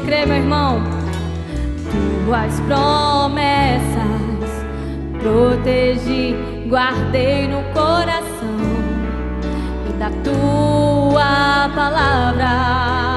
Crer, 0.09 0.25
meu 0.25 0.37
irmão. 0.37 0.81
Tuas 2.25 2.59
promessas 2.61 4.09
protegi, 5.21 6.35
guardei 6.67 7.47
no 7.47 7.61
coração 7.65 8.57
e 9.87 9.93
da 9.99 10.09
tua 10.23 11.69
palavra. 11.75 13.08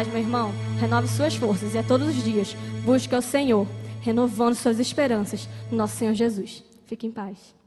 Paz, 0.00 0.08
meu 0.08 0.18
irmão. 0.18 0.50
Renove 0.78 1.08
suas 1.08 1.34
forças 1.34 1.74
e 1.74 1.78
a 1.78 1.82
todos 1.82 2.08
os 2.08 2.24
dias 2.24 2.56
busque 2.86 3.14
ao 3.14 3.20
Senhor, 3.20 3.66
renovando 4.00 4.54
suas 4.54 4.80
esperanças 4.80 5.46
no 5.70 5.76
nosso 5.76 5.98
Senhor 5.98 6.14
Jesus. 6.14 6.64
Fique 6.86 7.06
em 7.06 7.10
paz. 7.10 7.59